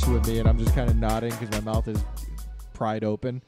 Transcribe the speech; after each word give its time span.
conversation 0.00 0.12
with 0.12 0.26
me, 0.28 0.38
and 0.40 0.48
I'm 0.48 0.58
just 0.58 0.74
kind 0.74 0.90
of 0.90 0.96
nodding 0.96 1.30
because 1.38 1.50
my 1.50 1.60
mouth 1.72 1.86
is 1.88 2.02
pried 2.74 3.04
open. 3.04 3.42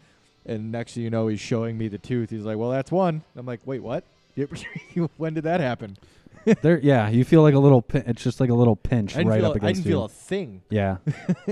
And 0.44 0.72
next 0.72 0.94
thing 0.94 1.04
you 1.04 1.10
know, 1.10 1.28
he's 1.28 1.40
showing 1.40 1.78
me 1.78 1.88
the 1.88 1.98
tooth. 1.98 2.30
He's 2.30 2.42
like, 2.44 2.56
"Well, 2.58 2.70
that's 2.70 2.90
one." 2.90 3.22
I'm 3.36 3.46
like, 3.46 3.60
"Wait, 3.64 3.80
what? 3.82 4.04
when 5.16 5.34
did 5.34 5.44
that 5.44 5.60
happen?" 5.60 5.96
there, 6.62 6.80
yeah, 6.80 7.08
you 7.08 7.24
feel 7.24 7.42
like 7.42 7.54
a 7.54 7.58
little. 7.58 7.80
Pin- 7.82 8.04
it's 8.06 8.22
just 8.22 8.40
like 8.40 8.50
a 8.50 8.54
little 8.54 8.76
pinch 8.76 9.16
I 9.16 9.22
right 9.22 9.40
feel, 9.40 9.50
up 9.50 9.54
I 9.54 9.56
against 9.58 9.82
didn't 9.82 9.86
you. 9.86 9.92
feel 9.92 10.04
a 10.04 10.08
thing. 10.08 10.62
yeah. 10.68 10.96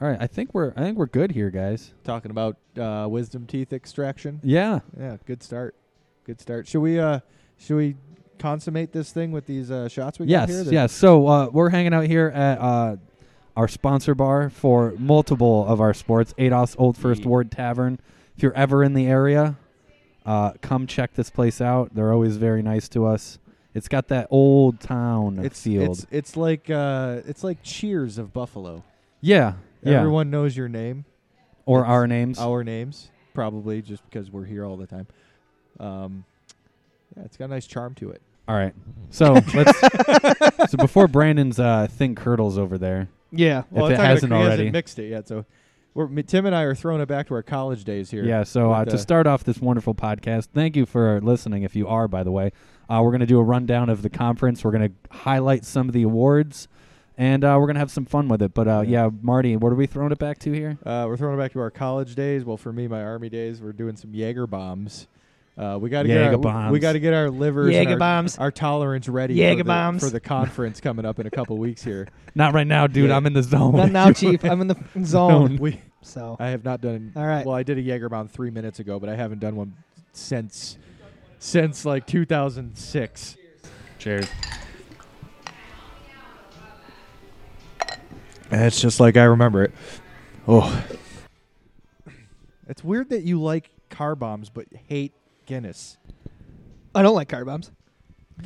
All 0.00 0.08
right, 0.08 0.18
I 0.20 0.26
think 0.26 0.52
we're. 0.52 0.72
I 0.76 0.80
think 0.80 0.98
we're 0.98 1.06
good 1.06 1.30
here, 1.32 1.50
guys. 1.50 1.92
Talking 2.02 2.30
about 2.32 2.56
uh, 2.78 3.06
wisdom 3.08 3.46
teeth 3.46 3.72
extraction. 3.72 4.40
Yeah. 4.42 4.80
Yeah, 4.98 5.16
good 5.26 5.42
start. 5.42 5.74
Good 6.24 6.40
start. 6.40 6.66
Should 6.66 6.80
we? 6.80 6.98
uh 6.98 7.20
Should 7.58 7.76
we 7.76 7.94
consummate 8.40 8.90
this 8.92 9.12
thing 9.12 9.30
with 9.30 9.46
these 9.46 9.70
uh, 9.70 9.88
shots 9.88 10.18
we 10.18 10.26
got 10.26 10.30
Yes. 10.32 10.48
here? 10.48 10.64
that- 10.64 10.72
Yes. 10.72 10.92
So 10.92 11.28
uh, 11.28 11.48
we're 11.52 11.70
hanging 11.70 11.94
out 11.94 12.04
here 12.06 12.26
at 12.34 12.58
uh, 12.58 12.96
our 13.56 13.68
sponsor 13.68 14.14
bar 14.14 14.50
for 14.50 14.94
multiple 14.98 15.66
of 15.66 15.80
our 15.80 15.94
sports. 15.94 16.34
Adolf's 16.38 16.74
Old 16.78 16.96
First. 16.96 17.24
Ward 17.24 17.50
Tavern. 17.50 17.98
If 18.36 18.42
you're 18.42 18.54
ever 18.54 18.82
in 18.82 18.94
the 18.94 19.06
area, 19.06 19.56
uh, 20.26 20.52
come 20.60 20.86
check 20.86 21.14
this 21.14 21.30
place 21.30 21.60
out. 21.60 21.94
They're 21.94 22.12
always 22.12 22.36
very 22.36 22.62
nice 22.62 22.88
to 22.90 23.06
us. 23.06 23.38
It's 23.74 23.88
got 23.88 24.08
that 24.08 24.28
old 24.30 24.78
town 24.80 25.38
It's 25.44 25.60
feel. 25.62 25.90
it's 25.90 26.06
it's 26.12 26.36
like 26.36 26.70
uh 26.70 27.22
it's 27.26 27.42
like 27.42 27.58
Cheers 27.62 28.18
of 28.18 28.32
Buffalo. 28.32 28.84
yeah. 29.20 29.54
Yeah. 29.82 29.98
Everyone 29.98 30.30
knows 30.30 30.56
your 30.56 30.68
name. 30.68 31.04
or 31.66 31.80
it's 31.80 31.88
our 31.88 32.06
names. 32.06 32.38
our 32.38 32.64
names, 32.64 33.10
probably 33.34 33.82
just 33.82 34.02
because 34.08 34.30
we're 34.30 34.44
here 34.46 34.64
all 34.64 34.76
the 34.78 34.86
time. 34.86 35.06
Um, 35.78 36.24
yeah, 37.16 37.24
it's 37.24 37.36
got 37.36 37.46
a 37.46 37.48
nice 37.48 37.66
charm 37.66 37.94
to 37.96 38.10
it. 38.10 38.22
All 38.48 38.56
right. 38.56 38.74
So 39.10 39.34
let's. 39.54 40.70
so 40.70 40.76
before 40.78 41.06
Brandon's 41.08 41.58
uh, 41.60 41.86
thing 41.90 42.14
curdles 42.14 42.56
over 42.56 42.78
there. 42.78 43.08
Yeah. 43.36 43.60
If 43.60 43.64
it 43.64 43.68
it's 43.70 43.74
not 43.74 43.88
gonna- 43.90 44.02
hasn't 44.08 44.32
already. 44.32 44.70
mixed 44.70 44.98
it 44.98 45.08
yet. 45.10 45.28
So, 45.28 45.44
we're, 45.94 46.08
Tim 46.22 46.44
and 46.46 46.54
I 46.56 46.62
are 46.62 46.74
throwing 46.74 47.00
it 47.00 47.06
back 47.06 47.28
to 47.28 47.34
our 47.34 47.42
college 47.42 47.84
days 47.84 48.10
here. 48.10 48.24
Yeah. 48.24 48.42
So 48.42 48.72
uh, 48.72 48.84
to 48.84 48.98
start 48.98 49.26
off 49.28 49.44
this 49.44 49.60
wonderful 49.60 49.94
podcast, 49.94 50.48
thank 50.52 50.74
you 50.76 50.86
for 50.86 51.20
listening. 51.20 51.62
If 51.62 51.76
you 51.76 51.86
are, 51.86 52.08
by 52.08 52.24
the 52.24 52.32
way, 52.32 52.50
uh, 52.88 53.00
we're 53.02 53.10
going 53.12 53.20
to 53.20 53.26
do 53.26 53.38
a 53.38 53.44
rundown 53.44 53.88
of 53.88 54.02
the 54.02 54.10
conference. 54.10 54.64
We're 54.64 54.72
going 54.72 54.88
to 54.90 55.16
highlight 55.18 55.64
some 55.64 55.88
of 55.88 55.92
the 55.94 56.02
awards, 56.02 56.66
and 57.16 57.44
uh, 57.44 57.56
we're 57.60 57.66
going 57.66 57.76
to 57.76 57.80
have 57.80 57.92
some 57.92 58.06
fun 58.06 58.26
with 58.28 58.42
it. 58.42 58.54
But 58.54 58.66
uh, 58.66 58.82
Yeah. 58.84 59.04
yeah, 59.04 59.10
Marty, 59.22 59.56
what 59.56 59.70
are 59.70 59.76
we 59.76 59.86
throwing 59.86 60.10
it 60.10 60.18
back 60.18 60.38
to 60.40 60.52
here? 60.52 60.78
Uh, 60.84 61.04
we're 61.06 61.16
throwing 61.16 61.38
it 61.38 61.42
back 61.42 61.52
to 61.52 61.60
our 61.60 61.70
college 61.70 62.16
days. 62.16 62.44
Well, 62.44 62.56
for 62.56 62.72
me, 62.72 62.88
my 62.88 63.02
army 63.02 63.28
days, 63.28 63.62
we're 63.62 63.72
doing 63.72 63.94
some 63.96 64.12
Jaeger 64.12 64.48
bombs. 64.48 65.06
Uh, 65.56 65.78
we 65.80 65.88
got 65.88 66.02
to 66.02 66.08
get 66.08 66.44
our, 66.44 66.72
we 66.72 66.80
got 66.80 66.94
to 66.94 67.00
get 67.00 67.14
our 67.14 67.30
livers, 67.30 67.74
and 67.76 67.88
our, 67.88 67.96
bombs. 67.96 68.38
our 68.38 68.50
tolerance 68.50 69.08
ready 69.08 69.34
Jaeger 69.34 69.58
for, 69.60 69.64
the, 69.64 69.64
bombs. 69.64 70.04
for 70.04 70.10
the 70.10 70.18
conference 70.18 70.80
coming 70.80 71.04
up 71.04 71.20
in 71.20 71.26
a 71.26 71.30
couple 71.30 71.56
weeks 71.58 71.84
here. 71.84 72.08
Not 72.34 72.54
right 72.54 72.66
now, 72.66 72.88
dude. 72.88 73.10
Yeah. 73.10 73.16
I'm 73.16 73.24
in 73.26 73.34
the 73.34 73.42
zone. 73.42 73.76
Not 73.76 73.92
now, 73.92 74.12
Chief. 74.12 74.44
I'm 74.44 74.60
in 74.60 74.66
the 74.66 74.76
zone. 75.04 75.58
We, 75.58 75.80
So 76.02 76.36
I 76.40 76.48
have 76.48 76.64
not 76.64 76.80
done. 76.80 77.12
All 77.14 77.24
right. 77.24 77.46
Well, 77.46 77.54
I 77.54 77.62
did 77.62 77.78
a 77.78 77.80
Jaeger 77.80 78.08
bomb 78.08 78.26
three 78.26 78.50
minutes 78.50 78.80
ago, 78.80 78.98
but 78.98 79.08
I 79.08 79.14
haven't 79.14 79.38
done 79.38 79.54
one 79.54 79.76
since 80.12 80.76
since 81.38 81.84
like 81.84 82.06
2006. 82.08 83.36
Cheers. 84.00 84.26
It's 88.50 88.80
just 88.80 88.98
like 88.98 89.16
I 89.16 89.24
remember 89.24 89.62
it. 89.62 89.72
Oh, 90.48 90.84
it's 92.68 92.82
weird 92.82 93.10
that 93.10 93.22
you 93.22 93.40
like 93.40 93.70
car 93.88 94.16
bombs 94.16 94.50
but 94.50 94.66
hate 94.88 95.12
Guinness. 95.46 95.96
I 96.94 97.02
don't 97.02 97.14
like 97.14 97.28
car 97.28 97.44
bombs. 97.44 97.70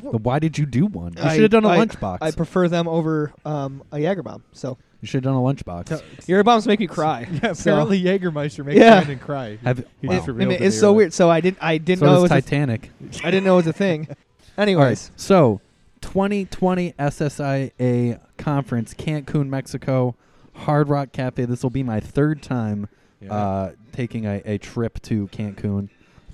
But 0.03 0.21
why 0.23 0.39
did 0.39 0.59
you 0.59 0.67
do 0.67 0.87
one? 0.87 1.15
You 1.17 1.23
I- 1.23 1.33
should 1.35 1.43
have 1.43 1.51
done 1.51 1.65
a 1.65 1.69
I- 1.69 1.79
lunchbox. 1.79 2.19
I 2.21 2.31
prefer 2.31 2.69
them 2.69 2.87
over 2.89 3.33
um, 3.45 3.83
a 3.93 3.99
Jaeger 3.99 4.23
bomb. 4.23 4.45
So 4.53 4.77
you 5.01 5.07
should 5.09 5.25
have 5.25 5.33
done 5.33 5.35
a 5.35 5.45
lunchbox. 5.45 6.03
Jaeger 6.27 6.45
bombs 6.45 6.67
make 6.67 6.81
me 6.81 6.87
cry. 6.87 7.27
Yeah, 7.43 7.53
So- 7.55 7.71
apparently 7.73 8.03
Jägermeister 8.03 8.65
makes 8.65 8.79
Yeah. 8.79 8.97
Brandon 8.97 9.19
cry. 9.19 9.59
Have 9.65 9.85
He 10.01 10.07
wow. 10.09 10.15
just 10.17 10.29
I 10.29 10.33
revealed 10.33 10.49
mean, 10.51 10.59
to 10.59 10.65
it's 10.65 10.79
so 10.79 10.89
earlier. 10.89 10.97
weird. 10.97 11.13
So 11.15 11.31
I 11.31 11.41
didn't. 11.41 11.59
I 11.63 11.79
didn't 11.79 12.01
so 12.01 12.07
know 12.07 12.13
it 12.13 12.15
does 12.17 12.23
was. 12.23 12.31
A, 12.31 12.35
Titanic. 12.35 12.91
I 13.25 13.31
didn't 13.31 13.45
know 13.45 13.55
it 13.55 13.57
was 13.57 13.67
a 13.69 13.73
thing. 13.73 14.01
All 14.03 14.07
right. 14.09 14.19
Anyways, 14.63 15.11
So, 15.17 15.61
2020 16.01 16.93
SSIA 16.99 18.21
conference, 18.37 18.93
Cancun, 18.95 19.49
Mexico, 19.49 20.17
Hard 20.55 20.89
Rock 20.89 21.13
Cafe. 21.13 21.45
This 21.45 21.63
will 21.63 21.71
be 21.71 21.83
my 21.83 22.01
third 22.01 22.43
time 22.43 22.89
Yeah. 23.21 23.33
uh, 23.35 23.73
taking 23.93 24.27
a, 24.27 24.43
a 24.45 24.59
trip 24.59 25.01
to 25.03 25.29
Cancun. 25.29 25.89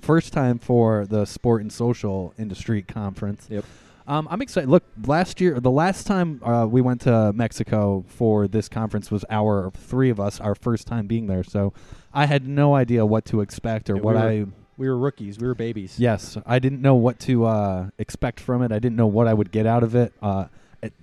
First 0.05 0.33
time 0.33 0.59
for 0.59 1.07
the 1.07 1.25
Sport 1.25 1.63
and 1.63 1.73
Social 1.73 2.31
Industry 2.37 2.83
Conference. 2.83 3.47
Yep. 3.49 3.65
Um, 4.07 4.27
I'm 4.29 4.39
excited. 4.39 4.69
Look, 4.69 4.83
last 5.07 5.41
year, 5.41 5.59
the 5.59 5.71
last 5.71 6.05
time 6.05 6.39
uh, 6.43 6.67
we 6.69 6.79
went 6.79 7.01
to 7.01 7.33
Mexico 7.33 8.05
for 8.07 8.47
this 8.47 8.69
conference 8.69 9.09
was 9.09 9.25
our 9.31 9.71
three 9.71 10.11
of 10.11 10.19
us, 10.19 10.39
our 10.39 10.53
first 10.53 10.85
time 10.85 11.07
being 11.07 11.25
there. 11.25 11.43
So 11.43 11.73
I 12.13 12.27
had 12.27 12.47
no 12.47 12.75
idea 12.75 13.03
what 13.03 13.25
to 13.25 13.41
expect 13.41 13.89
or 13.89 13.95
Yeah, 13.95 14.01
what 14.03 14.13
we 14.15 14.21
were- 14.21 14.27
I. 14.27 14.45
we 14.77 14.87
were 14.89 14.97
rookies. 14.97 15.39
We 15.39 15.47
were 15.47 15.55
babies. 15.55 15.95
Yes, 15.99 16.37
I 16.45 16.59
didn't 16.59 16.83
know 16.83 16.93
what 16.93 17.17
to 17.21 17.45
uh, 17.45 17.89
expect 17.97 18.39
from 18.39 18.61
it. 18.61 18.71
I 18.71 18.77
didn't 18.77 18.97
know 18.97 19.07
what 19.07 19.27
I 19.27 19.33
would 19.33 19.51
get 19.51 19.65
out 19.65 19.81
of 19.81 19.95
it. 19.95 20.13
Uh, 20.21 20.45
it 20.83 20.93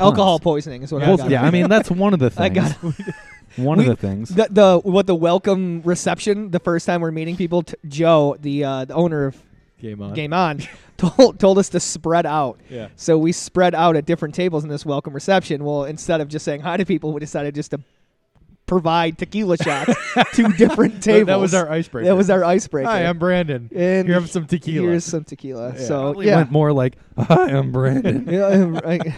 alcohol 0.00 0.40
poisoning 0.40 0.82
is 0.82 0.90
what 0.90 1.04
I 1.04 1.14
got. 1.16 1.30
yeah, 1.30 1.44
I 1.44 1.52
mean 1.52 1.68
that's 1.68 1.88
one 1.88 2.14
of 2.14 2.18
the 2.18 2.30
things. 2.30 2.40
I 2.40 2.48
got 2.48 2.76
one 3.56 3.78
We- 3.78 3.86
of 3.88 3.98
the 4.00 4.06
things. 4.06 4.28
the, 4.30 4.46
the 4.50 4.78
what 4.78 5.06
the 5.06 5.14
welcome 5.14 5.82
reception 5.82 6.50
the 6.50 6.60
first 6.60 6.86
time 6.86 7.00
we're 7.00 7.10
meeting 7.10 7.36
people. 7.36 7.62
T- 7.62 7.74
Joe, 7.88 8.36
the 8.40 8.64
uh, 8.64 8.84
the 8.86 8.94
owner 8.94 9.26
of 9.26 9.36
Game 9.80 10.02
on. 10.02 10.12
Game 10.14 10.32
On, 10.34 10.60
told 10.98 11.38
told 11.40 11.58
us 11.58 11.68
to 11.70 11.80
spread 11.80 12.26
out. 12.26 12.60
Yeah. 12.68 12.88
So 12.96 13.16
we 13.18 13.32
spread 13.32 13.74
out 13.74 13.96
at 13.96 14.04
different 14.06 14.34
tables 14.34 14.62
in 14.62 14.68
this 14.70 14.84
welcome 14.84 15.12
reception. 15.14 15.64
Well, 15.64 15.84
instead 15.84 16.20
of 16.20 16.28
just 16.28 16.44
saying 16.44 16.60
hi 16.60 16.76
to 16.76 16.84
people, 16.84 17.12
we 17.12 17.20
decided 17.20 17.54
just 17.54 17.70
to 17.72 17.80
provide 18.66 19.18
tequila 19.18 19.56
shots 19.56 19.92
to 20.34 20.44
different 20.52 21.02
tables. 21.02 21.26
That 21.26 21.40
was 21.40 21.54
our 21.54 21.68
icebreaker. 21.70 22.06
That 22.06 22.14
was 22.16 22.30
our 22.30 22.44
icebreaker. 22.44 22.88
Hi, 22.88 23.04
I'm 23.04 23.18
Brandon. 23.18 23.68
and 23.74 24.06
Here 24.06 24.20
have 24.20 24.30
some 24.30 24.46
tequila. 24.46 24.86
Here's 24.86 25.04
some 25.04 25.24
tequila. 25.24 25.72
Yeah. 25.74 25.84
So 25.86 26.20
yeah, 26.20 26.36
went 26.36 26.52
more 26.52 26.72
like 26.72 26.96
hi, 27.18 27.50
I'm 27.50 27.72
Brandon. 27.72 28.26
yeah. 28.30 29.12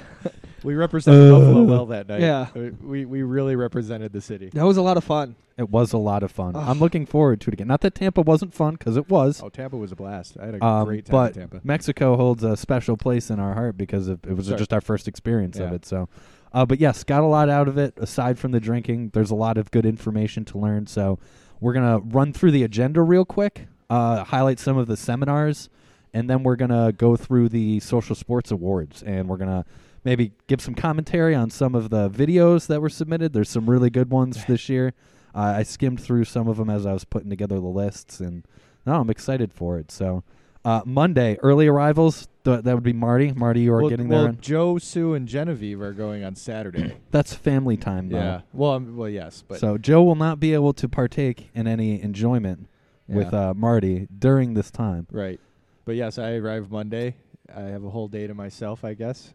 We 0.64 0.74
represented 0.74 1.30
Uh, 1.32 1.38
Buffalo 1.38 1.62
well 1.64 1.86
that 1.86 2.08
night. 2.08 2.20
yeah. 2.20 2.46
Uh, 2.56 2.70
We 2.82 3.04
we 3.04 3.22
really 3.22 3.56
represented 3.56 4.12
the 4.12 4.20
city. 4.20 4.50
that 4.52 4.64
was 4.64 4.76
a 4.76 4.82
lot 4.82 4.96
of 4.96 5.04
fun. 5.04 5.34
it 5.58 5.68
was 5.70 5.92
a 5.92 5.98
lot 5.98 6.22
of 6.22 6.30
fun. 6.32 6.56
Ugh. 6.56 6.64
I'm 6.66 6.78
looking 6.78 7.04
forward 7.06 7.40
to 7.42 7.50
it 7.50 7.54
again. 7.54 7.66
Not 7.68 7.82
that 7.82 7.94
Tampa 7.94 8.22
wasn't 8.22 8.54
fun 8.54 8.74
because 8.74 8.96
it 8.96 9.08
was. 9.10 9.42
Oh, 9.42 9.48
Tampa 9.50 9.76
was 9.76 9.92
a 9.92 9.96
blast. 9.96 10.36
I 10.40 10.46
had 10.46 10.54
a 10.56 10.64
Um, 10.64 10.86
great 10.86 11.04
time 11.06 11.12
but 11.12 11.36
in 11.36 11.40
Tampa. 11.42 11.60
Mexico 11.64 12.16
holds 12.16 12.42
a 12.42 12.56
special 12.56 12.96
place 12.96 13.28
in 13.30 13.38
our 13.38 13.54
heart 13.54 13.76
because 13.76 14.08
of, 14.08 14.20
it 14.26 14.34
was 14.36 14.46
Sorry. 14.46 14.58
just 14.58 14.72
our 14.72 14.80
first 14.80 15.06
experience 15.08 15.58
of 15.58 15.72
it. 15.72 15.84
So, 15.84 16.08
uh, 16.54 16.64
but 16.64 16.80
yes, 16.80 17.04
got 17.04 17.22
a 17.22 17.26
lot 17.26 17.48
out 17.50 17.68
of 17.68 17.76
it. 17.78 17.92
Aside 17.98 18.38
from 18.38 18.52
the 18.52 18.60
drinking, 18.60 19.10
there's 19.12 19.30
a 19.30 19.34
lot 19.34 19.58
of 19.58 19.70
good 19.70 19.84
information 19.86 20.44
to 20.46 20.58
learn. 20.58 20.86
So, 20.86 21.18
we're 21.60 21.74
gonna 21.74 21.98
run 21.98 22.32
through 22.32 22.50
the 22.52 22.64
agenda 22.64 23.02
real 23.02 23.24
quick, 23.24 23.66
uh, 23.90 24.24
highlight 24.24 24.58
some 24.58 24.76
of 24.78 24.86
the 24.88 24.96
seminars, 24.96 25.68
and 26.14 26.28
then 26.30 26.42
we're 26.42 26.56
gonna 26.56 26.92
go 26.92 27.14
through 27.14 27.50
the 27.50 27.78
social 27.80 28.16
sports 28.16 28.50
awards, 28.50 29.02
and 29.02 29.28
we're 29.28 29.36
gonna 29.36 29.64
maybe 30.04 30.32
give 30.46 30.60
some 30.60 30.74
commentary 30.74 31.34
on 31.34 31.50
some 31.50 31.74
of 31.74 31.90
the 31.90 32.10
videos 32.10 32.66
that 32.66 32.80
were 32.80 32.88
submitted. 32.88 33.32
There's 33.32 33.48
some 33.50 33.68
really 33.68 33.90
good 33.90 34.10
ones 34.10 34.44
this 34.46 34.68
year. 34.68 34.94
Uh, 35.34 35.54
I 35.58 35.62
skimmed 35.62 36.00
through 36.00 36.24
some 36.24 36.48
of 36.48 36.56
them 36.58 36.68
as 36.68 36.84
I 36.84 36.92
was 36.92 37.04
putting 37.04 37.30
together 37.30 37.56
the 37.56 37.66
lists, 37.66 38.20
and 38.20 38.44
no, 38.84 39.00
I'm 39.00 39.08
excited 39.10 39.52
for 39.52 39.78
it. 39.78 39.90
So, 39.90 40.24
uh, 40.64 40.82
Monday, 40.84 41.38
early 41.42 41.66
arrivals. 41.66 42.28
Th- 42.44 42.62
that 42.62 42.74
would 42.74 42.82
be 42.82 42.92
Marty. 42.92 43.32
Marty, 43.32 43.60
you 43.62 43.72
are 43.72 43.80
well, 43.80 43.90
getting 43.90 44.08
well, 44.08 44.20
there. 44.20 44.28
on- 44.28 44.38
Joe, 44.40 44.78
Sue, 44.78 45.14
and 45.14 45.26
Genevieve 45.26 45.80
are 45.80 45.92
going 45.92 46.22
on 46.22 46.34
Saturday. 46.34 46.96
That's 47.10 47.34
family 47.34 47.76
time, 47.76 48.10
though. 48.10 48.16
yeah. 48.18 48.40
Well, 48.52 48.72
um, 48.72 48.96
well, 48.96 49.08
yes, 49.08 49.42
but 49.46 49.58
so 49.58 49.78
Joe 49.78 50.02
will 50.02 50.16
not 50.16 50.38
be 50.38 50.52
able 50.52 50.72
to 50.74 50.88
partake 50.88 51.50
in 51.54 51.66
any 51.66 52.02
enjoyment 52.02 52.68
with 53.08 53.32
uh, 53.34 53.54
Marty 53.54 54.06
during 54.18 54.54
this 54.54 54.70
time. 54.70 55.06
right. 55.10 55.40
But 55.84 55.96
yes, 55.96 56.16
I 56.16 56.34
arrive 56.34 56.70
Monday. 56.70 57.16
I 57.52 57.62
have 57.62 57.82
a 57.82 57.90
whole 57.90 58.06
day 58.06 58.26
to 58.28 58.34
myself. 58.34 58.84
I 58.84 58.94
guess. 58.94 59.34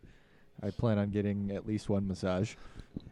I 0.63 0.71
plan 0.71 0.97
on 0.97 1.09
getting 1.09 1.51
at 1.51 1.67
least 1.67 1.89
one 1.89 2.07
massage. 2.07 2.55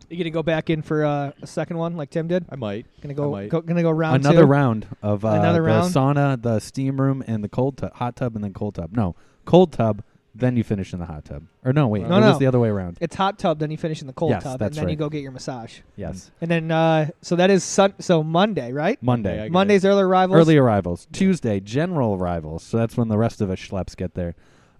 You 0.09 0.17
gonna 0.17 0.29
go 0.31 0.41
back 0.43 0.69
in 0.69 0.81
for 0.81 1.05
uh, 1.05 1.31
a 1.41 1.47
second 1.47 1.77
one 1.77 1.95
like 1.95 2.09
Tim 2.09 2.27
did? 2.27 2.45
I 2.49 2.55
might. 2.55 2.85
Gonna 3.01 3.13
go, 3.13 3.31
might. 3.31 3.49
go 3.49 3.61
gonna 3.61 3.83
go 3.83 3.91
round 3.91 4.25
Another 4.25 4.41
two? 4.41 4.47
round 4.47 4.87
of 5.03 5.23
uh, 5.23 5.29
Another 5.29 5.61
the 5.61 5.67
round? 5.67 5.93
sauna, 5.93 6.41
the 6.41 6.59
steam 6.59 6.99
room, 6.99 7.23
and 7.27 7.43
the 7.43 7.49
cold 7.49 7.77
tub, 7.77 7.93
hot 7.93 8.15
tub, 8.15 8.35
and 8.35 8.43
then 8.43 8.53
cold 8.53 8.75
tub. 8.75 8.91
No, 8.93 9.15
cold 9.45 9.71
tub, 9.73 10.03
then 10.33 10.57
you 10.57 10.63
finish 10.63 10.91
in 10.91 10.99
the 10.99 11.05
hot 11.05 11.25
tub. 11.25 11.43
Or 11.63 11.71
no, 11.71 11.87
wait, 11.87 12.01
No, 12.07 12.17
it 12.17 12.21
no. 12.21 12.29
was 12.29 12.39
the 12.39 12.47
other 12.47 12.59
way 12.59 12.69
around. 12.69 12.97
It's 12.99 13.15
hot 13.15 13.37
tub, 13.37 13.59
then 13.59 13.69
you 13.69 13.77
finish 13.77 14.01
in 14.01 14.07
the 14.07 14.13
cold 14.13 14.31
Yes, 14.31 14.43
tub, 14.43 14.53
and 14.53 14.59
that's 14.61 14.75
then 14.75 14.85
you 14.85 14.89
right. 14.93 14.97
go 14.97 15.09
get 15.09 15.21
your 15.21 15.31
massage. 15.31 15.79
Yes, 15.95 16.31
And 16.41 16.49
then 16.49 16.71
uh, 16.71 17.09
so 17.21 17.35
that 17.35 17.51
is 17.51 17.63
sun- 17.63 17.93
so 17.99 18.23
Monday, 18.23 18.71
right? 18.71 19.01
Monday. 19.03 19.39
I 19.39 19.43
get 19.43 19.51
Monday's 19.51 19.85
early 19.85 20.01
arrivals. 20.01 20.39
Early 20.39 20.57
arrivals. 20.57 21.07
Tuesday, 21.13 21.59
general 21.59 22.15
arrivals. 22.15 22.63
So 22.63 22.77
that's 22.77 22.97
when 22.97 23.07
the 23.07 23.17
rest 23.19 23.39
of 23.39 23.51
us 23.51 23.59
schleps 23.59 23.95
get 23.95 24.15
there. 24.15 24.33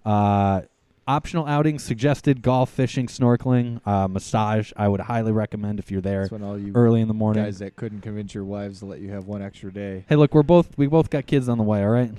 Uh, 0.04 0.62
optional 1.06 1.46
outings 1.46 1.82
suggested 1.82 2.42
golf, 2.42 2.70
fishing, 2.70 3.06
snorkeling, 3.06 3.80
uh, 3.86 4.08
massage. 4.08 4.72
I 4.76 4.88
would 4.88 5.00
highly 5.00 5.32
recommend 5.32 5.78
if 5.78 5.90
you're 5.90 6.00
there 6.00 6.22
That's 6.22 6.32
when 6.32 6.42
all 6.42 6.58
you 6.58 6.72
early 6.74 7.00
in 7.00 7.08
the 7.08 7.14
morning. 7.14 7.44
guys 7.44 7.58
that 7.60 7.76
couldn't 7.76 8.00
convince 8.00 8.34
your 8.34 8.44
wives 8.44 8.80
to 8.80 8.86
let 8.86 9.00
you 9.00 9.10
have 9.10 9.26
one 9.26 9.42
extra 9.42 9.72
day. 9.72 10.04
Hey, 10.08 10.16
look, 10.16 10.34
we're 10.34 10.42
both 10.42 10.76
we 10.76 10.86
both 10.86 11.10
got 11.10 11.26
kids 11.26 11.48
on 11.48 11.58
the 11.58 11.64
way. 11.64 11.82
All 11.82 11.90
right. 11.90 12.10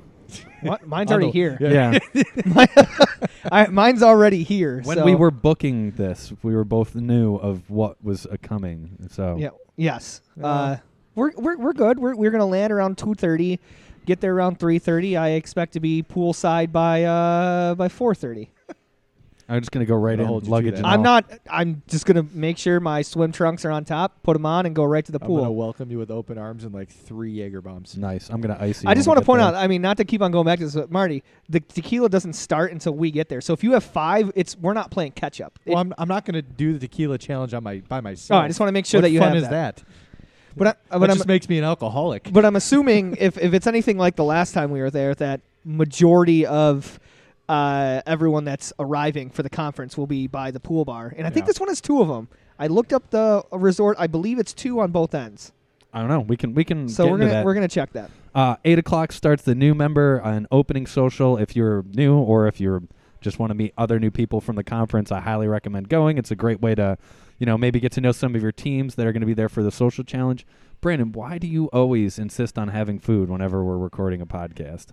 What? 0.62 0.86
Mine's 0.88 1.12
already 1.12 1.32
here. 1.32 1.58
Yeah. 1.60 2.00
Yeah. 2.14 2.66
I, 3.52 3.68
mine's 3.68 4.04
already 4.04 4.44
here. 4.44 4.82
when 4.84 4.98
so- 4.98 5.06
we 5.06 5.16
were 5.16 5.32
booking 5.32 5.92
this, 5.92 6.34
we 6.44 6.54
were 6.54 6.66
both 6.66 6.96
knew 6.96 7.36
of 7.36 7.70
what 7.70 8.04
was 8.04 8.26
uh, 8.26 8.36
coming. 8.42 9.08
So 9.12 9.38
Yeah. 9.38 9.50
Yes. 9.78 10.22
Yeah. 10.36 10.46
Uh, 10.46 10.78
we're 11.16 11.32
we're 11.38 11.58
we're 11.58 11.74
good. 11.74 11.98
We're 12.00 12.16
we're 12.16 12.32
gonna 12.32 12.46
land 12.46 12.72
around 12.74 12.98
two 12.98 13.14
thirty, 13.16 13.60
get 14.06 14.20
there 14.22 14.36
around 14.36 14.60
three 14.60 14.80
thirty. 14.80 15.16
I 15.18 15.30
expect 15.30 15.74
to 15.74 15.80
be 15.80 16.04
poolside 16.04 16.72
by 16.72 17.04
uh 17.04 17.76
by 17.76 17.88
four 17.90 18.14
thirty. 18.14 18.52
I'm 19.50 19.62
just 19.62 19.72
gonna 19.72 19.86
go 19.86 19.96
right 19.96 20.20
I'll 20.20 20.26
in 20.26 20.28
hold 20.28 20.48
luggage. 20.48 20.76
and 20.76 20.86
I'm 20.86 21.02
not. 21.02 21.32
I'm 21.50 21.82
just 21.88 22.06
gonna 22.06 22.24
make 22.34 22.58
sure 22.58 22.80
my 22.82 23.02
swim 23.02 23.32
trunks 23.32 23.64
are 23.64 23.72
on 23.72 23.86
top, 23.86 24.22
put 24.22 24.34
them 24.34 24.46
on, 24.46 24.66
and 24.66 24.76
go 24.76 24.84
right 24.84 25.06
to 25.06 25.12
the 25.12 25.20
pool. 25.20 25.38
I'm 25.38 25.42
gonna 25.44 25.50
pool. 25.50 25.56
welcome 25.56 25.90
you 25.92 25.98
with 25.98 26.12
open 26.12 26.38
arms 26.38 26.66
and 26.66 26.74
like 26.74 26.90
three 26.90 27.32
Jaeger 27.32 27.62
bombs. 27.62 27.96
nice. 27.98 28.30
I'm 28.30 28.42
gonna 28.42 28.58
ice 28.60 28.84
you. 28.84 28.90
I 28.90 28.94
just 28.94 29.08
want 29.08 29.20
to 29.20 29.26
point 29.26 29.40
get 29.40 29.48
out. 29.48 29.56
I 29.56 29.68
mean, 29.68 29.82
not 29.82 29.98
to 29.98 30.06
keep 30.06 30.22
on 30.22 30.32
going 30.32 30.46
back 30.46 30.60
to 30.60 30.66
this, 30.66 30.76
but 30.76 30.92
Marty, 30.92 31.24
the 31.48 31.62
tequila 31.62 32.10
doesn't 32.10 32.34
start 32.34 32.74
until 32.74 32.94
we 32.94 33.10
get 33.10 33.30
there. 33.30 33.40
So 33.40 33.54
if 33.54 33.64
you 33.64 33.72
have 33.72 33.86
five, 33.86 34.32
it's 34.36 34.58
we're 34.58 34.74
not 34.74 34.92
playing 34.92 35.14
catch 35.14 35.40
up. 35.40 35.58
Well, 35.66 35.78
I'm, 35.78 35.94
I'm 35.98 36.10
not 36.10 36.26
gonna 36.26 36.42
do 36.42 36.74
the 36.74 36.80
tequila 36.80 37.18
challenge 37.18 37.54
on 37.54 37.64
my 37.64 37.78
by 37.88 38.02
myself. 38.02 38.40
oh, 38.40 38.44
I 38.44 38.48
just 38.48 38.60
want 38.60 38.68
to 38.68 38.74
make 38.74 38.86
sure 38.86 39.00
what 39.00 39.04
that 39.04 39.12
you 39.12 39.20
fun 39.20 39.30
have 39.30 39.38
is 39.38 39.44
that. 39.44 39.78
that? 39.78 39.84
But 40.58 40.68
I, 40.68 40.72
That 40.72 41.00
but 41.00 41.10
I'm, 41.10 41.18
just 41.18 41.28
makes 41.28 41.48
me 41.48 41.58
an 41.60 41.64
alcoholic. 41.64 42.34
But 42.34 42.44
I'm 42.44 42.56
assuming 42.56 43.16
if, 43.20 43.38
if 43.38 43.54
it's 43.54 43.68
anything 43.68 43.98
like 43.98 44.16
the 44.16 44.24
last 44.24 44.54
time 44.54 44.72
we 44.72 44.82
were 44.82 44.90
there, 44.90 45.14
that 45.16 45.42
majority 45.64 46.46
of 46.48 47.00
uh, 47.50 48.02
everyone 48.06 48.44
that's 48.44 48.74
arriving 48.80 49.30
for 49.30 49.44
the 49.44 49.50
conference 49.50 49.98
will 49.98 50.08
be 50.08 50.28
by 50.28 50.52
the 50.52 50.60
pool 50.60 50.86
bar, 50.86 51.14
and 51.18 51.26
I 51.26 51.30
think 51.30 51.44
Yeah. 51.46 51.48
this 51.48 51.60
one 51.60 51.70
has 51.70 51.82
two 51.82 52.02
of 52.02 52.08
them. 52.08 52.28
I 52.60 52.68
looked 52.68 52.92
up 52.94 53.10
the 53.12 53.44
resort. 53.52 53.98
I 54.00 54.08
believe 54.08 54.40
it's 54.40 54.54
two 54.54 54.80
on 54.80 54.92
both 54.92 55.14
ends. 55.16 55.52
I 55.94 56.00
don't 56.00 56.10
know. 56.10 56.20
We 56.22 56.36
can 56.38 56.54
we 56.54 56.64
can 56.64 56.90
So 56.90 57.04
get 57.06 57.10
we're 57.10 57.16
into 57.16 57.26
gonna 57.28 57.34
that. 57.40 57.46
we're 57.46 57.54
gonna 57.54 57.68
check 57.68 57.94
that. 57.94 58.12
Uh, 58.36 58.56
eight 58.66 58.78
o'clock 58.78 59.12
starts 59.12 59.44
the 59.44 59.56
new 59.56 59.74
member 59.74 60.18
an 60.18 60.48
opening 60.52 60.86
social. 60.86 61.38
If 61.38 61.56
you're 61.56 61.84
new 61.94 62.16
or 62.18 62.48
if 62.48 62.60
you're 62.60 62.84
just 63.22 63.40
want 63.40 63.50
to 63.50 63.56
meet 63.56 63.74
other 63.78 64.00
new 64.00 64.12
people 64.12 64.42
from 64.42 64.56
the 64.58 64.64
conference, 64.64 65.12
I 65.12 65.22
highly 65.22 65.48
recommend 65.48 65.90
going. 65.90 66.18
It's 66.20 66.30
a 66.30 66.36
great 66.36 66.62
way 66.62 66.76
to, 66.76 66.98
you 67.40 67.48
know, 67.48 67.58
maybe 67.58 67.80
get 67.80 67.92
to 67.94 68.02
know 68.02 68.12
some 68.12 68.36
of 68.36 68.44
your 68.44 68.52
teams 68.52 68.94
that 68.96 69.08
are 69.08 69.12
going 69.12 69.22
to 69.22 69.26
be 69.28 69.34
there 69.34 69.50
for 69.50 69.64
the 69.64 69.72
social 69.72 70.04
challenge. 70.04 70.46
Brandon, 70.82 71.12
why 71.12 71.40
do 71.40 71.48
you 71.48 71.66
always 71.68 72.20
insist 72.20 72.60
on 72.60 72.68
having 72.68 73.00
food 73.00 73.28
whenever 73.30 73.64
we're 73.64 73.78
recording 73.80 74.22
a 74.22 74.28
podcast? 74.28 74.88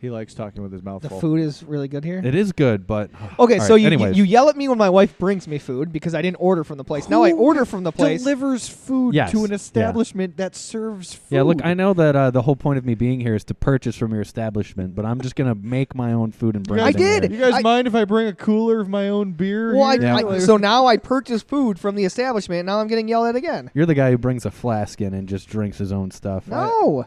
He 0.00 0.08
likes 0.08 0.32
talking 0.32 0.62
with 0.62 0.72
his 0.72 0.82
mouth 0.82 1.02
The 1.02 1.10
full. 1.10 1.20
food 1.20 1.40
is 1.40 1.62
really 1.62 1.86
good 1.86 2.04
here. 2.04 2.22
It 2.24 2.34
is 2.34 2.52
good, 2.52 2.86
but 2.86 3.10
Okay, 3.38 3.58
All 3.58 3.66
so 3.66 3.74
right, 3.74 3.76
you, 3.76 3.76
you 3.82 3.86
anyways. 3.86 4.16
you 4.16 4.24
yell 4.24 4.48
at 4.48 4.56
me 4.56 4.66
when 4.66 4.78
my 4.78 4.88
wife 4.88 5.18
brings 5.18 5.46
me 5.46 5.58
food 5.58 5.92
because 5.92 6.14
I 6.14 6.22
didn't 6.22 6.38
order 6.40 6.64
from 6.64 6.78
the 6.78 6.84
place. 6.84 7.08
now 7.10 7.22
I 7.22 7.30
Who 7.32 7.36
order 7.36 7.66
from 7.66 7.84
the 7.84 7.92
place. 7.92 8.22
delivers 8.22 8.66
food 8.66 9.14
Yes, 9.14 9.30
to 9.32 9.44
an 9.44 9.50
yeah. 9.50 9.56
establishment 9.56 10.38
that 10.38 10.56
serves 10.56 11.14
food. 11.14 11.34
yeah, 11.36 11.42
look, 11.42 11.62
I 11.64 11.74
know 11.74 11.92
that 11.92 12.16
uh, 12.16 12.30
the 12.30 12.40
whole 12.42 12.56
point 12.56 12.78
of 12.78 12.86
me 12.86 12.94
being 12.94 13.20
here 13.20 13.34
is 13.34 13.44
to 13.44 13.54
purchase 13.54 13.94
from 13.96 14.12
your 14.12 14.22
establishment, 14.22 14.94
but 14.94 15.04
I'm 15.04 15.20
just 15.20 15.36
gonna 15.36 15.54
make 15.54 15.94
my 15.94 16.12
own 16.14 16.32
food 16.32 16.56
and 16.56 16.66
bring 16.66 16.78
guys- 16.82 16.94
it 16.94 17.00
in 17.00 17.06
I 17.06 17.18
did. 17.20 17.30
here. 17.32 17.40
You 17.40 17.50
guys 17.52 17.58
I- 17.58 17.62
mind 17.62 17.86
if 17.86 17.94
I 17.94 18.06
bring 18.06 18.26
a 18.26 18.32
cooler 18.32 18.80
of 18.80 18.88
my 18.88 19.10
own 19.10 19.32
beer? 19.32 19.74
well, 19.74 19.82
I, 19.84 19.92
here? 19.98 20.02
Yeah. 20.04 20.16
I- 20.16 20.38
so 20.38 20.56
now 20.56 20.86
I 20.86 20.96
purchase 20.96 21.42
food 21.42 21.78
from 21.78 21.94
the 21.94 22.06
establishment. 22.06 22.60
And 22.60 22.66
now 22.66 22.80
I'm 22.80 22.86
getting 22.88 23.06
yelled 23.06 23.26
at 23.26 23.36
again. 23.36 23.70
You're 23.74 23.84
the 23.86 23.94
guy 23.94 24.10
who 24.10 24.16
brings 24.18 24.46
a 24.46 24.50
flask 24.50 25.00
in 25.02 25.12
and 25.12 25.28
just 25.28 25.46
drinks 25.48 25.76
his 25.76 25.92
own 25.92 26.10
stuff. 26.10 26.48
No, 26.48 27.04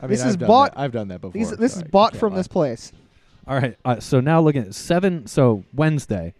I 0.00 0.06
mean, 0.06 0.10
this 0.10 0.22
I've 0.22 0.28
is 0.30 0.36
done 0.36 0.46
bought- 0.48 0.74
That. 0.74 0.80
I've 0.80 0.92
done 0.92 1.08
that 1.08 1.20
before. 1.20 1.32
these, 1.32 1.50
this 1.56 1.74
so 1.74 1.80
is 1.80 1.84
I 1.84 1.88
bought 1.88 2.16
from 2.16 2.32
lie. 2.32 2.38
this 2.38 2.48
place. 2.48 2.92
All 3.46 3.56
right. 3.58 3.76
Uh, 3.84 4.00
so 4.00 4.20
now 4.20 4.40
looking 4.40 4.62
at 4.62 4.74
seven. 4.74 5.26
So 5.26 5.64
Wednesday, 5.74 6.34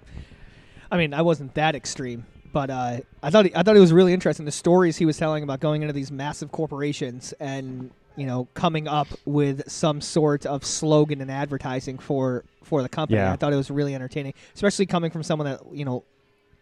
I 0.91 0.97
mean, 0.97 1.15
I 1.15 1.23
wasn't 1.23 1.55
that 1.55 1.75
extreme, 1.75 2.27
but 2.53 2.71
uh, 2.71 3.01
I 3.23 3.31
thought 3.31 3.47
he, 3.47 3.55
I 3.55 3.63
thought 3.63 3.77
it 3.77 3.81
was 3.81 3.93
really 3.93 4.13
interesting 4.13 4.45
the 4.45 4.53
stories 4.53 4.97
he 4.97 5.07
was 5.07 5.17
telling 5.17 5.43
about 5.43 5.61
going 5.61 5.83
into 5.83 5.95
these 5.95 6.13
massive 6.13 6.53
corporations 6.53 7.33
and 7.41 7.91
you 8.17 8.27
know 8.27 8.49
coming 8.55 8.89
up 8.89 9.09
with 9.25 9.69
some 9.71 10.01
sort 10.01 10.47
of 10.47 10.65
slogan 10.65 11.21
and 11.21 11.31
advertising 11.31 11.99
for 11.99 12.45
for 12.63 12.83
the 12.83 12.89
company. 12.89 13.19
Yeah. 13.19 13.33
I 13.33 13.37
thought 13.37 13.53
it 13.53 13.57
was 13.57 13.71
really 13.71 13.95
entertaining, 13.95 14.35
especially 14.55 14.87
coming 14.87 15.11
from 15.11 15.23
someone 15.23 15.47
that 15.47 15.61
you 15.73 15.85
know 15.85 16.05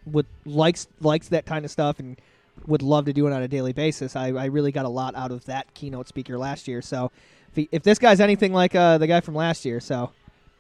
would 0.07 0.27
likes 0.47 0.89
likes 1.01 1.29
that 1.29 1.47
kind 1.47 1.65
of 1.65 1.71
stuff 1.71 1.99
and 1.99 2.21
would 2.67 2.83
love 2.83 3.07
to 3.07 3.13
do 3.13 3.27
it 3.27 3.33
on 3.33 3.43
a 3.43 3.49
daily 3.49 3.73
basis. 3.73 4.17
I, 4.17 4.29
I 4.29 4.47
really 4.47 4.73
got 4.73 4.85
a 4.85 4.89
lot 4.89 5.15
out 5.15 5.31
of 5.31 5.45
that 5.47 5.73
keynote 5.75 6.09
speaker 6.09 6.37
last 6.37 6.69
year. 6.69 6.83
So 6.83 7.11
if, 7.51 7.57
he, 7.57 7.69
if 7.73 7.83
this 7.83 7.99
guy's 7.99 8.21
anything 8.21 8.53
like 8.53 8.75
uh, 8.75 8.99
the 8.99 9.07
guy 9.07 9.21
from 9.21 9.35
last 9.35 9.65
year, 9.65 9.81
so 9.81 10.11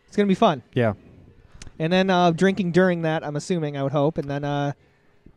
it's 0.06 0.16
gonna 0.16 0.26
be 0.26 0.34
fun. 0.34 0.62
Yeah, 0.74 0.94
And 1.78 1.92
then 1.92 2.10
uh, 2.10 2.30
drinking 2.32 2.72
during 2.72 3.02
that, 3.02 3.24
I'm 3.24 3.36
assuming, 3.36 3.76
I 3.76 3.82
would 3.82 3.92
hope. 3.92 4.18
And 4.18 4.30
then, 4.30 4.44
uh, 4.44 4.72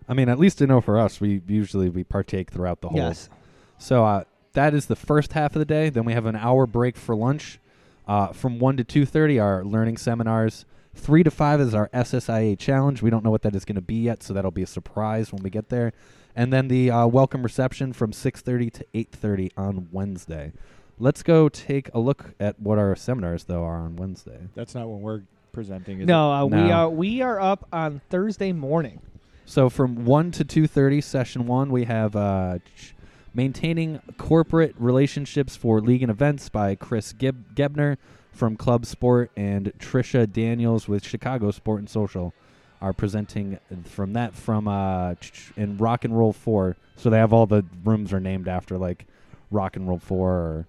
I 0.08 0.14
mean, 0.14 0.30
at 0.30 0.40
least 0.40 0.58
to 0.60 0.68
know 0.68 0.82
for 0.82 0.98
us, 0.98 1.22
we 1.22 1.42
usually 1.48 1.90
we 1.90 2.04
partake 2.04 2.52
throughout 2.52 2.82
the 2.82 2.90
whole. 2.90 2.98
yes. 2.98 3.30
So 3.78 4.06
uh, 4.06 4.24
that 4.54 4.74
is 4.74 4.86
the 4.86 4.96
first 4.96 5.34
half 5.34 5.56
of 5.56 5.60
the 5.60 5.66
day. 5.66 5.90
Then 5.90 6.06
we 6.06 6.14
have 6.14 6.26
an 6.26 6.36
hour 6.36 6.66
break 6.66 6.96
for 6.96 7.16
lunch. 7.16 7.60
Uh, 8.08 8.28
from 8.34 8.60
one 8.60 8.76
to 8.78 8.84
two 8.84 9.06
thirty, 9.06 9.40
our 9.40 9.64
learning 9.64 9.98
seminars. 9.98 10.66
Three 10.96 11.24
to 11.24 11.32
five 11.32 11.60
is 11.60 11.74
our 11.74 11.90
SSIA 11.90 12.58
challenge. 12.60 13.02
We 13.02 13.10
don't 13.10 13.24
know 13.24 13.32
what 13.32 13.42
that 13.44 13.56
is 13.56 13.66
going 13.66 13.76
to 13.76 13.82
be 13.82 13.96
yet, 13.96 14.22
so 14.22 14.34
that'll 14.34 14.52
be 14.52 14.62
a 14.62 14.68
surprise 14.68 15.32
when 15.32 15.42
we 15.42 15.50
get 15.50 15.70
there. 15.70 15.94
And 16.36 16.52
then 16.52 16.68
the 16.68 16.92
uh, 16.92 17.08
welcome 17.08 17.44
reception 17.44 17.94
from 17.94 18.12
six 18.14 18.42
thirty 18.42 18.70
to 18.72 18.86
eight 18.94 19.10
thirty 19.12 19.52
on 19.58 19.88
Wednesday. 19.92 20.52
Let's 21.00 21.24
go 21.24 21.50
take 21.50 21.90
a 21.94 22.00
look 22.00 22.34
at 22.40 22.60
what 22.60 22.78
our 22.78 22.96
seminars 22.96 23.46
though 23.46 23.64
are 23.64 23.78
on 23.78 23.96
Wednesday. 23.96 24.40
That's 24.54 24.76
not 24.76 24.88
when 24.88 25.02
we're 25.02 25.22
presenting. 25.52 26.02
Is 26.02 26.08
No, 26.08 26.32
uh, 26.32 26.46
we 26.46 26.72
are 26.72 26.90
we 26.90 27.22
are 27.22 27.40
up 27.40 27.68
on 27.72 28.02
Thursday 28.10 28.52
morning. 28.52 29.02
So 29.46 29.70
from 29.70 30.06
one 30.06 30.32
to 30.32 30.44
two 30.44 30.68
thirty, 30.68 31.02
session 31.02 31.48
one, 31.48 31.72
we 31.72 31.86
have 31.86 32.16
uh, 32.16 32.60
ch- 32.76 32.94
maintaining 33.34 34.00
corporate 34.18 34.76
relationships 34.78 35.56
for 35.56 35.82
league 35.82 36.02
and 36.04 36.12
events 36.12 36.50
by 36.50 36.76
Chris 36.76 37.14
Geb- 37.14 37.56
Gebner. 37.56 37.98
from 38.32 38.56
Club 38.56 38.86
Sport 38.86 39.30
and 39.38 39.72
Trisha 39.78 40.32
Daniels 40.32 40.88
with 40.88 41.06
Chicago 41.06 41.52
Sport 41.52 41.80
and 41.80 41.90
Social 41.90 42.34
are 42.82 42.92
presenting 42.94 43.60
from 43.86 44.14
that 44.14 44.34
from 44.34 44.68
uh 44.68 45.14
in 45.56 45.78
Rock 45.78 46.04
and 46.04 46.18
Roll 46.18 46.34
4. 46.34 46.76
So 46.96 47.10
they 47.10 47.18
have 47.18 47.32
all 47.32 47.46
the 47.46 47.64
rooms 47.84 48.12
are 48.12 48.20
named 48.20 48.48
after 48.48 48.78
like 48.78 49.06
Rock 49.52 49.76
and 49.76 49.88
Roll 49.88 50.00
4 50.00 50.30
or 50.32 50.68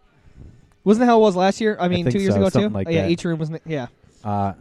Wasn't 0.84 1.00
that 1.00 1.06
how 1.06 1.18
it 1.18 1.22
was 1.22 1.36
last 1.36 1.60
year? 1.60 1.76
I 1.80 1.88
mean, 1.88 2.04
think 2.04 2.14
two 2.16 2.22
years 2.22 2.34
so, 2.34 2.44
ago 2.44 2.50
too. 2.50 2.68
like 2.68 2.86
Oh, 2.86 2.90
yeah, 2.90 3.02
that. 3.02 3.10
each 3.10 3.24
room 3.24 3.38
was. 3.38 3.50
n- 3.50 3.60
Yeah. 3.66 3.86
Uh, 4.22 4.52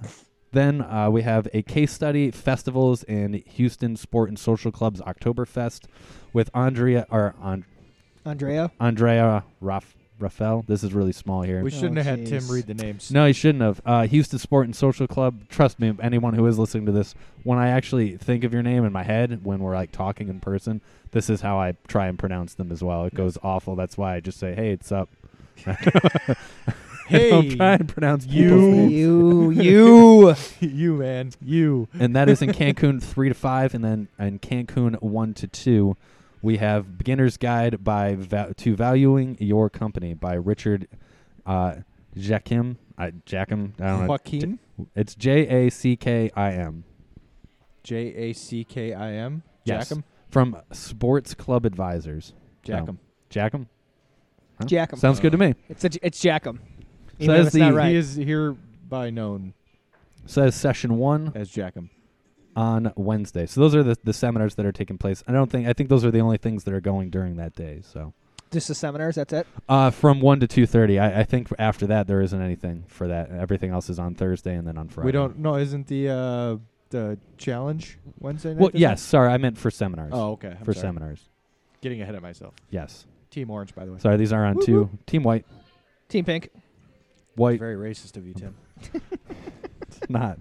then 0.53 0.81
uh, 0.81 1.09
we 1.09 1.23
have 1.23 1.47
a 1.53 1.61
case 1.63 1.91
study 1.91 2.31
festivals 2.31 3.03
and 3.03 3.35
Houston 3.35 3.95
Sport 3.97 4.29
and 4.29 4.37
Social 4.39 4.71
Club's 4.71 5.01
Oktoberfest 5.01 5.85
with 6.31 6.49
Andrea 6.53 7.05
or 7.09 7.33
and, 7.41 7.65
Andrea. 8.25 8.71
Andrea 8.79 9.43
Raff, 9.61 9.95
Rafael. 10.19 10.63
This 10.67 10.83
is 10.83 10.93
really 10.93 11.11
small 11.11 11.41
here. 11.41 11.61
We 11.63 11.71
shouldn't 11.71 11.97
Oh, 11.97 12.03
have 12.03 12.19
had 12.19 12.27
Tim 12.27 12.41
jeez. 12.43 12.51
read 12.51 12.67
the 12.67 12.73
names. 12.73 13.11
no, 13.11 13.25
he 13.25 13.33
shouldn't 13.33 13.61
have. 13.63 13.81
Uh, 13.85 14.07
Houston 14.07 14.39
Sport 14.39 14.65
and 14.67 14.75
Social 14.75 15.07
Club. 15.07 15.47
Trust 15.49 15.79
me, 15.79 15.93
anyone 16.01 16.33
who 16.33 16.45
is 16.47 16.57
listening 16.57 16.85
to 16.85 16.91
this, 16.91 17.15
when 17.43 17.57
I 17.59 17.69
actually 17.69 18.15
think 18.17 18.43
of 18.43 18.53
your 18.53 18.63
name 18.63 18.85
in 18.85 18.91
my 18.93 19.03
head 19.03 19.43
when 19.43 19.59
we're 19.59 19.75
like 19.75 19.91
talking 19.91 20.29
in 20.29 20.39
person, 20.39 20.81
this 21.11 21.29
is 21.29 21.41
how 21.41 21.57
I 21.59 21.75
try 21.87 22.07
and 22.07 22.17
pronounce 22.17 22.53
them 22.53 22.71
as 22.71 22.81
well. 22.83 23.05
It 23.05 23.13
goes 23.13 23.37
awful. 23.43 23.75
That's 23.75 23.97
why 23.97 24.15
I 24.15 24.19
just 24.19 24.39
say, 24.39 24.55
"Hey, 24.55 24.71
it's 24.71 24.91
up." 24.91 25.09
I 25.65 25.75
don't 25.85 26.37
Hey, 27.49 27.55
try 27.57 27.73
and 27.73 27.87
pronounce 27.89 28.25
you- 28.25 28.55
names. 28.71 28.91
You. 28.93 29.51
You. 29.51 30.35
you 30.61 30.93
man, 30.95 31.31
you. 31.41 31.87
and 31.99 32.15
that 32.15 32.29
is 32.29 32.41
in 32.41 32.51
Cancun 32.51 33.03
three 33.03 33.27
to 33.27 33.35
five, 33.35 33.73
and 33.75 33.83
then 33.83 34.07
in 34.17 34.39
Cancun 34.39 34.99
one 35.01 35.33
to 35.35 35.47
two, 35.47 35.97
we 36.43 36.57
have 36.57 36.97
Beginner's 36.97 37.37
Guide 37.37 37.83
by 37.83 38.15
Va- 38.15 38.53
to 38.57 38.75
Valuing 38.75 39.37
Your 39.39 39.69
Company 39.69 40.13
by 40.13 40.33
Richard 40.35 40.87
uh, 41.47 41.77
Jackim. 42.15 42.75
Uh, 42.97 43.09
Jackim. 43.25 43.71
I 43.81 43.87
don't 43.87 44.01
know. 44.01 44.07
Joaquin, 44.07 44.59
It's 44.95 45.15
J 45.15 45.47
A 45.47 45.71
C 45.71 45.95
K 45.95 46.29
I 46.35 46.51
M 46.51 46.83
J 47.83 47.95
A 48.13 48.33
C 48.33 48.63
K 48.63 48.93
I 48.93 49.13
M. 49.13 49.41
Yes. 49.63 49.91
From 50.29 50.57
Sports 50.71 51.33
Club 51.33 51.65
Advisors. 51.65 52.33
Jackum. 52.65 52.97
Jackim. 53.29 53.67
Huh? 54.59 54.65
Jackum. 54.65 54.99
Sounds 54.99 55.19
good 55.19 55.31
to 55.31 55.37
me. 55.37 55.55
It's 55.69 55.83
a, 55.85 55.89
it's. 56.01 56.19
So 56.19 56.49
if 57.19 57.53
not 57.55 57.69
the- 57.69 57.73
right. 57.73 57.91
He 57.91 57.95
is 57.95 58.15
hereby 58.15 59.09
known 59.09 59.53
Says 60.25 60.55
session 60.55 60.97
one 60.97 61.31
as 61.35 61.49
Jackum. 61.51 61.89
On 62.55 62.93
Wednesday. 62.95 63.45
So 63.45 63.61
those 63.61 63.75
are 63.75 63.83
the, 63.83 63.97
the 64.03 64.13
seminars 64.13 64.55
that 64.55 64.65
are 64.65 64.71
taking 64.71 64.97
place. 64.97 65.23
I 65.27 65.31
don't 65.31 65.49
think 65.51 65.67
I 65.67 65.73
think 65.73 65.89
those 65.89 66.05
are 66.05 66.11
the 66.11 66.19
only 66.19 66.37
things 66.37 66.63
that 66.65 66.73
are 66.73 66.81
going 66.81 67.09
during 67.09 67.37
that 67.37 67.55
day. 67.55 67.81
So. 67.83 68.13
Just 68.51 68.67
the 68.67 68.75
seminars. 68.75 69.15
That's 69.15 69.33
it. 69.33 69.47
Uh, 69.67 69.89
from 69.89 70.21
one 70.21 70.39
to 70.39 70.47
two 70.47 70.67
thirty. 70.67 70.99
I, 70.99 71.21
I 71.21 71.23
think 71.23 71.49
after 71.57 71.87
that 71.87 72.05
there 72.05 72.21
isn't 72.21 72.39
anything 72.39 72.83
for 72.87 73.07
that. 73.07 73.31
Everything 73.31 73.71
else 73.71 73.89
is 73.89 73.97
on 73.97 74.13
Thursday 74.13 74.53
and 74.53 74.67
then 74.67 74.77
on 74.77 74.89
Friday. 74.89 75.07
We 75.07 75.11
don't. 75.11 75.39
No, 75.39 75.55
isn't 75.55 75.87
the 75.87 76.09
uh, 76.09 76.57
the 76.91 77.17
challenge 77.39 77.97
Wednesday 78.19 78.49
night? 78.49 78.59
Well, 78.59 78.69
this 78.69 78.79
yes. 78.79 79.01
Sorry, 79.01 79.31
I 79.33 79.37
meant 79.37 79.57
for 79.57 79.71
seminars. 79.71 80.11
Oh, 80.13 80.33
okay. 80.33 80.49
I'm 80.49 80.65
for 80.65 80.73
sorry. 80.73 80.83
seminars. 80.83 81.29
Getting 81.81 82.03
ahead 82.03 82.13
of 82.13 82.21
myself. 82.21 82.53
Yes. 82.69 83.07
Team 83.31 83.49
Orange, 83.49 83.73
by 83.73 83.85
the 83.85 83.91
way. 83.91 83.97
Sorry, 83.97 84.17
these 84.17 84.31
are 84.31 84.45
on 84.45 84.55
Whoop, 84.55 84.65
two. 84.65 84.89
Team 85.07 85.23
White. 85.23 85.47
Team 86.07 86.23
Pink. 86.23 86.49
White. 87.35 87.57
Very 87.57 87.75
racist 87.75 88.17
of 88.17 88.27
you, 88.27 88.35
Tim. 88.35 88.55
It's 90.01 90.09
not. 90.09 90.39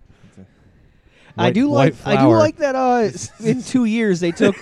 I 1.36 1.50
do 1.50 1.68
like 1.70 1.94
white 1.96 2.16
I 2.18 2.22
do 2.22 2.28
like 2.36 2.56
that 2.56 2.74
uh 2.74 3.10
in 3.44 3.62
2 3.62 3.84
years 3.86 4.20
they 4.20 4.32
took 4.32 4.56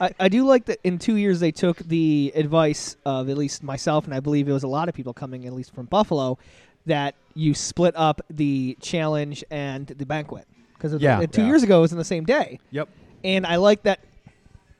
I, 0.00 0.10
I 0.20 0.28
do 0.28 0.44
like 0.44 0.66
that 0.66 0.78
in 0.84 0.98
2 0.98 1.16
years 1.16 1.40
they 1.40 1.52
took 1.52 1.78
the 1.78 2.32
advice 2.34 2.96
of 3.04 3.28
at 3.28 3.38
least 3.38 3.62
myself 3.62 4.04
and 4.04 4.14
I 4.14 4.20
believe 4.20 4.48
it 4.48 4.52
was 4.52 4.62
a 4.62 4.68
lot 4.68 4.88
of 4.88 4.94
people 4.94 5.14
coming 5.14 5.46
at 5.46 5.52
least 5.52 5.74
from 5.74 5.86
Buffalo 5.86 6.38
that 6.86 7.14
you 7.34 7.54
split 7.54 7.94
up 7.96 8.20
the 8.30 8.76
challenge 8.80 9.44
and 9.50 9.86
the 9.86 10.06
banquet 10.06 10.46
because 10.74 11.00
Yeah. 11.00 11.24
2 11.26 11.40
Yeah. 11.42 11.46
years 11.46 11.62
ago 11.62 11.78
it 11.78 11.82
was 11.82 11.92
in 11.92 11.98
the 11.98 12.04
same 12.04 12.24
day 12.24 12.58
Yep. 12.70 12.88
and 13.24 13.46
I 13.46 13.56
like 13.56 13.82
that 13.84 14.00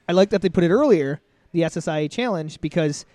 I 0.07 0.13
like 0.13 0.29
that 0.31 0.41
they 0.41 0.49
put 0.49 0.63
it 0.63 0.69
earlier 0.71 1.21
the 1.53 1.61
SSIA 1.61 2.09
challenge 2.09 2.61
because 2.61 3.05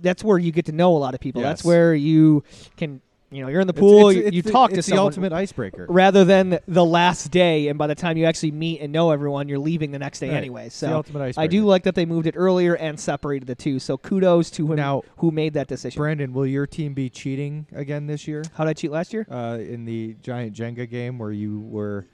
that's 0.00 0.24
where 0.24 0.38
you 0.38 0.50
get 0.52 0.64
to 0.66 0.72
know 0.72 0.96
a 0.96 0.98
lot 0.98 1.14
of 1.14 1.20
people 1.20 1.40
that's 1.42 1.64
where 1.64 1.94
you 1.94 2.42
can 2.76 3.00
you 3.34 3.42
know 3.42 3.48
you're 3.48 3.60
in 3.60 3.66
the 3.66 3.72
pool 3.72 4.08
It's- 4.10 4.14
you, 4.22 4.26
it's 4.28 4.36
you 4.36 4.42
the- 4.42 4.52
talk 4.52 4.70
to 4.70 4.78
it's 4.78 4.86
the 4.86 4.90
someone 4.90 5.06
ultimate 5.06 5.32
icebreaker. 5.32 5.86
rather 5.88 6.24
than 6.24 6.58
the 6.68 6.84
last 6.84 7.30
day 7.30 7.68
and 7.68 7.78
by 7.78 7.86
the 7.86 7.94
time 7.94 8.16
you 8.16 8.26
actually 8.26 8.52
meet 8.52 8.80
and 8.80 8.92
know 8.92 9.10
everyone 9.10 9.48
you're 9.48 9.58
leaving 9.58 9.90
the 9.90 9.98
next 9.98 10.20
day 10.20 10.28
Right. 10.28 10.36
anyway 10.36 10.66
It's 10.66 10.78
the 10.80 10.88
so 10.88 10.94
ultimate 10.96 11.20
icebreaker. 11.22 11.40
i 11.44 11.46
do 11.48 11.64
like 11.64 11.82
that 11.84 11.94
they 11.94 12.06
moved 12.06 12.26
it 12.26 12.34
earlier 12.36 12.74
and 12.76 12.98
separated 12.98 13.46
the 13.46 13.54
two 13.54 13.78
so 13.78 13.96
kudos 13.98 14.50
to 14.52 14.66
who, 14.66 14.76
Now- 14.76 15.02
who 15.18 15.30
made 15.30 15.54
that 15.54 15.66
decision 15.68 15.98
Brandon, 16.00 16.32
will 16.32 16.46
your 16.46 16.66
team 16.66 16.94
be 16.94 17.08
cheating 17.10 17.66
again 17.74 18.06
this 18.06 18.28
year? 18.28 18.44
how 18.54 18.64
did 18.64 18.70
i 18.70 18.74
cheat 18.74 18.90
last 18.90 19.12
year 19.12 19.26
Uh, 19.30 19.58
in 19.60 19.84
the 19.84 20.16
giant 20.22 20.54
Jenga 20.54 20.88
game 20.88 21.18
where 21.18 21.32
you 21.32 21.60
were 21.60 22.06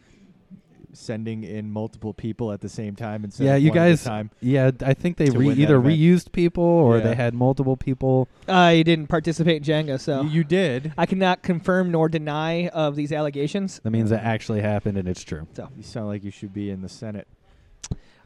sending 0.92 1.44
in 1.44 1.70
multiple 1.70 2.12
people 2.14 2.52
at 2.52 2.61
the 2.61 2.68
same 2.68 2.94
time 2.97 3.25
instead 3.25 3.44
Yeah, 3.47 3.54
of 3.56 3.62
you 3.62 3.70
one 3.70 3.78
at 3.78 3.87
a 3.87 3.90
guys- 3.90 4.04
time. 4.04 4.30
Yeah, 4.40 4.70
I 4.85 4.94
think 4.94 5.16
they 5.16 5.26
To 5.26 5.38
re- 5.38 5.47
win 5.47 5.56
that 5.56 5.62
either 5.62 5.76
event. 5.76 5.99
reused 5.99 6.32
people 6.32 6.64
or 6.64 6.99
Yeah. 6.99 7.04
they 7.04 7.14
had 7.14 7.35
multiple 7.35 7.76
people. 7.76 8.28
i 8.49 8.82
didn't 8.82 9.06
participate 9.09 9.66
in 9.68 9.87
jenga 9.87 10.00
so 10.00 10.23
You, 10.23 10.28
you 10.30 10.44
did. 10.44 10.92
i 10.99 11.06
cannot 11.06 11.42
confirm 11.42 11.90
nor 11.90 12.09
deny 12.09 12.68
of 12.68 12.97
these 12.97 13.12
allegations 13.12 13.80
That 13.85 13.90
means 13.90 14.11
that 14.11 14.25
actually 14.25 14.61
happened 14.62 14.97
and 14.99 15.09
it's 15.09 15.23
true. 15.25 15.47
So 15.54 15.68
you 15.76 15.82
sound 15.82 16.09
like 16.09 16.25
you 16.25 16.30
should 16.30 16.52
be 16.54 16.70
in 16.70 16.82
the 16.82 16.88
Senate. 16.88 17.26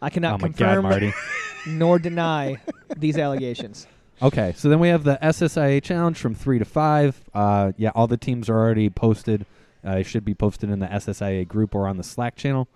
i 0.03 0.11
cannot 0.11 0.35
oh 0.35 0.39
my 0.43 0.49
god, 0.49 0.57
confirm 0.57 0.83
Marty. 0.85 1.13
nor 1.67 1.99
deny 1.99 2.57
these 2.97 3.19
allegations 3.19 3.87
Okay, 4.23 4.55
so 4.57 4.69
then 4.69 4.79
we 4.79 4.89
have 4.89 5.03
the 5.03 5.19
SSIA 5.21 5.83
challenge 5.83 6.19
from 6.19 6.37
three 6.37 6.61
to 6.61 6.65
five. 6.65 7.21
Uh, 7.35 7.73
yeah, 7.77 7.91
all 7.97 8.07
the 8.07 8.17
teams 8.17 8.49
are 8.49 8.57
already 8.57 8.89
posted. 8.89 9.45
Uh, 9.87 9.97
it 9.99 10.05
should 10.05 10.25
be 10.25 10.35
posted 10.35 10.71
in 10.71 10.79
the 10.79 10.87
SSIA 10.87 11.47
group 11.47 11.75
or 11.75 11.87
on 11.87 11.97
the 11.97 12.03
Slack 12.03 12.37
channel. 12.37 12.69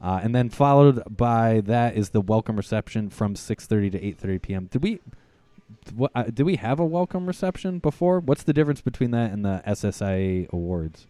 Uh, 0.00 0.20
and 0.22 0.34
then 0.34 0.48
followed 0.50 1.02
by 1.14 1.60
that 1.62 1.96
is 1.96 2.10
the 2.10 2.20
welcome 2.20 2.56
reception 2.56 3.08
from 3.10 3.34
6:30 3.34 3.92
to 3.92 3.98
8:30 3.98 4.42
p.m. 4.42 4.66
Did 4.66 4.82
we? 4.82 5.00
What, 5.94 6.12
uh, 6.14 6.24
did 6.24 6.44
we 6.44 6.56
have 6.56 6.78
a 6.78 6.84
welcome 6.84 7.26
reception 7.26 7.78
before? 7.78 8.20
What's 8.20 8.42
the 8.42 8.52
difference 8.52 8.80
between 8.80 9.10
that 9.12 9.32
and 9.32 9.44
the 9.44 9.62
SSIA 9.66 10.48
awards? 10.52 11.06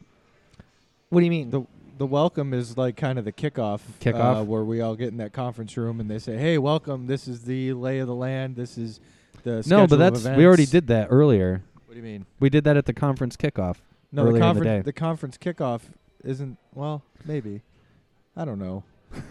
what 1.08 1.20
do 1.20 1.24
you 1.24 1.30
mean 1.30 1.50
The 1.50 1.62
the 1.98 2.06
welcome 2.06 2.52
is 2.52 2.76
like 2.76 2.96
kind 2.96 3.18
of 3.18 3.24
the 3.24 3.32
kickoff. 3.32 3.80
Kickoff? 4.00 4.40
uh, 4.40 4.44
where 4.44 4.64
we 4.64 4.80
all 4.80 4.96
get 4.96 5.08
in 5.08 5.16
that 5.16 5.32
conference 5.32 5.76
room 5.76 5.98
and 5.98 6.10
they 6.10 6.18
say, 6.18 6.36
"Hey, 6.36 6.58
welcome. 6.58 7.06
This 7.06 7.26
is 7.26 7.42
the 7.42 7.72
lay 7.72 7.98
of 8.00 8.06
the 8.06 8.14
land. 8.14 8.54
This 8.56 8.76
is 8.76 9.00
the 9.42 9.64
No, 9.66 9.86
but 9.86 9.98
that's 9.98 10.24
we 10.24 10.46
already 10.46 10.66
did 10.66 10.88
that 10.88 11.08
earlier. 11.10 11.62
What 11.86 11.94
do 11.94 11.96
you 11.98 12.04
mean? 12.04 12.26
We 12.38 12.50
did 12.50 12.64
that 12.64 12.76
at 12.76 12.84
the 12.84 12.92
conference 12.92 13.36
kickoff. 13.36 13.76
No, 14.16 14.24
earlier 14.24 14.42
in 14.44 14.78
the 14.78 14.82
the 14.86 14.92
conference 14.92 15.38
kickoff 15.38 15.82
isn't. 16.24 16.58
Well, 16.74 17.02
maybe. 17.24 17.62
I 18.36 18.44
don't 18.44 18.58
know. 18.58 18.84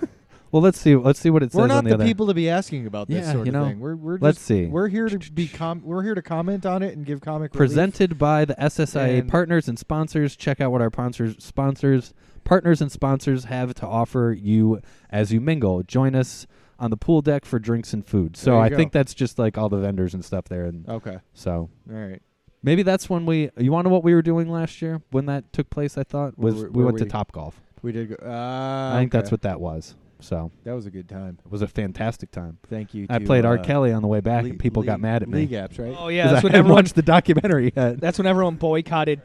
Well, 0.56 0.62
let's 0.62 0.80
see. 0.80 0.96
Let's 0.96 1.20
see 1.20 1.30
what 1.30 1.44
it 1.44 1.52
says 1.52 1.60
We're 1.60 1.68
not 1.68 1.84
the, 1.84 1.98
the, 1.98 2.06
people 2.06 2.28
to 2.28 2.34
be 2.34 2.50
asking 2.50 2.88
about 2.88 3.10
this 3.10 3.26
Yeah, 3.26 3.34
sort 3.34 3.46
you 3.46 3.50
of 3.50 3.54
know, 3.56 3.66
thing. 3.66 3.80
We're 3.82 3.98
we're 3.98 4.18
let's 4.20 4.38
just, 4.38 4.48
see. 4.48 4.68
We're 4.68 4.88
here 4.88 5.10
to 5.10 5.32
be 5.34 5.50
com- 5.50 5.82
we're 5.84 6.02
here 6.02 6.16
to 6.16 6.22
comment 6.22 6.66
on 6.66 6.82
it 6.82 6.96
and 6.96 7.06
give 7.06 7.20
comic 7.20 7.54
relief. 7.54 7.58
presented 7.58 8.18
by 8.18 8.46
the 8.46 8.56
SSIA 8.56 9.20
And- 9.20 9.30
partners 9.30 9.68
and 9.68 9.78
sponsors. 9.78 10.38
Check 10.38 10.62
out 10.62 10.72
what 10.72 10.80
our 10.82 10.90
sponsors, 10.94 11.44
sponsors, 11.44 12.14
partners, 12.46 12.82
and 12.82 12.90
sponsors 12.90 13.44
have 13.46 13.74
to 13.74 13.86
offer 13.86 14.34
you 14.40 14.80
as 15.10 15.34
you 15.34 15.42
mingle. 15.42 15.84
Join 15.84 16.16
us 16.16 16.48
on 16.80 16.90
the 16.90 16.96
pool 16.96 17.22
deck 17.22 17.44
for 17.44 17.60
drinks 17.60 17.92
and 17.92 18.06
food. 18.06 18.38
So 18.38 18.58
I 18.58 18.70
go. 18.70 18.78
think 18.78 18.94
that's 18.94 19.14
just 19.14 19.38
like 19.38 19.58
all 19.58 19.68
the 19.68 19.80
vendors 19.80 20.14
and 20.14 20.24
stuff 20.24 20.46
there. 20.46 20.64
And 20.64 20.88
Okay. 20.88 21.18
so 21.34 21.70
All 21.92 21.98
right. 21.98 22.22
Maybe 22.66 22.84
that's 22.84 23.10
when 23.10 23.26
we. 23.26 23.50
You 23.58 23.72
want 23.72 23.86
to 23.86 23.90
know 23.90 23.94
what 23.94 24.04
we 24.04 24.14
were 24.14 24.22
doing 24.22 24.50
last 24.50 24.82
year 24.82 25.02
when 25.12 25.28
that 25.28 25.54
took 25.54 25.70
place? 25.70 25.98
I 25.98 26.04
thought 26.04 26.34
Where 26.38 26.52
was 26.54 26.64
we 26.66 26.84
went 26.84 26.94
were 26.94 27.00
to 27.00 27.06
you? 27.06 27.10
Top 27.12 27.32
Golf. 27.32 27.62
We 27.82 27.92
did. 27.94 28.10
Go, 28.10 28.16
uh, 28.26 28.92
I 28.94 29.00
think 29.00 29.12
that's 29.12 29.32
what 29.32 29.44
that 29.44 29.62
was. 29.62 29.96
So 30.22 30.50
that 30.64 30.74
was 30.74 30.86
a 30.86 30.92
good 30.92 31.08
time. 31.08 31.38
it 31.46 31.52
was 31.52 31.62
a 31.62 31.68
fantastic 31.68 32.32
time. 32.32 32.58
Thank 32.70 32.94
you. 32.94 33.06
I 33.10 33.20
to, 33.20 33.26
played 33.26 33.46
R. 33.46 33.60
uh, 33.60 33.64
Kelly 33.64 33.92
on 33.92 34.02
the 34.02 34.08
way 34.08 34.22
back, 34.22 34.44
Lee- 34.44 34.52
and 34.52 34.60
people 34.60 34.82
got 34.82 35.00
mad 35.00 35.22
at 35.24 35.30
Lee 35.30 35.42
me. 35.42 35.46
Gaps, 35.46 35.78
right? 35.78 35.96
oh 35.98 36.08
yeah, 36.08 36.28
that's 36.28 36.40
I 36.40 36.44
when 36.44 36.52
hadn't 36.54 36.56
everyone 36.60 36.76
watched 36.84 36.96
the 36.96 37.02
documentary 37.04 37.72
yet. 37.76 38.00
that's 38.00 38.18
when 38.18 38.26
everyone 38.26 38.56
boycotted 38.56 39.22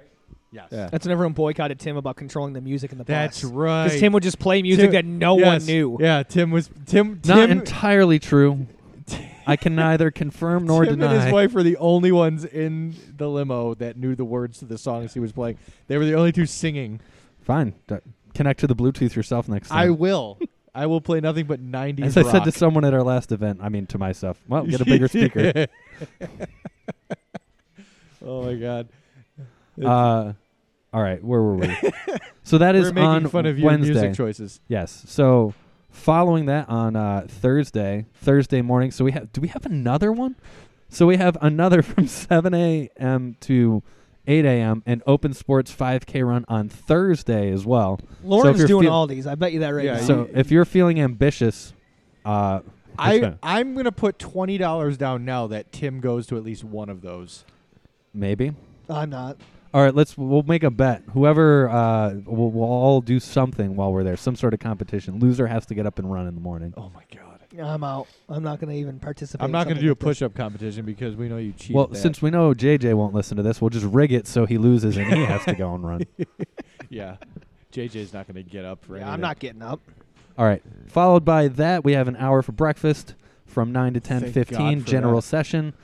Yes. 0.52 0.66
Yeah. 0.73 0.88
that's 0.90 1.06
when 1.06 1.12
everyone 1.12 1.32
boycotted 1.32 1.78
tim 1.78 1.97
about 1.97 2.16
controlling 2.16 2.54
the 2.54 2.61
music 2.61 2.90
in 2.90 2.99
the 2.99 3.04
That's 3.04 3.42
bus 3.42 3.52
right. 3.52 3.85
because 3.85 4.00
tim 4.00 4.12
would 4.14 4.25
just 4.25 4.40
play 4.40 4.61
music 4.62 4.87
Tim- 4.87 4.92
that 4.92 5.04
no 5.04 5.38
Yes. 5.38 5.47
one 5.47 5.66
knew 5.66 5.97
Yeah, 6.00 6.25
Tim 6.25 6.50
was 6.50 6.68
Tim. 6.87 7.20
Not 7.25 7.37
Tim, 7.37 7.50
entirely 7.52 8.18
true. 8.18 8.66
I 9.47 9.56
can 9.56 9.75
neither 9.75 10.11
confirm 10.11 10.66
nor 10.66 10.85
Tim 10.85 10.99
deny. 10.99 11.14
and 11.14 11.23
his 11.25 11.32
wife 11.32 11.52
were 11.52 11.62
the 11.62 11.76
only 11.78 12.12
ones 12.12 12.44
in 12.44 12.94
the 13.16 13.28
limo 13.28 13.75
that 13.75 13.97
knew 13.97 14.14
the 14.14 14.25
words 14.25 14.59
to 14.59 14.64
the 14.64 14.78
songs 14.78 15.14
he 15.14 15.20
was 15.20 15.32
playing. 15.32 15.59
They 15.87 15.99
were 15.99 16.04
the 16.04 16.14
only 16.14 16.32
two 16.32 16.47
singing. 16.47 17.00
Fine. 17.40 17.75
D- 17.88 17.97
connect 18.35 18.61
to 18.61 18.66
the 18.66 18.76
Bluetooth 18.76 19.14
yourself 19.14 19.49
next 19.49 19.68
time. 19.68 19.78
I 19.78 19.90
will. 19.90 20.38
I 20.75 20.87
will 20.87 21.00
play 21.00 21.20
nothing 21.20 21.47
but 21.47 21.61
90s 21.61 22.04
As 22.04 22.16
I 22.16 22.23
said 22.23 22.44
to 22.44 22.52
someone 22.52 22.85
at 22.85 22.94
our 22.94 23.02
last 23.02 23.32
event, 23.32 23.59
I 23.61 23.68
mean 23.68 23.87
to 23.87 23.99
myself, 23.99 24.40
well, 24.47 24.64
get 24.64 24.80
a 24.80 24.85
bigger 24.85 25.09
speaker. 25.09 25.66
oh 28.25 28.44
my 28.44 28.54
god. 28.54 28.88
uh, 29.85 30.32
all 30.92 31.02
right, 31.02 31.23
where 31.23 31.40
were 31.42 31.56
we? 31.56 31.76
so 32.42 32.59
that 32.59 32.75
is 32.75 32.87
We're 32.87 32.92
making 32.94 33.09
on 33.09 33.28
fun 33.28 33.47
of 33.47 33.59
your 33.59 33.66
Wednesday. 33.66 33.92
music 33.94 34.14
choices. 34.14 34.61
Yes. 34.68 35.04
So 35.06 35.54
following 35.90 36.47
that 36.47 36.68
on 36.68 36.97
uh, 36.97 37.26
Thursday, 37.28 38.06
Thursday 38.14 38.62
morning. 38.62 38.90
So 38.90 39.04
we 39.04 39.12
have. 39.12 39.32
Do 39.32 39.40
we 39.40 39.49
have 39.49 39.66
another 39.66 40.12
one? 40.12 40.37
So 40.88 41.06
we 41.06 41.16
have 41.16 41.37
another 41.40 41.82
from 41.90 42.06
7 42.06 42.52
a.m. 42.54 43.37
to 43.40 43.82
8 44.26 44.44
a.m., 44.44 44.82
and 44.87 45.02
Open 45.06 45.32
Sports 45.35 45.73
5K 45.75 46.26
run 46.26 46.44
on 46.49 46.68
Thursday 46.68 47.50
as 47.50 47.64
well. 47.64 47.99
Lauren's 48.23 48.59
you're 48.59 48.68
doing 48.68 48.85
feel- 48.85 48.92
all 48.92 49.06
these. 49.06 49.26
I 49.26 49.35
bet 49.35 49.52
you 49.52 49.61
that 49.61 49.70
right 49.70 49.85
Yeah, 49.85 49.94
now. 49.94 50.00
you- 50.00 50.06
So 50.06 50.28
if 50.35 50.50
you're 50.50 50.64
feeling 50.64 51.00
ambitious, 51.00 51.73
uh, 52.25 52.61
I 52.99 53.18
gonna- 53.18 53.38
I'm 53.42 53.75
gonna 53.75 53.92
put 53.92 54.18
twenty 54.18 54.59
dollars 54.59 54.97
down 54.99 55.25
now 55.25 55.47
that 55.49 55.73
Tim 55.73 56.00
goes 56.00 56.26
to 56.28 56.37
at 56.37 56.44
least 56.44 56.64
one 56.64 56.88
of 56.88 57.00
those. 57.02 57.44
maybe. 58.12 58.52
I'm 58.88 59.09
not. 59.11 59.37
All 59.73 59.83
right, 59.83 59.95
let's. 59.95 60.19
We'll 60.19 60.43
make 60.43 60.65
a 60.65 60.71
bet. 60.71 61.03
Whoever, 61.12 61.69
uh, 61.69 62.15
we'll, 62.27 62.50
we'll 62.50 62.65
all 62.69 63.00
do 63.00 63.21
something 63.21 63.77
while 63.77 63.93
we're 63.93 64.03
there. 64.03 64.17
Some 64.17 64.35
sort 64.35 64.53
of 64.53 64.59
competition. 64.61 65.21
Loser 65.21 65.47
has 65.47 65.65
to 65.67 65.75
get 65.75 65.87
up 65.87 65.99
and 66.00 66.11
run 66.12 66.27
in 66.27 66.35
the 66.35 66.41
morning. 66.41 66.75
Oh 66.77 66.91
my 66.93 67.03
god! 67.15 67.41
I'm 67.57 67.85
out. 67.85 68.09
I'm 68.29 68.43
not 68.43 68.59
going 68.59 68.73
to 68.73 68.77
even 68.81 68.99
participate. 68.99 69.45
I'm 69.45 69.53
not 69.53 69.69
gonna 69.69 69.81
do 69.81 69.89
a 69.89 69.91
like 69.91 69.99
this. 70.00 70.05
push-up 70.05 70.35
competition 70.35 70.85
because 70.85 71.15
we 71.15 71.29
know 71.29 71.37
you 71.37 71.53
cheat. 71.53 71.75
well, 71.77 71.85
at 71.85 71.93
that. 71.93 71.99
since 71.99 72.21
we 72.21 72.31
know 72.31 72.53
JJ 72.53 72.95
won't 72.95 73.15
listen 73.15 73.37
to 73.37 73.45
this, 73.45 73.61
we'll 73.61 73.71
just 73.71 73.87
rig 73.87 74.12
it 74.12 74.27
so 74.27 74.45
he 74.45 74.59
loses 74.59 74.97
and 74.97 75.07
he 75.12 75.25
has 75.25 75.45
to 75.45 75.55
go 75.55 75.73
and 75.75 75.87
run. 75.87 76.03
yeah, 76.89 77.17
JJ's 77.73 78.12
not 78.12 78.27
gonna 78.27 78.43
get 78.43 78.65
up 78.65 78.85
for 78.85 78.95
Yeah, 78.97 79.03
anything. 79.03 79.15
I'm 79.15 79.21
not 79.21 79.39
getting 79.39 79.62
up. 79.62 79.81
All 80.37 80.47
right. 80.47 80.62
Followed 80.89 81.25
by 81.25 81.49
that, 81.49 81.85
we 81.85 81.93
have 81.93 82.09
an 82.09 82.17
hour 82.17 82.43
for 82.43 82.53
breakfast 82.53 83.15
from 83.47 83.73
9 83.73 83.95
to 83.95 84.00
10, 84.00 84.21
Thank 84.21 84.35
15, 84.35 84.85
general 84.85 85.17
that. 85.17 85.23
session. 85.23 85.75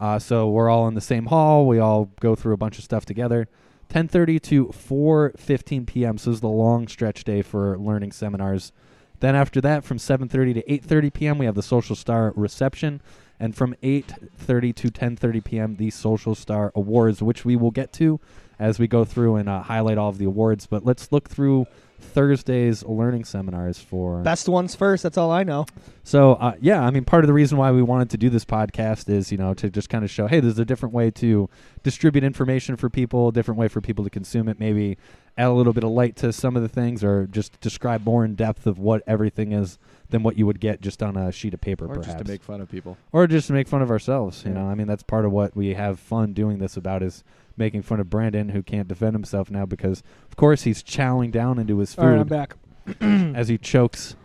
Uh, 0.00 0.18
so 0.18 0.48
we're 0.48 0.70
all 0.70 0.88
in 0.88 0.94
the 0.94 1.00
same 1.00 1.26
hall. 1.26 1.66
We 1.66 1.78
all 1.78 2.10
go 2.20 2.34
through 2.34 2.54
a 2.54 2.56
bunch 2.56 2.78
of 2.78 2.84
stuff 2.84 3.04
together. 3.04 3.48
10:30 3.90 4.40
to 4.42 4.66
4:15 4.66 5.86
p.m. 5.86 6.16
So 6.16 6.30
this 6.30 6.36
is 6.36 6.40
the 6.40 6.48
long 6.48 6.88
stretch 6.88 7.24
day 7.24 7.42
for 7.42 7.76
learning 7.76 8.12
seminars. 8.12 8.72
Then 9.18 9.36
after 9.36 9.60
that, 9.60 9.84
from 9.84 9.98
7:30 9.98 10.54
to 10.54 10.62
8:30 10.62 11.12
p.m., 11.12 11.38
we 11.38 11.46
have 11.46 11.54
the 11.54 11.62
Social 11.62 11.94
Star 11.94 12.32
reception, 12.34 13.02
and 13.38 13.54
from 13.54 13.74
8:30 13.82 14.74
to 14.76 14.90
10:30 14.90 15.44
p.m., 15.44 15.76
the 15.76 15.90
Social 15.90 16.34
Star 16.34 16.72
Awards, 16.74 17.20
which 17.20 17.44
we 17.44 17.56
will 17.56 17.70
get 17.70 17.92
to 17.94 18.20
as 18.58 18.78
we 18.78 18.86
go 18.86 19.04
through 19.04 19.36
and 19.36 19.48
uh, 19.48 19.62
highlight 19.62 19.98
all 19.98 20.08
of 20.08 20.18
the 20.18 20.24
awards. 20.24 20.66
But 20.66 20.84
let's 20.84 21.12
look 21.12 21.28
through 21.28 21.66
Thursday's 22.00 22.84
learning 22.84 23.24
seminars 23.24 23.78
for. 23.78 24.20
Best 24.22 24.48
ones 24.48 24.74
first. 24.74 25.02
That's 25.02 25.16
all 25.18 25.30
I 25.30 25.42
know. 25.42 25.66
So 26.02 26.32
uh, 26.34 26.54
yeah, 26.60 26.82
I 26.82 26.90
mean, 26.90 27.04
part 27.04 27.24
of 27.24 27.28
the 27.28 27.32
reason 27.34 27.56
why 27.58 27.70
we 27.70 27.82
wanted 27.82 28.10
to 28.10 28.16
do 28.16 28.30
this 28.30 28.44
podcast 28.44 29.08
is 29.08 29.30
you 29.30 29.38
know 29.38 29.54
to 29.54 29.70
just 29.70 29.88
kind 29.88 30.04
of 30.04 30.10
show, 30.10 30.26
hey, 30.26 30.40
there's 30.40 30.58
a 30.58 30.64
different 30.64 30.94
way 30.94 31.10
to 31.12 31.48
distribute 31.82 32.24
information 32.24 32.76
for 32.76 32.90
people, 32.90 33.28
a 33.28 33.32
different 33.32 33.58
way 33.58 33.68
for 33.68 33.80
people 33.80 34.04
to 34.04 34.10
consume 34.10 34.48
it. 34.48 34.58
Maybe 34.58 34.98
add 35.38 35.46
a 35.48 35.52
little 35.52 35.72
bit 35.72 35.84
of 35.84 35.90
light 35.90 36.16
to 36.16 36.32
some 36.32 36.56
of 36.56 36.62
the 36.62 36.68
things, 36.68 37.04
or 37.04 37.26
just 37.26 37.58
describe 37.60 38.04
more 38.04 38.24
in 38.24 38.34
depth 38.34 38.66
of 38.66 38.78
what 38.78 39.02
everything 39.06 39.52
is 39.52 39.78
than 40.10 40.22
what 40.24 40.36
you 40.36 40.44
would 40.44 40.58
get 40.60 40.80
just 40.80 41.02
on 41.02 41.16
a 41.16 41.30
sheet 41.30 41.54
of 41.54 41.60
paper, 41.60 41.84
or 41.84 41.88
perhaps, 41.94 42.06
just 42.08 42.18
to 42.18 42.24
make 42.30 42.42
fun 42.42 42.60
of 42.60 42.68
people. 42.68 42.96
or 43.12 43.26
just 43.28 43.46
to 43.46 43.52
make 43.52 43.68
fun 43.68 43.80
of 43.80 43.90
ourselves. 43.90 44.42
You 44.44 44.50
Yeah. 44.52 44.58
know, 44.62 44.66
I 44.68 44.74
mean, 44.74 44.88
that's 44.88 45.04
part 45.04 45.24
of 45.24 45.30
what 45.32 45.54
we 45.56 45.74
have 45.74 46.00
fun 46.00 46.32
doing 46.32 46.58
this 46.58 46.76
about 46.76 47.02
is 47.02 47.22
making 47.60 47.82
fun 47.82 48.00
of 48.00 48.10
Brandon, 48.10 48.48
who 48.48 48.62
can't 48.62 48.88
defend 48.88 49.14
himself 49.14 49.50
now 49.50 49.64
because, 49.66 50.02
of 50.28 50.36
course, 50.36 50.62
he's 50.62 50.82
chowing 50.82 51.30
down 51.30 51.58
into 51.60 51.78
his 51.78 51.94
food 51.94 52.02
All 52.02 52.08
right, 52.10 52.20
I'm 52.20 52.26
back. 52.26 52.56
as 53.36 53.46
he 53.46 53.56
chokes. 53.58 54.16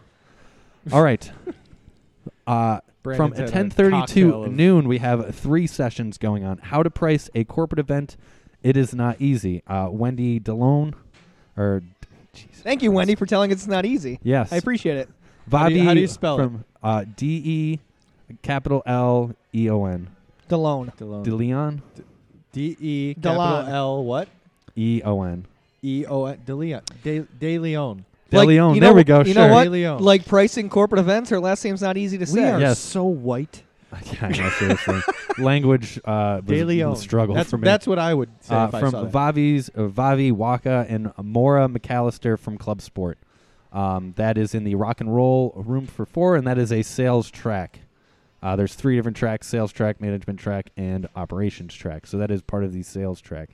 All 0.92 1.04
right. 1.04 1.32
Uh, 2.48 2.80
from 3.04 3.32
Brandon's 3.32 3.52
had 3.52 3.66
a 3.66 3.70
10:30 3.70 3.90
cocktail 3.92 4.30
to 4.32 4.44
of- 4.44 4.52
noon, 4.52 4.88
we 4.88 5.00
have 5.00 5.34
three 5.36 5.66
sessions 5.66 6.20
going 6.20 6.44
on. 6.44 6.60
How 6.60 6.84
to 6.84 6.92
price 6.92 7.28
a 7.34 7.44
corporate 7.44 7.80
event? 7.80 8.18
It 8.62 8.78
is 8.78 8.94
not 8.94 9.20
easy. 9.20 9.64
Uh, 9.68 9.88
Wendy 9.92 10.40
Delone, 10.40 10.94
or 11.58 11.82
jeez, 12.36 12.46
Thank 12.62 12.84
you, 12.84 12.92
Wendy, 12.92 13.16
for 13.16 13.26
telling 13.26 13.52
us 13.52 13.58
it's 13.60 13.68
not 13.68 13.84
easy. 13.86 14.20
yes, 14.22 14.54
I 14.54 14.58
appreciate 14.58 14.98
it. 14.98 15.10
How 15.52 15.70
do 15.70 15.76
you- 15.76 15.84
how 15.86 15.96
do 15.96 16.00
you 16.02 16.08
spell 16.08 16.40
it? 16.40 16.44
from 16.44 16.66
uh, 16.84 17.06
D 17.16 17.42
E 17.44 17.80
capital 18.44 18.84
L 18.86 19.32
E 19.56 19.68
O 19.72 19.86
N 19.86 20.08
DeLone. 20.50 20.96
DeLone. 20.98 21.24
De 21.24 21.36
Leon 21.36 21.82
D 22.56 22.78
E 22.80 23.14
capital 23.16 23.40
L 23.68 24.04
what? 24.04 24.28
E 24.76 25.02
O 25.04 25.22
N 25.24 25.46
E 25.84 26.06
O 26.08 26.26
N 26.26 26.40
De 26.46 26.54
Leon. 26.56 26.82
De, 27.04 27.20
De 27.40 27.60
Leon. 27.60 28.06
De 28.30 28.38
Like, 28.38 28.48
Leon. 28.48 28.74
you 28.76 28.82
There 28.82 28.90
know- 28.90 28.96
we 28.96 29.04
go. 29.04 29.20
You 29.20 29.34
sure. 29.34 29.48
know 29.48 29.54
what? 29.54 29.64
De 29.66 29.70
Leon. 29.70 30.02
Like 30.02 30.26
pricing 30.26 30.70
corporate 30.70 31.00
events, 31.00 31.30
her 31.30 31.40
last 31.40 31.64
name's 31.64 31.82
not 31.82 31.98
easy 31.98 32.18
to 32.18 32.22
we 32.24 32.40
say. 32.40 32.50
are 32.52 32.60
Yes. 32.60 32.80
so 32.80 33.04
white. 33.06 33.62
yeah, 34.22 34.28
no, 34.30 34.50
seriously. 34.50 35.00
Language 35.38 36.00
uh, 36.04 36.42
was, 36.46 36.68
De 36.68 36.84
was 36.86 37.00
a 37.00 37.02
struggle 37.02 37.36
That's 37.36 37.50
for 37.50 37.58
me. 37.58 37.64
that's 37.64 37.88
what 37.88 37.98
I 38.00 38.14
would 38.14 38.30
say 38.42 38.56
uh, 38.56 38.68
if 38.68 38.76
I 38.76 38.80
from 38.82 38.92
saw 38.92 39.04
that. 39.04 39.12
Vavi's 39.14 39.70
uh, 39.70 39.82
Vavi 39.84 40.32
Waka 40.34 40.86
and 40.90 41.14
Mora 41.22 41.68
McAllister 41.70 42.38
from 42.38 42.58
Club 42.58 42.82
Sport. 42.82 43.18
Um, 43.72 44.14
that 44.18 44.38
is 44.38 44.56
in 44.56 44.64
the 44.64 44.76
rock 44.76 45.02
and 45.02 45.14
roll 45.16 45.54
room 45.56 45.86
for 45.88 46.06
four, 46.06 46.36
and 46.36 46.48
that 46.48 46.58
is 46.58 46.72
a 46.72 46.82
sales 46.82 47.30
track. 47.30 47.80
Uh, 48.46 48.56
there's 48.56 48.76
three 48.76 48.96
different 48.96 49.18
tracks: 49.18 49.48
sales 49.48 49.72
track, 49.72 50.00
management 50.00 50.40
track, 50.40 50.70
and 50.78 51.10
operations 51.16 51.74
track. 51.74 52.06
So 52.06 52.20
that 52.20 52.30
is 52.30 52.44
part 52.44 52.64
of 52.64 52.74
the 52.74 52.84
sales 52.84 53.20
track. 53.20 53.50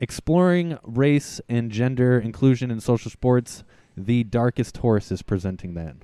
Exploring 0.00 0.78
race 0.84 1.38
and 1.50 1.70
gender 1.70 2.18
inclusion 2.18 2.70
in 2.70 2.80
social 2.80 3.10
sports. 3.10 3.62
The 3.94 4.24
Darkest 4.24 4.78
Horse 4.78 5.12
is 5.12 5.20
presenting 5.20 5.74
that. 5.74 5.96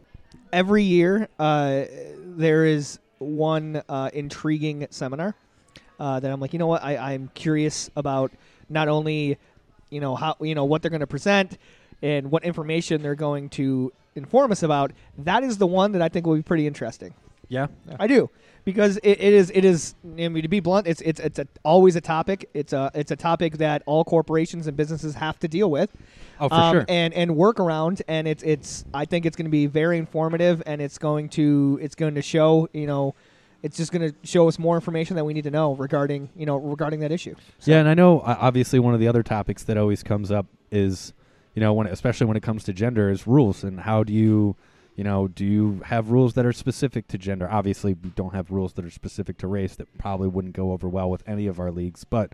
Every 0.53 0.83
year, 0.83 1.31
uh, 1.39 1.85
there 2.23 2.67
is 2.67 2.99
one 3.17 3.83
uh, 3.89 4.11
intriguing 4.13 4.87
seminar 4.91 5.35
uh, 5.99 6.21
that 6.21 6.31
I'm 6.31 6.39
like, 6.39 6.53
you 6.53 6.59
know 6.59 6.67
what? 6.67 6.85
I, 6.85 6.99
I'm 6.99 7.31
curious 7.33 7.89
about 7.97 8.31
not 8.69 8.89
only, 8.89 9.39
you 9.89 10.01
know, 10.01 10.15
how 10.17 10.37
you 10.43 10.55
know 10.55 10.67
what 10.67 10.83
they're 10.83 10.91
going 10.91 11.01
to 11.01 11.07
present 11.07 11.57
and 12.03 12.31
what 12.31 12.45
information 12.45 13.01
they're 13.01 13.15
going 13.15 13.49
to 13.49 13.91
inform 14.17 14.53
us 14.53 14.63
about. 14.63 14.93
That 15.17 15.45
is 15.45 15.57
the 15.57 15.67
one 15.67 15.93
that 15.93 16.03
I 16.03 16.11
think 16.11 16.27
will 16.27 16.37
be 16.37 16.43
pretty 16.43 16.67
interesting. 16.67 17.15
Yeah. 17.49 17.69
I 17.99 18.07
do 18.07 18.31
because 18.65 18.99
it, 18.99 19.21
it 19.21 19.33
is 19.33 19.51
it 19.55 19.65
is. 19.65 19.95
I 20.05 20.29
mean, 20.29 20.43
to 20.43 20.49
be 20.49 20.61
blunt, 20.61 20.87
it's 20.87 21.01
it's 21.01 21.19
it's 21.21 21.39
a, 21.39 21.47
always 21.65 21.97
a 21.97 22.01
topic. 22.01 22.49
It's 22.53 22.73
a 22.73 22.91
it's 22.95 23.11
a 23.11 23.17
topic 23.17 23.59
that 23.59 23.83
all 23.87 24.05
corporations 24.05 24.67
and 24.67 24.77
businesses 24.77 25.15
have 25.15 25.39
to 25.41 25.49
deal 25.49 25.71
with. 25.71 25.91
Oh, 26.41 26.49
for 26.49 26.55
um, 26.55 26.75
sure. 26.75 26.85
and 26.89 27.15
and 27.15 27.35
work 27.37 27.59
around 27.59 28.03
and 28.07 28.29
it's 28.29 28.43
it's 28.43 28.85
I 28.95 29.07
think 29.07 29.27
it's 29.27 29.37
going 29.37 29.47
to 29.47 29.51
be 29.51 29.67
very 29.67 29.99
informative 29.99 30.63
and 30.67 30.81
it's 30.81 30.99
going 30.99 31.31
to 31.31 31.79
it's 31.83 31.95
going 31.95 32.15
to 32.15 32.23
show 32.23 32.69
you 32.73 32.87
know 32.87 33.15
it's 33.63 33.77
just 33.77 33.91
going 33.91 34.13
to 34.13 34.17
show 34.23 34.47
us 34.47 34.59
more 34.59 34.77
information 34.77 35.17
that 35.17 35.25
we 35.25 35.35
need 35.35 35.45
to 35.45 35.51
know 35.51 35.75
regarding 35.75 36.29
you 36.37 36.47
know 36.47 36.57
regarding 36.57 37.01
that 37.01 37.11
issue. 37.11 37.35
So- 37.59 37.71
Yeah, 37.71 37.79
and 37.81 37.89
I 37.89 37.95
know 37.95 38.21
uh, 38.21 38.37
obviously 38.39 38.79
one 38.79 38.95
of 38.95 39.01
the 39.01 39.09
other 39.09 39.23
topics 39.23 39.65
that 39.65 39.77
always 39.77 40.03
comes 40.03 40.31
up 40.31 40.47
is, 40.71 41.13
you 41.55 41.61
know, 41.61 41.73
when 41.73 41.87
especially 41.87 42.27
when 42.27 42.37
it 42.37 42.43
comes 42.43 42.65
to 42.65 42.73
gender 42.73 43.11
is 43.11 43.27
rules 43.27 43.65
and 43.65 43.81
how 43.81 44.05
do 44.05 44.13
you, 44.13 44.55
you 44.99 45.05
know, 45.05 45.29
do 45.29 45.45
you 45.45 45.81
have 45.85 46.11
rules 46.11 46.35
that 46.35 46.45
are 46.45 46.53
specific 46.53 47.07
to 47.07 47.19
gender? 47.19 47.49
Obviously, 47.49 47.95
we 47.95 48.11
don't 48.11 48.35
have 48.35 48.51
rules 48.51 48.73
that 48.73 48.85
are 48.85 48.91
specific 48.91 49.39
to 49.39 49.47
race 49.47 49.77
that 49.77 49.97
probably 49.97 50.27
wouldn't 50.27 50.57
go 50.57 50.73
over 50.73 50.89
well 50.89 51.09
with 51.09 51.23
any 51.25 51.47
of 51.47 51.61
our 51.61 51.71
leagues, 51.71 52.03
but 52.03 52.33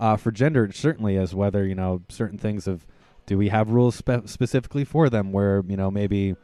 uh, 0.00 0.16
for 0.16 0.30
gender, 0.30 0.64
it 0.64 0.74
certainly 0.74 1.16
is 1.16 1.34
whether 1.34 1.66
you 1.66 1.74
know 1.74 2.00
certain 2.08 2.38
things 2.38 2.66
of 2.66 2.86
do 3.26 3.36
we 3.36 3.50
have 3.50 3.68
rules 3.68 3.96
spe- 3.96 4.26
specifically 4.26 4.82
for 4.82 5.10
them 5.10 5.30
where 5.30 5.62
you 5.68 5.76
know 5.76 5.90
maybe 5.90 6.34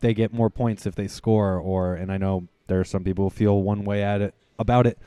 they 0.00 0.12
get 0.12 0.32
more 0.32 0.50
points 0.50 0.86
if 0.86 0.96
they 0.96 1.06
score 1.06 1.56
or 1.56 1.94
and 1.94 2.10
I 2.10 2.18
know 2.18 2.48
there 2.66 2.80
are 2.80 2.84
some 2.84 3.04
people 3.04 3.26
who 3.26 3.30
feel 3.30 3.62
one 3.62 3.84
way 3.84 4.02
at 4.02 4.20
it 4.20 4.34
about 4.58 4.88
it 4.88 4.98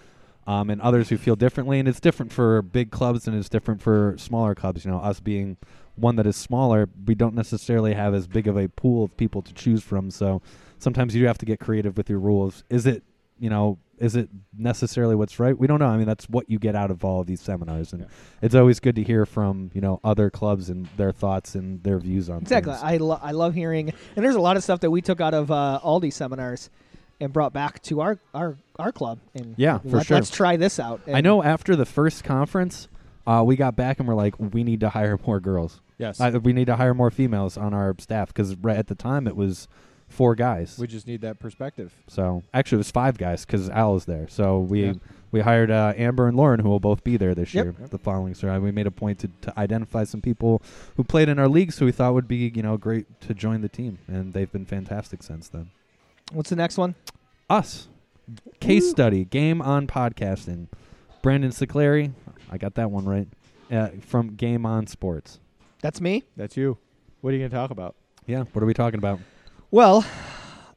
um, 0.48 0.70
and 0.70 0.80
others 0.80 1.10
who 1.10 1.18
feel 1.18 1.36
differently 1.36 1.78
and 1.78 1.90
it's 1.90 2.00
different 2.00 2.32
for 2.32 2.62
big 2.62 2.90
clubs 2.90 3.28
and 3.28 3.38
it's 3.38 3.50
different 3.50 3.82
for 3.82 4.16
smaller 4.18 4.56
clubs 4.56 4.86
you 4.86 4.92
know 4.92 5.00
us 5.00 5.20
being 5.20 5.58
one 5.96 6.16
that 6.18 6.28
is 6.28 6.36
smaller 6.36 6.90
we 7.06 7.16
don't 7.16 7.36
necessarily 7.36 7.94
have 7.94 8.14
as 8.14 8.28
big 8.28 8.48
of 8.48 8.58
a 8.58 8.68
pool 8.70 9.04
of 9.04 9.16
people 9.18 9.42
to 9.42 9.54
choose 9.54 9.84
from 9.84 10.12
so 10.12 10.42
sometimes 10.80 11.16
you 11.16 11.22
do 11.22 11.28
have 11.28 11.38
to 11.38 11.46
get 11.46 11.60
creative 11.60 11.96
with 11.98 12.10
your 12.10 12.20
rules 12.20 12.64
is 12.70 12.86
it 12.86 13.04
you 13.40 13.50
know 13.50 13.78
is 13.98 14.16
it 14.16 14.28
necessarily 14.58 15.16
what's 15.16 15.40
right 15.40 15.58
we 15.58 15.68
don't 15.68 15.80
know 15.80 15.86
i 15.88 15.96
mean 15.96 16.06
that's 16.06 16.26
what 16.30 16.50
you 16.50 16.60
get 16.60 16.76
out 16.76 16.92
of 16.92 17.04
all 17.06 17.22
of 17.22 17.28
these 17.28 17.40
seminars 17.40 17.94
and 17.94 18.02
Yeah. 18.02 18.08
it's 18.42 18.56
always 18.56 18.80
good 18.82 18.96
to 18.96 19.04
hear 19.04 19.26
from 19.26 19.72
you 19.74 19.80
know 19.82 20.00
other 20.04 20.30
clubs 20.30 20.70
and 20.70 20.88
their 20.98 21.12
thoughts 21.14 21.56
and 21.56 21.82
their 21.84 21.98
views 22.00 22.30
on 22.30 22.40
Exactly. 22.42 22.74
things. 22.74 22.84
I, 22.84 22.98
lo- 22.98 23.20
I 23.22 23.32
love 23.32 23.54
hearing, 23.56 23.94
and 24.16 24.26
there's 24.26 24.36
a 24.36 24.42
lot 24.42 24.58
of 24.58 24.64
stuff 24.64 24.82
that 24.82 24.92
we 24.92 25.02
took 25.02 25.22
out 25.22 25.34
of 25.34 25.50
uh, 25.50 25.80
Aldi 25.84 26.12
seminars 26.12 26.70
and 27.22 27.32
brought 27.32 27.54
back 27.54 27.82
to 27.84 28.02
our 28.02 28.20
our, 28.34 28.58
our 28.78 28.92
club. 28.92 29.20
And 29.34 29.56
Yeah, 29.58 29.78
for 29.80 29.88
let, 29.98 30.06
sure. 30.08 30.18
Let's 30.18 30.30
try 30.30 30.58
this 30.58 30.78
out. 30.80 31.00
I 31.08 31.22
know 31.22 31.42
after 31.42 31.78
the 31.78 31.86
first 31.86 32.26
conference, 32.26 32.90
uh, 33.26 33.44
we 33.46 33.56
got 33.56 33.78
back 33.78 34.00
and 34.00 34.08
we're 34.10 34.16
like, 34.16 34.36
we 34.40 34.64
need 34.66 34.82
to 34.82 34.90
hire 34.90 35.18
more 35.26 35.40
girls. 35.40 35.80
Yes. 35.98 36.20
Uh, 36.20 36.40
we 36.44 36.54
need 36.54 36.66
to 36.66 36.76
hire 36.76 36.94
more 36.94 37.12
females 37.12 37.58
on 37.58 37.74
our 37.74 37.96
staff 38.00 38.28
because 38.30 38.56
right 38.58 38.78
at 38.78 38.88
the 38.88 38.96
time 38.96 39.28
it 39.28 39.36
was 39.36 39.68
four 40.08 40.36
guys. 40.36 40.78
we 40.80 40.88
just 40.88 41.08
need 41.08 41.22
that 41.22 41.40
perspective. 41.40 41.94
so 42.08 42.44
actually, 42.54 42.76
it 42.76 42.80
was 42.86 42.92
five 42.92 43.18
guys 43.18 43.46
because 43.46 43.70
Al 43.70 43.96
is 43.96 44.06
there. 44.06 44.28
So 44.28 44.60
we 44.60 44.86
Yeah. 44.86 44.94
we 45.32 45.42
hired 45.42 45.72
uh, 45.72 45.94
Amber 45.98 46.28
and 46.28 46.38
Lauren, 46.38 46.60
who 46.60 46.70
will 46.70 46.80
both 46.80 47.04
be 47.04 47.18
there 47.18 47.34
this 47.36 47.54
Yep. 47.54 47.66
year. 47.66 47.76
Yep. 47.80 47.90
The 47.90 47.98
following 47.98 48.34
so 48.36 48.58
we 48.60 48.72
made 48.72 48.88
a 48.88 48.92
point 48.92 49.20
to, 49.20 49.30
to 49.42 49.60
identify 49.60 50.04
some 50.04 50.22
people 50.22 50.62
who 50.96 51.04
played 51.04 51.28
in 51.28 51.40
our 51.40 51.48
leagues 51.50 51.80
who 51.80 51.86
we 51.86 51.92
thought 51.92 52.14
would 52.14 52.28
be 52.28 52.52
you 52.56 52.62
know 52.62 52.78
great 52.78 53.20
to 53.22 53.34
join 53.34 53.62
the 53.62 53.70
team, 53.70 53.98
and 54.08 54.34
they've 54.34 54.52
been 54.52 54.66
fantastic 54.66 55.24
since 55.24 55.48
then. 55.50 55.72
what's 56.32 56.50
the 56.52 56.56
next 56.56 56.78
one? 56.78 56.96
Us. 57.50 57.88
Case 58.60 58.84
Woo. 58.84 58.90
study, 58.90 59.26
game 59.26 59.62
on 59.62 59.86
podcasting. 59.88 60.68
Brandon 61.22 61.52
Sicleri, 61.52 62.12
I 62.52 62.58
got 62.58 62.76
that 62.76 62.90
one 62.92 63.06
right. 63.06 63.28
Uh, 63.72 63.90
from 64.02 64.36
Game 64.36 64.66
On 64.66 64.86
Sports. 64.88 65.40
That's 65.86 66.02
me. 66.02 66.24
That's 66.36 66.58
you. 66.58 66.80
What 67.22 67.30
are 67.30 67.34
you 67.34 67.42
going 67.42 67.52
to 67.52 67.56
talk 67.56 67.70
about? 67.70 67.94
Yeah, 68.26 68.46
what 68.54 68.64
are 68.64 68.66
we 68.66 68.74
talking 68.74 68.98
about? 68.98 69.20
Well, 69.70 70.04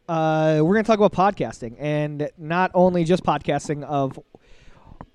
uh, 0.07 0.61
we're 0.63 0.75
going 0.75 0.85
to 0.85 0.87
talk 0.87 1.01
about 1.01 1.15
podcasting, 1.15 1.77
and 1.79 2.29
not 2.37 2.73
only 2.75 3.05
just 3.05 3.25
podcasting 3.25 3.85
of 3.85 4.21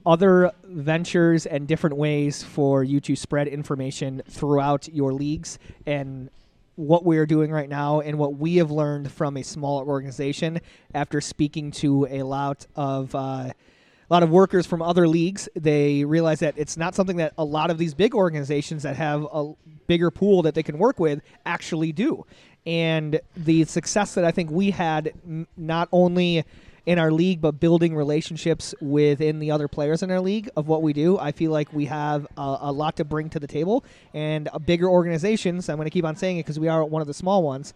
other 0.04 0.52
ventures 0.64 1.46
and 1.46 1.68
different 1.68 1.96
ways 1.96 2.42
for 2.42 2.84
you 2.84 3.02
to 3.02 3.16
spread 3.16 3.48
information 3.48 4.24
throughout 4.28 4.88
your 4.88 5.14
leagues 5.14 5.60
and 5.86 6.32
what 6.74 7.06
we're 7.06 7.28
doing 7.28 7.52
right 7.52 7.70
now 7.70 8.00
and 8.00 8.18
what 8.18 8.36
we 8.36 8.56
have 8.56 8.72
learned 8.72 9.12
from 9.12 9.38
a 9.38 9.44
smaller 9.44 9.86
organization 9.86 10.60
after 10.96 11.22
speaking 11.22 11.70
to 11.70 12.08
a 12.10 12.24
lot 12.24 12.66
of 12.76 13.14
uh, 13.14 13.52
lot 14.14 14.24
of 14.24 14.30
workers 14.30 14.66
from 14.66 14.82
other 14.82 15.08
leagues 15.08 15.50
they 15.56 16.06
realize 16.06 16.40
that 16.40 16.54
it's 16.58 16.78
not 16.78 16.94
something 16.96 17.18
that 17.18 17.34
a 17.38 17.44
lot 17.44 17.70
of 17.72 17.78
these 17.78 17.94
big 17.94 18.14
organizations 18.14 18.84
that 18.84 18.96
have 18.96 19.28
a 19.34 19.54
bigger 19.88 20.12
pool 20.12 20.42
that 20.44 20.54
they 20.54 20.64
can 20.64 20.78
work 20.78 21.00
with 21.00 21.22
actually 21.46 21.92
do 21.92 22.26
and 22.66 23.20
the 23.36 23.66
success 23.66 24.14
that 24.14 24.24
i 24.24 24.32
think 24.32 24.50
we 24.52 24.72
had 24.72 25.14
not 25.58 25.90
only 25.92 26.46
in 26.86 27.00
our 27.00 27.12
league, 27.12 27.40
but 27.40 27.60
building 27.60 27.96
relationships 27.96 28.76
within 28.82 29.40
the 29.40 29.52
other 29.52 29.68
players 29.68 30.04
in 30.04 30.12
our 30.12 30.20
league 30.20 30.50
of 30.58 30.68
what 30.68 30.82
we 30.82 30.92
do. 30.92 31.18
I 31.18 31.32
feel 31.32 31.52
like 31.52 31.72
we 31.72 31.86
have 31.86 32.28
a, 32.38 32.58
a 32.62 32.72
lot 32.72 32.98
to 32.98 33.06
bring 33.06 33.30
to 33.30 33.40
the 33.40 33.48
table, 33.48 33.86
and 34.14 34.50
uh, 34.52 34.60
bigger 34.60 34.90
organizations. 34.90 35.70
I'm 35.70 35.78
going 35.78 35.86
to 35.86 35.92
keep 35.92 36.06
on 36.06 36.16
saying 36.16 36.38
it 36.38 36.44
because 36.44 36.60
we 36.60 36.68
are 36.68 36.84
one 36.84 37.02
of 37.02 37.08
the 37.08 37.14
small 37.14 37.44
ones. 37.44 37.74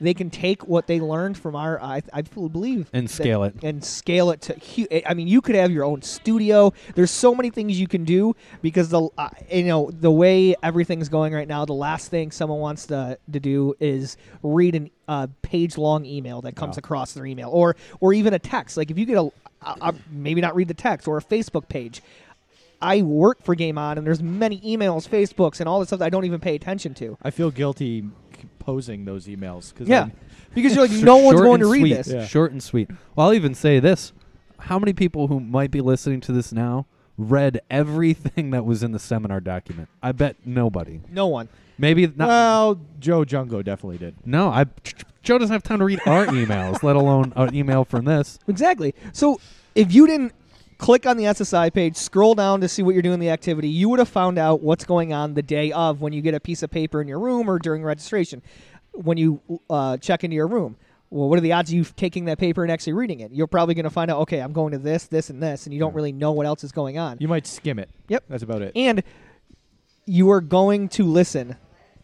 They 0.00 0.12
can 0.12 0.28
take 0.28 0.66
what 0.68 0.86
they 0.86 1.00
learned 1.00 1.38
from 1.38 1.56
our, 1.56 1.80
I, 1.80 2.02
I 2.12 2.20
believe, 2.22 2.90
And 2.92 3.08
that- 3.08 3.12
scale 3.12 3.44
it. 3.44 3.54
and 3.62 3.82
scale 3.82 4.30
it 4.30 4.42
to. 4.42 4.54
hu- 4.54 4.86
I 5.06 5.14
mean, 5.14 5.26
you 5.26 5.40
could 5.40 5.54
have 5.54 5.70
your 5.72 5.84
own 5.84 6.02
studio. 6.02 6.74
There's 6.94 7.10
so 7.10 7.34
many 7.34 7.48
things 7.48 7.80
you 7.80 7.88
can 7.88 8.04
do 8.04 8.36
because 8.60 8.90
the, 8.90 9.08
uh, 9.16 9.28
you 9.50 9.64
know, 9.64 9.90
the 9.90 10.10
way 10.10 10.54
everything's 10.62 11.08
going 11.08 11.32
right 11.32 11.48
now, 11.48 11.64
the 11.64 11.72
last 11.72 12.10
thing 12.10 12.30
someone 12.30 12.58
wants 12.60 12.86
to 12.88 13.18
to 13.32 13.40
do 13.40 13.74
is 13.80 14.16
read 14.42 14.74
an 14.74 14.90
uh, 15.08 15.28
page 15.42 15.78
long 15.78 16.04
email 16.04 16.42
that 16.42 16.56
comes 16.56 16.76
Yeah. 16.76 16.80
across 16.80 17.14
their 17.14 17.24
email, 17.24 17.48
or 17.50 17.74
or 18.00 18.12
even 18.12 18.34
a 18.34 18.38
text. 18.38 18.76
Like 18.76 18.90
if 18.90 18.98
you 18.98 19.06
get 19.06 19.16
a, 19.16 19.30
uh, 19.62 19.92
maybe 20.10 20.40
not 20.42 20.54
read 20.54 20.68
the 20.68 20.74
text 20.74 21.08
or 21.08 21.16
a 21.16 21.22
Facebook 21.22 21.68
page. 21.68 22.02
I 22.82 23.00
work 23.00 23.42
for 23.42 23.54
Game 23.54 23.78
On, 23.78 23.96
and 23.96 24.06
there's 24.06 24.22
many 24.22 24.60
emails, 24.60 25.08
Facebooks, 25.08 25.60
and 25.60 25.68
all 25.68 25.80
this 25.80 25.88
stuff 25.88 26.00
that 26.00 26.04
I 26.04 26.10
don't 26.10 26.26
even 26.26 26.40
pay 26.40 26.54
attention 26.54 26.92
to. 26.96 27.16
I 27.22 27.30
feel 27.30 27.50
guilty 27.50 28.04
c- 28.40 28.48
posing 28.58 29.04
those 29.04 29.26
emails 29.26 29.72
because 29.72 29.88
Yeah, 29.88 30.08
because 30.54 30.74
you're 30.74 30.86
like, 30.86 30.96
no 31.02 31.16
one's 31.18 31.40
going 31.40 31.60
to 31.60 31.66
read 31.70 31.80
sweet. 31.80 31.92
this. 31.94 32.08
Yeah. 32.08 32.26
Short 32.26 32.52
and 32.52 32.62
sweet. 32.62 32.90
Well, 33.14 33.28
I'll 33.28 33.34
even 33.34 33.54
say 33.54 33.80
this: 33.80 34.12
How 34.60 34.78
many 34.78 34.92
people 34.92 35.28
who 35.28 35.40
might 35.40 35.70
be 35.70 35.80
listening 35.80 36.20
to 36.22 36.32
this 36.32 36.52
now 36.52 36.86
read 37.18 37.60
everything 37.70 38.50
that 38.50 38.64
was 38.64 38.82
in 38.82 38.92
the 38.92 38.98
seminar 38.98 39.40
document? 39.40 39.88
I 40.02 40.12
bet 40.12 40.36
nobody. 40.44 41.00
No 41.10 41.26
one. 41.26 41.48
Maybe 41.78 42.06
not. 42.06 42.28
well, 42.28 42.80
Joe 43.00 43.24
Jungo 43.24 43.62
definitely 43.64 43.98
did. 43.98 44.14
no, 44.24 44.48
I. 44.48 44.66
Joe 45.22 45.38
doesn't 45.38 45.52
have 45.52 45.62
time 45.64 45.80
to 45.80 45.84
read 45.84 46.00
our 46.06 46.24
emails, 46.26 46.82
let 46.84 46.94
alone 46.96 47.32
an 47.36 47.54
email 47.54 47.84
from 47.84 48.04
this. 48.04 48.38
Exactly. 48.46 48.94
So 49.12 49.40
if 49.74 49.92
you 49.92 50.06
didn't 50.06 50.32
click 50.78 51.06
on 51.06 51.16
the 51.16 51.24
SSI 51.24 51.72
page, 51.72 51.96
scroll 51.96 52.34
down 52.34 52.60
to 52.60 52.68
see 52.68 52.82
what 52.82 52.94
you're 52.94 53.02
doing 53.02 53.20
the 53.20 53.30
activity, 53.30 53.68
you 53.68 53.88
would 53.88 53.98
have 53.98 54.08
found 54.08 54.38
out 54.38 54.60
what's 54.60 54.84
going 54.84 55.12
on 55.12 55.34
the 55.34 55.42
day 55.42 55.72
of 55.72 56.00
when 56.00 56.12
you 56.12 56.22
get 56.22 56.34
a 56.34 56.40
piece 56.40 56.62
of 56.62 56.70
paper 56.70 57.00
in 57.00 57.08
your 57.08 57.18
room 57.18 57.48
or 57.48 57.58
during 57.58 57.82
registration. 57.82 58.42
When 58.92 59.18
you 59.18 59.40
uh, 59.68 59.98
check 59.98 60.24
into 60.24 60.34
your 60.34 60.46
room, 60.46 60.76
well, 61.10 61.28
what 61.28 61.38
are 61.38 61.42
the 61.42 61.52
odds 61.52 61.70
of 61.70 61.74
you 61.76 61.84
taking 61.84 62.24
that 62.26 62.38
paper 62.38 62.62
and 62.62 62.72
actually 62.72 62.94
reading 62.94 63.20
it? 63.20 63.32
You're 63.32 63.46
probably 63.46 63.74
going 63.74 63.84
to 63.84 63.90
find 63.90 64.10
out, 64.10 64.20
okay, 64.22 64.40
I'm 64.40 64.52
going 64.52 64.72
to 64.72 64.78
this, 64.78 65.06
this, 65.06 65.30
and 65.30 65.42
this, 65.42 65.66
and 65.66 65.72
you 65.72 65.80
don't 65.80 65.94
really 65.94 66.12
know 66.12 66.32
what 66.32 66.46
else 66.46 66.64
is 66.64 66.72
going 66.72 66.98
on. 66.98 67.18
You 67.20 67.28
might 67.28 67.46
skim 67.46 67.78
it. 67.78 67.90
Yep. 68.08 68.24
That's 68.28 68.42
about 68.42 68.62
it. 68.62 68.72
And 68.74 69.02
you 70.04 70.30
are 70.30 70.40
going 70.40 70.88
to 70.90 71.04
listen 71.04 71.56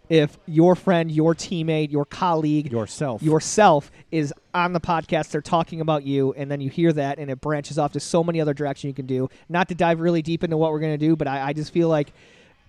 if 0.09 0.39
your 0.47 0.75
friend, 0.75 1.11
your 1.11 1.35
teammate, 1.35 1.91
your 1.91 2.05
colleague, 2.05 2.71
Yourself. 2.71 3.23
yourself 3.23 3.91
is 4.11 4.33
on 4.53 4.73
the 4.73 4.81
podcast. 4.81 5.31
They're 5.31 5.41
talking 5.41 5.81
about 5.81 6.05
you, 6.05 6.33
and 6.35 6.51
then 6.51 6.61
you 6.61 6.69
hear 6.71 6.93
that, 6.93 7.19
and 7.19 7.31
it 7.31 7.41
branches 7.41 7.79
off 7.79 7.93
to 7.93 8.01
so 8.01 8.23
many 8.23 8.41
other 8.41 8.53
directions 8.55 8.89
you 8.91 8.95
can 8.95 9.07
do. 9.07 9.29
Not 9.49 9.69
to 9.69 9.75
dive 9.75 10.01
really 10.01 10.23
deep 10.23 10.45
into 10.45 10.57
what 10.57 10.73
we're 10.73 10.81
going 10.81 10.99
to 10.99 11.07
do, 11.07 11.17
but 11.17 11.27
I, 11.29 11.49
I 11.49 11.53
just 11.53 11.73
feel 11.73 11.89
like 11.89 12.13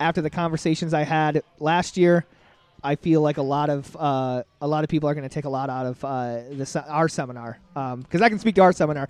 after 0.00 0.22
the 0.22 0.30
conversations 0.30 0.94
I 0.94 1.02
had 1.02 1.42
last 1.58 1.96
year, 1.96 2.24
I 2.82 2.96
feel 2.96 3.20
like 3.20 3.38
a 3.38 3.42
lot 3.42 3.70
of 3.70 3.96
uh, 3.98 4.42
a 4.60 4.66
lot 4.68 4.84
of 4.84 4.90
people 4.90 5.08
are 5.08 5.14
going 5.14 5.28
to 5.28 5.32
take 5.34 5.46
a 5.46 5.48
lot 5.50 5.70
out 5.70 5.86
of 5.86 6.04
uh, 6.04 6.40
this 6.50 6.76
our 6.76 7.08
seminar 7.08 7.58
because 7.72 8.20
I 8.20 8.28
can 8.28 8.38
speak 8.38 8.54
to 8.56 8.62
our 8.62 8.72
seminar. 8.72 9.08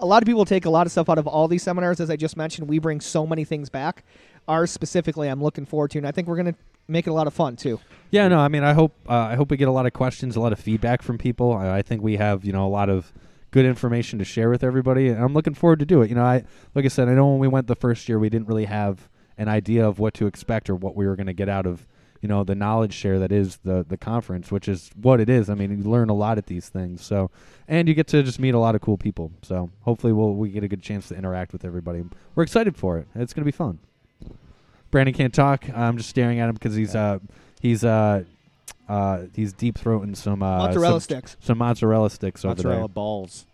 A 0.00 0.06
lot 0.06 0.22
of 0.22 0.26
people 0.26 0.44
take 0.44 0.64
a 0.64 0.70
lot 0.70 0.86
of 0.86 0.92
stuff 0.92 1.08
out 1.08 1.18
of 1.18 1.26
all 1.26 1.46
these 1.46 1.62
seminars, 1.62 2.00
as 2.00 2.10
I 2.10 2.16
just 2.16 2.36
mentioned. 2.36 2.68
We 2.68 2.78
bring 2.78 3.00
so 3.00 3.26
many 3.26 3.44
things 3.44 3.68
back. 3.68 4.04
Ours 4.48 4.70
specifically, 4.70 5.28
I'm 5.28 5.42
looking 5.42 5.64
forward 5.66 5.92
to, 5.92 5.98
and 5.98 6.06
I 6.06 6.10
think 6.10 6.26
we're 6.26 6.36
going 6.36 6.52
to 6.52 6.54
make 6.88 7.06
it 7.06 7.10
a 7.10 7.14
lot 7.14 7.26
of 7.26 7.34
fun 7.34 7.56
too. 7.56 7.80
Yeah, 8.10 8.28
no, 8.28 8.40
I 8.40 8.48
mean, 8.48 8.62
I 8.62 8.74
hope 8.74 8.94
uh, 9.08 9.14
I 9.14 9.36
hope 9.36 9.50
we 9.50 9.56
get 9.56 9.68
a 9.68 9.72
lot 9.72 9.86
of 9.86 9.94
questions, 9.94 10.36
a 10.36 10.40
lot 10.40 10.52
of 10.52 10.60
feedback 10.60 11.00
from 11.00 11.16
people. 11.16 11.52
I, 11.52 11.78
I 11.78 11.82
think 11.82 12.02
we 12.02 12.16
have, 12.16 12.44
you 12.44 12.52
know, 12.52 12.66
a 12.66 12.68
lot 12.68 12.90
of 12.90 13.12
good 13.50 13.64
information 13.64 14.18
to 14.18 14.24
share 14.24 14.50
with 14.50 14.62
everybody, 14.62 15.08
and 15.08 15.22
I'm 15.22 15.32
looking 15.32 15.54
forward 15.54 15.78
to 15.78 15.86
do 15.86 16.02
it. 16.02 16.10
You 16.10 16.16
know, 16.16 16.24
I 16.24 16.44
like 16.74 16.84
I 16.84 16.88
said, 16.88 17.08
I 17.08 17.14
know 17.14 17.28
when 17.28 17.38
we 17.38 17.48
went 17.48 17.68
the 17.68 17.74
first 17.74 18.08
year, 18.08 18.18
we 18.18 18.28
didn't 18.28 18.48
really 18.48 18.66
have 18.66 19.08
an 19.38 19.48
idea 19.48 19.86
of 19.86 19.98
what 19.98 20.12
to 20.14 20.26
expect 20.26 20.68
or 20.68 20.74
what 20.74 20.94
we 20.94 21.06
were 21.06 21.16
going 21.16 21.26
to 21.26 21.32
get 21.32 21.48
out 21.48 21.66
of, 21.66 21.86
you 22.20 22.28
know, 22.28 22.44
the 22.44 22.54
knowledge 22.54 22.92
share 22.92 23.18
that 23.18 23.32
is 23.32 23.56
the 23.64 23.84
the 23.88 23.96
conference, 23.96 24.50
which 24.50 24.68
is 24.68 24.90
what 25.00 25.18
it 25.18 25.30
is. 25.30 25.48
I 25.48 25.54
mean, 25.54 25.70
you 25.82 25.90
learn 25.90 26.10
a 26.10 26.14
lot 26.14 26.36
at 26.36 26.46
these 26.46 26.68
things, 26.68 27.02
so 27.02 27.30
and 27.66 27.88
you 27.88 27.94
get 27.94 28.08
to 28.08 28.22
just 28.22 28.38
meet 28.38 28.54
a 28.54 28.58
lot 28.58 28.74
of 28.74 28.82
cool 28.82 28.98
people. 28.98 29.32
So 29.40 29.70
hopefully, 29.80 30.12
we'll 30.12 30.34
we 30.34 30.50
get 30.50 30.64
a 30.64 30.68
good 30.68 30.82
chance 30.82 31.08
to 31.08 31.14
interact 31.14 31.54
with 31.54 31.64
everybody. 31.64 32.04
We're 32.34 32.42
excited 32.42 32.76
for 32.76 32.98
it. 32.98 33.08
It's 33.14 33.32
going 33.32 33.42
to 33.42 33.50
be 33.50 33.56
fun. 33.56 33.78
Brandon 34.92 35.14
can't 35.14 35.34
talk. 35.34 35.68
I'm 35.74 35.96
just 35.96 36.10
staring 36.10 36.38
at 36.38 36.48
him 36.48 36.54
because 36.54 36.76
he's 36.76 36.94
uh 36.94 37.18
he's 37.60 37.82
uh 37.82 38.22
uh 38.88 39.22
he's 39.34 39.52
deep 39.52 39.76
throating 39.76 40.16
some 40.16 40.42
uh 40.42 40.58
Mozzarella 40.58 40.92
some, 40.92 41.00
sticks. 41.00 41.36
some 41.40 41.58
mozzarella 41.58 42.10
sticks 42.10 42.44
Mozzarella 42.44 42.78
over 42.78 42.88
balls. 42.88 43.46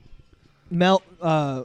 Mel, 0.71 1.01
uh, 1.23 1.63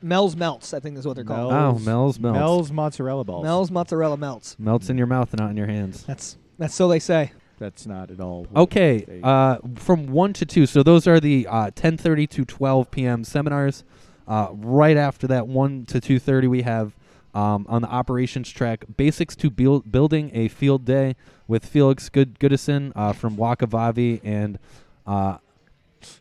Mel's 0.00 0.34
melts. 0.36 0.72
I 0.72 0.80
think 0.80 0.96
is 0.96 1.06
what 1.06 1.16
they're 1.16 1.24
called. 1.24 1.52
there. 1.52 1.58
Oh, 1.58 1.78
Mel's 1.78 2.18
melts. 2.18 2.38
Mel's 2.38 2.72
mozzarella 2.72 3.24
balls. 3.24 3.44
Mel's 3.44 3.70
mozzarella 3.70 4.16
melts. 4.16 4.56
melts 4.58 4.88
in 4.88 4.96
your 4.96 5.06
mouth 5.08 5.30
and 5.32 5.40
not 5.40 5.50
in 5.50 5.56
your 5.58 5.66
hands. 5.66 6.04
That's 6.04 6.38
that's 6.58 6.74
so 6.74 6.88
they 6.88 7.00
say. 7.00 7.32
That's 7.58 7.86
not 7.86 8.10
at 8.10 8.20
all. 8.20 8.46
Okay, 8.54 9.20
uh, 9.22 9.58
from 9.76 10.06
one 10.08 10.32
to 10.34 10.46
two. 10.46 10.66
So 10.66 10.82
those 10.82 11.06
are 11.06 11.18
the 11.18 11.46
uh, 11.50 11.70
10:30 11.72 12.28
to 12.30 12.44
12 12.44 12.90
p.m. 12.90 13.24
seminars. 13.24 13.82
Uh, 14.28 14.48
right 14.52 14.96
after 14.96 15.26
that, 15.26 15.48
one 15.48 15.84
to 15.86 16.00
2:30, 16.00 16.48
we 16.48 16.62
have 16.62 16.94
um, 17.36 17.66
on 17.68 17.82
the 17.82 17.88
operations 17.88 18.50
track 18.50 18.86
basics 18.96 19.36
to 19.36 19.50
build 19.50 19.92
building 19.92 20.30
a 20.32 20.48
field 20.48 20.86
day 20.86 21.14
with 21.46 21.66
Felix 21.66 22.08
Good 22.08 22.38
Goodison 22.38 22.92
uh, 22.96 23.12
from 23.12 23.36
Wakavavi 23.36 24.22
and 24.24 24.58
uh, 25.06 25.36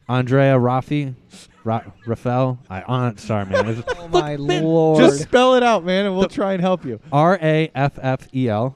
Andrea 0.10 0.56
Raffi. 0.56 1.15
Ra- 1.63 1.84
Rafael, 2.06 2.60
I 2.69 2.84
on 2.84 3.17
sorry 3.17 3.45
man, 3.45 3.84
Oh 3.97 4.08
my 4.10 4.36
lord! 4.36 4.99
Just 4.99 5.23
spell 5.23 5.56
it 5.56 5.63
out, 5.63 5.84
man, 5.84 6.06
and 6.06 6.15
we'll 6.15 6.28
try 6.28 6.54
and 6.54 6.62
help 6.62 6.86
you. 6.86 6.99
R 7.12 7.39
A 7.41 7.71
F 7.73 7.97
F 7.99 8.28
E 8.36 8.49
L. 8.49 8.75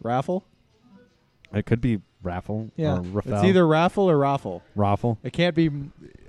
Raffle. 0.00 0.44
It 1.52 1.66
could 1.66 1.80
be 1.80 2.00
raffle 2.22 2.70
Yeah. 2.76 2.98
or 2.98 3.00
Rafael. 3.02 3.34
It's 3.36 3.44
either 3.44 3.66
raffle 3.66 4.10
or 4.10 4.18
raffle. 4.18 4.62
raffle. 4.74 5.18
It 5.22 5.32
can't 5.32 5.54
be 5.54 5.70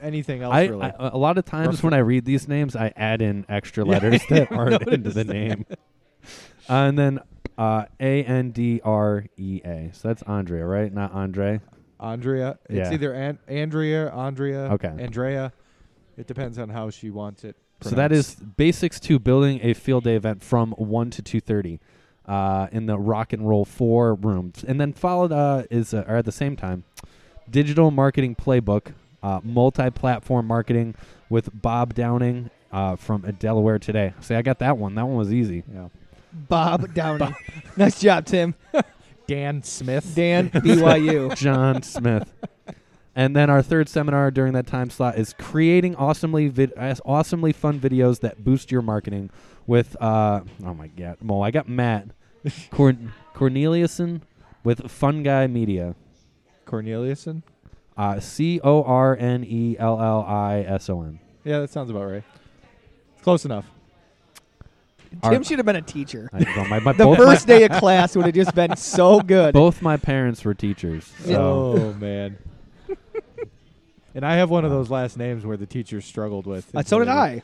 anything 0.02 0.42
else 0.44 0.54
I, 0.54 0.66
really. 0.66 0.84
I 0.84 0.94
a 1.10 1.18
lot 1.18 1.38
of 1.38 1.46
times 1.46 1.82
when 1.84 1.94
I 1.94 1.98
read 2.00 2.26
these 2.26 2.48
names, 2.48 2.76
I 2.76 2.94
add 2.96 3.22
in 3.22 3.46
extra 3.50 3.86
Yeah, 3.86 3.92
letters 3.94 4.22
that 4.30 4.52
I 4.52 4.56
aren't 4.56 4.88
into 4.88 5.10
the 5.10 5.24
that. 5.24 5.28
name. 5.34 5.66
Uh, 6.70 6.74
and 6.74 6.98
then 7.00 7.20
uh, 7.58 7.86
A 8.00 8.24
N 8.24 8.52
D 8.52 8.82
R 8.84 9.26
E 9.38 9.62
A. 9.66 9.90
So 9.94 10.08
that's 10.08 10.22
Andrea, 10.24 10.66
right? 10.66 10.94
Not 10.94 11.12
Andre. 11.14 11.60
Andrea. 12.00 12.58
It's 12.70 12.76
Yeah. 12.90 12.94
either 12.94 13.14
An- 13.14 13.40
Andrea, 13.48 14.10
Andrea, 14.12 14.72
Okay. 14.74 14.94
Andrea. 15.00 15.52
It 16.18 16.28
depends 16.28 16.58
on 16.60 16.70
how 16.70 16.90
she 16.90 17.10
wants 17.10 17.44
it. 17.44 17.56
So 17.82 17.96
that 17.96 18.12
is 18.12 18.36
basics 18.36 19.00
to 19.02 19.20
building 19.20 19.60
a 19.64 19.74
field 19.74 20.04
day 20.04 20.16
event 20.16 20.44
from 20.44 20.72
one 20.74 21.10
to 21.12 21.22
two 21.22 21.40
thirty. 21.40 21.80
Uh, 22.30 22.68
in 22.72 22.86
the 22.86 22.96
rock 22.96 23.34
and 23.34 23.50
roll 23.50 23.66
four 23.66 24.14
rooms, 24.14 24.64
and 24.64 24.80
then 24.80 24.94
followed 24.94 25.32
uh, 25.32 25.64
is 25.72 25.96
uh, 25.96 26.06
or 26.08 26.16
at 26.18 26.26
the 26.26 26.32
same 26.32 26.56
time, 26.56 26.84
digital 27.50 27.90
marketing 27.90 28.36
playbook, 28.36 28.94
uh, 29.24 29.40
multi-platform 29.44 30.46
marketing 30.46 30.94
with 31.28 31.50
Bob 31.60 31.96
Downing 31.96 32.52
uh, 32.72 32.96
from 32.96 33.22
Delaware 33.40 33.80
today. 33.80 34.14
See, 34.22 34.36
I 34.36 34.44
got 34.44 34.60
that 34.60 34.78
one. 34.78 34.94
That 34.94 35.08
one 35.08 35.16
was 35.18 35.34
easy. 35.34 35.64
yeah. 35.74 35.88
Bob 36.32 36.94
Downey. 36.94 37.34
nice 37.78 38.00
job, 38.00 38.26
Tim. 38.26 38.54
Dan 39.28 39.64
Smith. 39.64 40.14
Dan 40.16 40.52
BYU. 40.52 41.36
John 41.36 41.82
Smith. 41.82 42.32
And 43.16 43.36
then 43.36 43.50
our 43.50 43.64
third 43.64 43.90
seminar 43.90 44.30
during 44.30 44.54
that 44.54 44.68
time 44.68 44.92
slot 44.92 45.18
is 45.18 45.34
creating 45.34 45.96
awesomely 45.96 46.48
vid- 46.48 46.74
uh, 46.78 46.94
awesomely 47.06 47.54
fun 47.54 47.80
videos 47.80 48.20
that 48.20 48.44
boost 48.44 48.72
your 48.72 48.84
marketing 48.84 49.30
with 49.68 50.00
uh 50.02 50.42
oh 50.66 50.74
my 50.74 50.88
god. 50.88 51.18
Well, 51.22 51.42
I 51.44 51.52
got 51.52 51.68
Matt 51.68 52.08
Cor- 52.72 52.96
Corneliuson 53.36 54.22
with 54.64 54.90
Fungi 54.92 55.48
Media. 55.48 55.96
Corneliuson. 56.66 57.44
Uh 57.98 58.20
C 58.20 58.60
O 58.64 58.84
R 58.84 59.16
N 59.18 59.44
E 59.44 59.76
L 59.78 60.00
L 60.02 60.22
I 60.28 60.60
S 60.68 60.90
O 60.90 61.02
N. 61.02 61.20
Yeah, 61.44 61.60
that 61.60 61.70
sounds 61.70 61.90
about 61.90 62.04
right. 62.06 62.24
Close 63.22 63.44
enough. 63.46 63.66
Our- 65.24 65.32
Tim 65.32 65.44
should 65.44 65.58
have 65.60 65.66
been 65.66 65.76
a 65.76 65.82
teacher. 65.82 66.30
I 66.32 66.40
don't 66.44 66.56
know, 66.56 66.66
my, 66.66 66.80
my, 66.80 66.92
The 66.98 67.04
both, 67.06 67.18
first 67.18 67.48
day 67.48 67.64
of 67.66 67.72
class 67.80 68.16
would 68.16 68.26
have 68.26 68.36
just 68.36 68.54
been 68.56 68.76
so 68.76 69.20
good. 69.22 69.54
both 69.54 69.82
my 69.82 69.98
parents 69.98 70.46
were 70.46 70.54
teachers. 70.54 71.12
So 71.26 71.74
Oh 71.78 71.94
man. 71.94 72.38
and 74.16 74.26
I 74.26 74.36
have 74.36 74.50
one 74.50 74.64
of 74.66 74.72
those 74.72 74.90
last 74.90 75.18
names 75.18 75.46
where 75.46 75.58
the 75.58 75.66
teachers 75.66 76.06
struggled 76.06 76.46
with. 76.46 76.74
Uh, 76.76 76.84
so 76.84 77.00
did 77.00 77.08
I. 77.08 77.42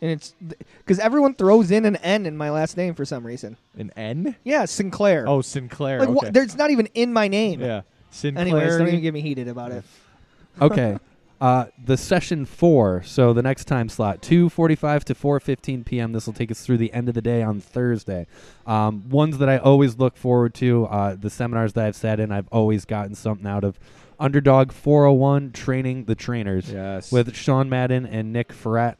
and 0.00 0.10
it's 0.10 0.34
because 0.78 0.98
everyone 0.98 1.34
throws 1.34 1.70
in 1.70 1.84
an 1.84 1.96
N 1.96 2.26
in 2.26 2.36
my 2.36 2.50
last 2.50 2.76
name 2.76 2.94
for 2.94 3.04
some 3.04 3.26
reason. 3.26 3.56
An 3.76 3.90
N? 3.96 4.36
Yeah, 4.44 4.64
Sinclair. 4.64 5.26
Oh, 5.26 5.40
Sinclair. 5.40 6.00
like 6.00 6.08
okay. 6.08 6.14
what? 6.14 6.32
There's 6.32 6.56
not 6.56 6.70
even 6.70 6.86
in 6.94 7.12
my 7.12 7.28
name. 7.28 7.60
yeah. 7.60 7.82
Sinclair. 8.10 8.46
Anyways, 8.46 8.78
don't 8.78 8.88
even 8.88 9.00
get 9.00 9.12
me 9.12 9.20
heated 9.20 9.48
about 9.48 9.72
it. 9.72 9.84
okay. 10.60 10.98
Uh, 11.40 11.66
the 11.84 11.96
session 11.96 12.44
four. 12.44 13.02
So 13.04 13.32
the 13.32 13.42
next 13.42 13.66
time 13.66 13.88
slot, 13.88 14.22
two 14.22 14.48
forty-five 14.48 15.04
to 15.06 15.14
four 15.14 15.38
fifteen 15.40 15.84
p.m. 15.84 16.12
This 16.12 16.26
will 16.26 16.32
take 16.32 16.50
us 16.50 16.64
through 16.64 16.78
the 16.78 16.92
end 16.92 17.08
of 17.08 17.14
the 17.14 17.22
day 17.22 17.42
on 17.42 17.60
Thursday. 17.60 18.26
Um, 18.66 19.08
ones 19.08 19.38
that 19.38 19.48
I 19.48 19.58
always 19.58 19.98
look 19.98 20.16
forward 20.16 20.54
to. 20.54 20.86
Uh, 20.86 21.14
the 21.16 21.30
seminars 21.30 21.74
that 21.74 21.84
I've 21.84 21.96
sat 21.96 22.18
in, 22.18 22.32
I've 22.32 22.48
always 22.48 22.84
gotten 22.84 23.14
something 23.14 23.46
out 23.46 23.64
of. 23.64 23.78
Underdog 24.20 24.72
401 24.72 25.52
training 25.52 26.06
the 26.06 26.16
trainers 26.16 26.72
yes. 26.72 27.12
with 27.12 27.36
Sean 27.36 27.68
Madden 27.68 28.04
and 28.04 28.32
Nick 28.32 28.52
Ferret 28.52 28.98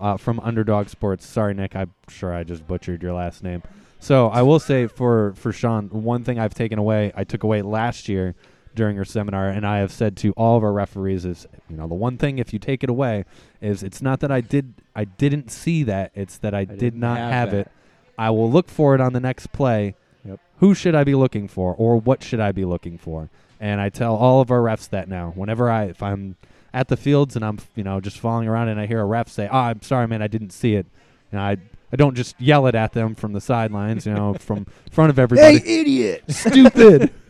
uh, 0.00 0.16
from 0.16 0.40
Underdog 0.40 0.88
Sports. 0.88 1.26
Sorry, 1.26 1.54
Nick. 1.54 1.76
I'm 1.76 1.92
sure 2.08 2.34
I 2.34 2.44
just 2.44 2.66
butchered 2.66 3.02
your 3.02 3.12
last 3.12 3.42
name. 3.42 3.62
So 4.00 4.28
I 4.28 4.42
will 4.42 4.58
say 4.58 4.86
for 4.86 5.34
for 5.34 5.52
Sean, 5.52 5.88
one 5.88 6.24
thing 6.24 6.38
I've 6.38 6.54
taken 6.54 6.78
away, 6.78 7.12
I 7.14 7.24
took 7.24 7.42
away 7.42 7.62
last 7.62 8.08
year 8.08 8.34
during 8.74 8.96
our 8.98 9.04
seminar, 9.04 9.48
and 9.48 9.66
I 9.66 9.78
have 9.78 9.92
said 9.92 10.16
to 10.18 10.32
all 10.32 10.56
of 10.56 10.64
our 10.64 10.72
referees 10.72 11.24
is, 11.24 11.46
you 11.68 11.76
know, 11.76 11.86
the 11.86 11.94
one 11.94 12.16
thing 12.16 12.38
if 12.38 12.52
you 12.52 12.58
take 12.58 12.82
it 12.82 12.88
away 12.88 13.24
is 13.60 13.82
it's 13.82 14.00
not 14.00 14.20
that 14.20 14.30
I 14.30 14.40
did 14.40 14.74
I 14.94 15.04
didn't 15.04 15.50
see 15.50 15.82
that, 15.84 16.12
it's 16.14 16.38
that 16.38 16.54
I, 16.54 16.64
did 16.64 16.78
didn't 16.78 17.02
have 17.02 17.50
have, 17.50 17.54
it. 17.54 17.70
I 18.16 18.30
will 18.30 18.50
look 18.50 18.68
for 18.68 18.94
it 18.94 19.00
on 19.00 19.12
the 19.12 19.20
next 19.20 19.52
play. 19.52 19.96
Yep. 20.24 20.40
Who 20.58 20.74
should 20.74 20.94
I 20.94 21.04
be 21.04 21.14
looking 21.14 21.48
for, 21.48 21.74
or 21.74 21.98
what 21.98 22.22
should 22.22 22.40
I 22.40 22.52
be 22.52 22.64
looking 22.64 22.96
for? 22.96 23.28
And 23.58 23.80
I 23.80 23.90
tell 23.90 24.16
all 24.16 24.40
of 24.40 24.50
our 24.50 24.60
refs 24.60 24.88
that 24.90 25.08
now. 25.08 25.32
Whenever 25.34 25.68
I, 25.68 25.84
if 25.84 26.02
I'm 26.02 26.36
at 26.72 26.88
the 26.88 26.96
fields 26.96 27.36
and 27.36 27.44
I'm, 27.44 27.58
you 27.74 27.84
know, 27.84 28.00
just 28.00 28.18
following 28.18 28.48
around 28.48 28.68
and 28.68 28.80
I 28.80 28.86
hear 28.86 29.00
a 29.00 29.04
ref 29.04 29.28
say, 29.28 29.48
"Oh, 29.50 29.56
I'm 29.58 29.82
sorry, 29.82 30.06
man, 30.06 30.22
I 30.22 30.28
didn't 30.28 30.50
see 30.50 30.74
it," 30.74 30.86
and 31.32 31.40
I, 31.40 31.56
I 31.92 31.96
don't 31.96 32.14
just 32.14 32.40
yell 32.40 32.66
it 32.66 32.74
at 32.74 32.92
them 32.92 33.14
from 33.14 33.32
the 33.32 33.40
sidelines, 33.40 34.06
you 34.06 34.14
know, 34.14 34.34
from 34.38 34.66
front 34.90 35.10
of 35.10 35.18
everybody. 35.18 35.58
Hey, 35.58 35.80
idiot! 35.80 36.24
stupid! 36.28 37.12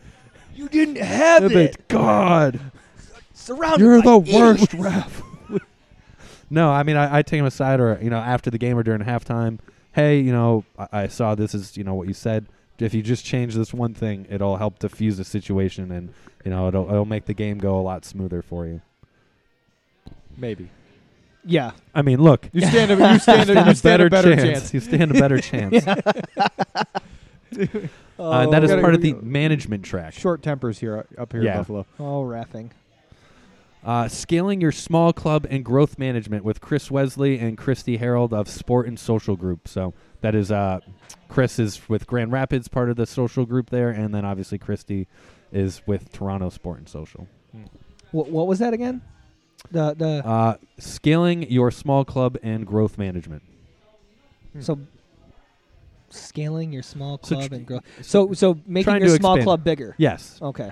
You 0.53 0.69
didn't 0.69 0.97
have 0.97 1.51
it. 1.51 1.87
God, 1.87 2.59
Surrounded 3.33 3.79
you're 3.79 4.01
the 4.03 4.17
worst 4.19 4.73
idiots. 4.73 4.73
ref. 4.75 5.21
no, 6.51 6.69
I 6.69 6.83
mean, 6.83 6.97
I, 6.97 7.17
I 7.17 7.21
take 7.23 7.39
him 7.39 7.47
aside, 7.47 7.79
or 7.79 7.97
you 7.99 8.11
know, 8.11 8.19
after 8.19 8.51
the 8.51 8.59
game 8.59 8.77
or 8.77 8.83
during 8.83 9.01
halftime. 9.01 9.57
Hey, 9.93 10.19
you 10.19 10.31
know, 10.31 10.63
I, 10.77 10.87
I 10.91 11.07
saw 11.07 11.33
this 11.33 11.55
is 11.55 11.77
you 11.77 11.83
know 11.83 11.95
what 11.95 12.07
you 12.07 12.13
said. 12.13 12.45
If 12.77 12.93
you 12.93 13.01
just 13.01 13.25
change 13.25 13.55
this 13.55 13.73
one 13.73 13.95
thing, 13.95 14.27
it'll 14.29 14.57
help 14.57 14.77
diffuse 14.77 15.17
the 15.17 15.23
situation, 15.23 15.91
and 15.91 16.13
you 16.45 16.51
know, 16.51 16.67
it'll 16.67 16.87
it'll 16.89 17.05
make 17.05 17.25
the 17.25 17.33
game 17.33 17.57
go 17.57 17.79
a 17.79 17.81
lot 17.81 18.05
smoother 18.05 18.43
for 18.43 18.67
you. 18.67 18.81
Maybe. 20.41 20.69
Yeah. 21.45 21.71
I 21.95 22.01
mean, 22.01 22.21
look, 22.21 22.49
You 22.51 22.61
stand 22.61 22.91
a, 22.91 23.13
you 23.13 23.19
stand 23.19 23.49
a, 23.49 23.65
you 23.67 23.73
stand 23.75 24.01
a 24.01 24.09
better 24.09 24.35
chance. 24.35 24.73
You 24.73 24.79
stand 24.81 25.11
a 25.11 25.13
better 25.13 25.39
chance. 25.41 25.85
Uh, 28.19 28.41
and 28.41 28.53
that 28.53 28.63
is 28.63 28.69
Oh, 28.69 28.75
gotta- 28.75 28.81
part 28.83 28.93
of 28.95 29.01
the 29.01 29.13
management 29.13 29.83
track. 29.83 30.13
Short 30.13 30.43
tempers 30.43 30.77
here 30.79 31.05
up 31.17 31.31
here 31.33 31.41
Yeah. 31.43 31.53
in 31.53 31.57
Buffalo. 31.57 31.85
Oh, 31.99 32.23
refing. 32.23 32.69
Uh, 33.83 34.07
scaling 34.07 34.61
your 34.61 34.71
small 34.71 35.11
club 35.11 35.47
and 35.49 35.65
growth 35.65 35.97
management 35.97 36.45
with 36.45 36.61
Chris 36.61 36.91
Wesley 36.91 37.39
and 37.39 37.57
Christy 37.57 37.97
Harold 37.97 38.31
of 38.31 38.47
Sport 38.47 38.87
and 38.87 38.99
Social 38.99 39.35
Group. 39.35 39.67
So 39.67 39.95
that 40.21 40.35
is 40.35 40.51
uh, 40.51 40.81
Chris 41.29 41.57
is 41.57 41.89
with 41.89 42.05
Grand 42.05 42.31
Rapids, 42.31 42.67
part 42.67 42.91
of 42.91 42.95
the 42.95 43.07
social 43.07 43.43
group 43.45 43.71
there, 43.71 43.89
and 43.89 44.13
then 44.13 44.23
obviously 44.23 44.59
Christy 44.59 45.07
is 45.51 45.81
with 45.87 46.11
Toronto 46.11 46.49
Sport 46.49 46.77
and 46.77 46.87
Social. 46.87 47.27
What, 48.11 48.29
what 48.29 48.45
was 48.45 48.59
that 48.59 48.73
again? 48.73 49.01
The 49.69 49.93
the 49.93 50.25
Uh, 50.27 50.55
scaling 50.79 51.49
your 51.51 51.71
small 51.71 52.03
club 52.03 52.37
and 52.43 52.65
growth 52.65 52.97
management. 52.97 53.43
so 54.59 54.79
scaling 56.09 56.73
your 56.73 56.83
small 56.83 57.19
So 57.23 57.35
club 57.35 57.49
tr- 57.49 57.55
and 57.55 57.65
growth. 57.65 57.83
So 58.01 58.33
so 58.33 58.57
making 58.65 58.85
trying 58.91 59.01
your 59.01 59.11
to 59.11 59.15
small 59.17 59.35
expand. 59.35 59.45
club 59.45 59.63
bigger. 59.63 59.95
Yes. 59.97 60.39
Okay. 60.41 60.71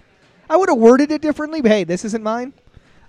I 0.50 0.58
would 0.58 0.68
have 0.70 0.78
worded 0.80 1.12
it 1.12 1.22
differently, 1.22 1.62
but 1.62 1.72
hey, 1.72 1.84
this 1.84 2.04
isn't 2.04 2.24
mine. 2.24 2.54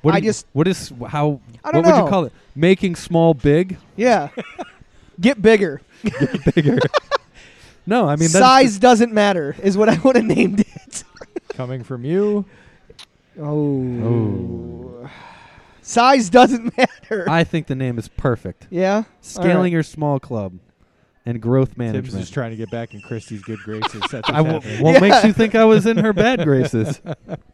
What 0.02 0.12
do 0.12 0.16
I 0.16 0.18
you- 0.18 0.24
just- 0.28 0.46
what 0.52 0.68
is 0.68 0.92
how 1.08 1.40
I 1.64 1.72
don't 1.72 1.82
what 1.82 1.86
would 1.92 1.98
know. 1.98 2.04
you 2.04 2.10
call 2.10 2.24
it? 2.24 2.32
Making 2.54 2.94
small 2.96 3.34
big 3.34 3.78
Yeah. 3.96 4.28
Get 5.20 5.42
bigger. 5.42 5.82
bigger. 6.54 6.78
no, 7.86 8.06
I 8.08 8.16
mean 8.16 8.30
that's 8.30 8.44
Size 8.44 8.78
doesn't 8.78 9.12
matter 9.12 9.56
is 9.62 9.76
what 9.76 9.88
I 9.88 9.98
would 9.98 10.16
have 10.16 10.24
named 10.24 10.60
it. 10.60 11.04
Coming 11.48 11.82
from 11.84 12.04
you. 12.04 12.44
Oh. 13.40 15.10
Size 15.90 16.30
doesn't 16.30 16.76
matter. 16.78 17.26
I 17.28 17.44
think 17.44 17.66
the 17.66 17.74
name 17.74 17.98
is 17.98 18.08
perfect. 18.08 18.66
yeah. 18.70 19.02
Scaling 19.20 19.56
right. 19.64 19.72
your 19.72 19.82
small 19.82 20.20
club 20.20 20.58
and 21.26 21.40
growth 21.42 21.70
Tim's 21.70 21.78
management. 21.78 22.20
just 22.20 22.32
trying 22.32 22.50
to 22.50 22.56
get 22.56 22.70
back 22.70 22.94
in 22.94 23.00
Christie's 23.00 23.42
good 23.42 23.58
graces. 23.64 24.00
That's 24.02 24.12
what's 24.12 24.30
I 24.30 24.36
w- 24.38 24.54
happening. 24.54 24.82
what 24.82 24.94
Yeah. 24.94 25.00
makes 25.00 25.24
you 25.24 25.32
think 25.32 25.54
I 25.54 25.64
was 25.64 25.86
in 25.86 25.96
her 25.98 26.12
bad 26.12 26.44
graces? 26.44 27.00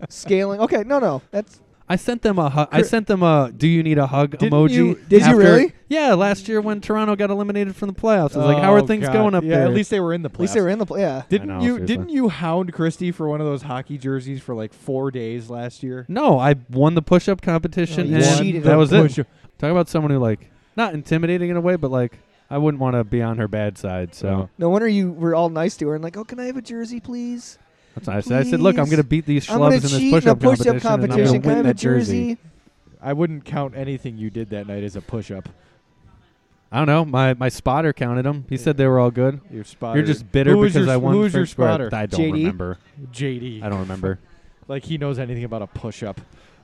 Scaling. 0.08 0.60
Okay. 0.60 0.84
No, 0.84 0.98
no. 0.98 1.22
That's 1.30 1.60
I 1.88 1.94
sent 1.96 2.22
them 2.22 2.38
a 2.38 2.50
hu- 2.50 2.66
I 2.72 2.82
sent 2.82 3.06
them 3.06 3.22
a 3.22 3.52
do 3.56 3.68
you 3.68 3.82
need 3.82 3.96
a 3.98 4.08
hug 4.08 4.32
Didn't 4.38 4.52
emoji. 4.52 4.70
you- 4.72 4.94
Did 5.08 5.20
you 5.20 5.26
after- 5.26 5.36
really? 5.38 5.72
Yeah, 5.88 6.14
last 6.14 6.48
year 6.48 6.60
when 6.60 6.80
Toronto 6.80 7.14
got 7.14 7.30
eliminated 7.30 7.76
from 7.76 7.88
the 7.90 7.94
playoffs. 7.94 8.34
I 8.34 8.38
was 8.38 8.46
like, 8.46 8.58
how 8.62 8.74
are 8.74 8.80
Oh, 8.80 8.86
things 8.86 9.04
God. 9.06 9.12
going 9.12 9.34
up 9.36 9.44
yeah, 9.44 9.50
there? 9.58 9.66
At 9.68 9.72
least 9.72 9.90
they 9.90 10.00
were 10.00 10.12
in 10.12 10.22
the 10.22 10.28
playoffs. 10.28 10.34
at 10.34 10.40
least 10.40 10.54
they 10.54 10.60
were 10.62 10.68
in 10.68 10.78
the 10.80 10.86
play. 10.86 11.00
Yeah. 11.02 11.22
Didn't 11.28 11.46
know, 11.48 11.60
you 11.60 11.74
seriously. 11.74 11.86
didn't 11.86 12.08
you 12.08 12.28
hound 12.28 12.72
Christie 12.72 13.12
for 13.12 13.28
one 13.28 13.40
of 13.40 13.46
those 13.46 13.62
hockey 13.62 13.98
jerseys 13.98 14.40
for 14.42 14.54
like 14.56 14.74
four 14.74 15.12
days 15.12 15.48
last 15.48 15.84
year? 15.84 16.04
no, 16.08 16.40
I 16.40 16.56
won 16.70 16.94
the 16.94 17.02
push-up 17.02 17.40
competition, 17.40 18.00
Oh, 18.08 18.10
you 18.10 18.16
and 18.16 18.38
cheated 18.38 18.64
that 18.64 18.72
on 18.72 18.78
was 18.78 18.90
the 18.90 18.98
it. 18.98 19.02
push-up. 19.02 19.26
Talk 19.58 19.70
about 19.70 19.88
someone 19.88 20.10
who 20.10 20.18
like 20.18 20.50
not 20.76 20.92
intimidating 20.92 21.50
in 21.50 21.56
a 21.56 21.60
way, 21.60 21.76
but 21.76 21.92
like 21.92 22.18
I 22.50 22.58
wouldn't 22.58 22.80
want 22.80 22.94
to 22.96 23.04
be 23.04 23.22
on 23.22 23.38
her 23.38 23.46
bad 23.48 23.78
side. 23.78 24.12
So. 24.14 24.48
No 24.58 24.68
wonder 24.70 24.86
you 24.88 25.12
were 25.12 25.34
all 25.36 25.50
nice 25.50 25.76
to 25.78 25.88
her 25.88 25.94
and 25.94 26.02
like, 26.04 26.16
oh, 26.16 26.24
can 26.24 26.38
I 26.40 26.44
have 26.46 26.56
a 26.56 26.62
jersey, 26.62 26.98
please? 27.00 27.58
That's 27.96 28.06
what 28.06 28.16
I 28.16 28.20
said. 28.20 28.46
I 28.46 28.50
said, 28.50 28.60
look, 28.60 28.78
I'm 28.78 28.84
going 28.84 28.98
to 28.98 29.02
beat 29.04 29.26
these 29.26 29.50
I'm 29.50 29.58
gonna 29.58 29.70
schlubs 29.70 29.74
in 29.76 29.80
this 29.82 29.90
cheat 29.98 30.02
in 30.02 30.28
a 30.28 30.36
push-up 30.36 30.40
push-up 30.40 30.66
competition, 30.66 30.68
and 30.74 30.76
I'm 30.76 30.80
competition. 30.82 31.24
going 31.24 31.34
to 31.34 31.40
Can 31.40 31.50
I 31.50 31.54
win 31.54 31.56
have 31.56 31.64
a 31.64 31.68
that 31.68 31.76
jersey. 31.76 32.34
jersey? 32.34 32.38
I 33.02 33.12
wouldn't 33.12 33.44
count 33.44 33.74
anything 33.76 34.16
you 34.18 34.30
did 34.30 34.50
that 34.50 34.66
night 34.68 34.84
as 34.84 34.94
a 34.96 35.00
push-up. 35.00 35.48
I 36.72 36.78
don't 36.78 36.86
know. 36.86 37.04
My 37.04 37.32
my 37.34 37.48
spotter 37.48 37.92
counted 37.92 38.24
them. 38.24 38.44
He 38.48 38.56
said 38.56 38.76
they 38.76 38.86
were 38.86 38.98
all 38.98 39.12
good. 39.12 39.40
Your 39.52 39.62
spotter. 39.64 39.98
You're 39.98 40.06
just 40.06 40.30
bitter 40.32 40.50
Who 40.50 40.58
was 40.58 40.72
because 40.72 40.86
your, 40.86 40.94
I 40.94 40.96
won. 40.96 41.14
Who 41.14 41.20
was 41.20 41.32
your 41.32 41.42
first 41.42 41.52
square. 41.52 41.68
spotter? 41.68 41.90
I 41.94 42.06
don't 42.06 42.20
JD? 42.20 42.32
remember. 42.32 42.78
JD. 43.12 43.62
I 43.62 43.68
don't 43.68 43.80
remember. 43.80 44.18
Like 44.68 44.82
he 44.84 44.98
knows 44.98 45.20
anything 45.20 45.44
about 45.44 45.62
a 45.62 45.68
push-up. 45.68 46.20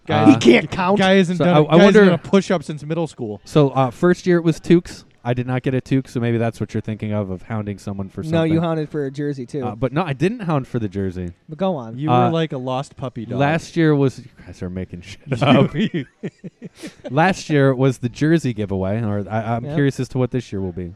Uh, 0.08 0.26
He 0.32 0.36
can't 0.36 0.68
count. 0.68 0.98
Guy 0.98 1.14
hasn't 1.18 1.38
So 1.38 1.44
done. 1.44 1.54
I- 1.54 1.58
a- 1.58 1.62
I 1.62 1.64
guy 1.64 1.70
hasn't 1.70 1.84
wonder- 1.84 2.04
done 2.06 2.14
a 2.14 2.18
push-up 2.18 2.64
since 2.64 2.82
middle 2.82 3.06
school. 3.06 3.40
So 3.44 3.70
uh, 3.70 3.90
first 3.92 4.26
year 4.26 4.38
it 4.38 4.42
was 4.42 4.58
toques. 4.58 5.04
I 5.24 5.34
did 5.34 5.46
not 5.46 5.62
get 5.62 5.72
a 5.72 5.80
toques, 5.80 6.10
so 6.10 6.18
maybe 6.20 6.36
that's 6.36 6.58
what 6.58 6.74
you're 6.74 6.80
thinking 6.80 7.12
of 7.12 7.30
of 7.30 7.42
hounding 7.42 7.78
someone 7.78 8.08
for 8.08 8.22
something. 8.24 8.36
No, 8.38 8.42
you 8.42 8.60
hounded 8.60 8.88
for 8.88 9.06
a 9.06 9.10
jersey 9.10 9.46
too. 9.46 9.64
Uh, 9.64 9.76
but 9.76 9.92
no, 9.92 10.02
I 10.02 10.14
didn't 10.14 10.40
hound 10.40 10.66
for 10.66 10.80
the 10.80 10.88
jersey. 10.88 11.32
but 11.48 11.58
go 11.58 11.76
on. 11.76 11.96
You 11.96 12.10
Uh, 12.10 12.26
were 12.26 12.32
like 12.32 12.52
a 12.52 12.58
lost 12.58 12.96
puppy 12.96 13.24
dog. 13.24 13.38
Last 13.38 13.76
year 13.76 13.94
was 13.94 14.18
you 14.18 14.24
guys 14.44 14.60
are 14.62 14.70
making 14.70 15.02
shit 15.02 15.20
up. 15.42 15.72
Last 17.10 17.48
year 17.50 17.74
was 17.74 17.98
the 17.98 18.08
jersey 18.08 18.52
giveaway, 18.52 19.00
or 19.02 19.24
I, 19.30 19.54
I'm 19.56 19.64
Yep. 19.64 19.74
curious 19.74 20.00
as 20.00 20.08
to 20.10 20.18
what 20.18 20.30
this 20.32 20.50
year 20.52 20.60
will 20.60 20.72
be. 20.72 20.92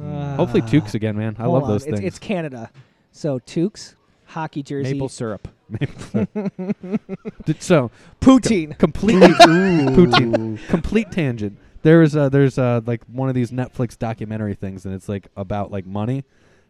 Uh, 0.00 0.36
Hopefully 0.36 0.62
toques 0.62 0.94
again, 0.94 1.16
man. 1.16 1.34
I 1.38 1.42
hold 1.44 1.54
love 1.54 1.62
on. 1.64 1.68
those 1.70 1.84
it's, 1.86 1.96
things. 1.98 2.06
It's 2.06 2.18
Canada, 2.18 2.70
so 3.12 3.38
toques, 3.40 3.96
hockey 4.26 4.62
jersey, 4.62 4.92
maple 4.94 5.08
syrup. 5.08 5.48
Did- 7.44 7.60
so 7.62 7.90
poutine. 8.20 8.78
completely 8.78 9.28
poutine. 9.28 10.58
complete 10.68 11.10
tangent. 11.10 11.58
There's 11.86 12.16
uh 12.16 12.28
there's 12.28 12.58
uh 12.58 12.80
like 12.84 13.02
one 13.06 13.28
of 13.28 13.36
these 13.36 13.52
Netflix 13.52 13.96
documentary 13.96 14.54
things, 14.54 14.84
and 14.84 14.92
it's 14.92 15.08
like 15.08 15.28
about 15.36 15.70
like 15.70 15.86
money, 15.86 16.24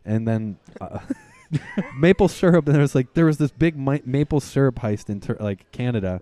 and 0.05 0.29
then 0.29 0.59
uh, 0.79 0.99
maple 1.99 2.29
syrup. 2.29 2.67
And 2.67 2.75
there's 2.77 2.95
like 2.95 3.15
there 3.15 3.25
was 3.25 3.39
this 3.39 3.51
big 3.51 3.79
mi- 3.79 4.03
maple 4.05 4.41
syrup 4.41 4.77
heist 4.81 5.09
in 5.09 5.21
ter- 5.21 5.39
like 5.41 5.73
Canada, 5.73 6.21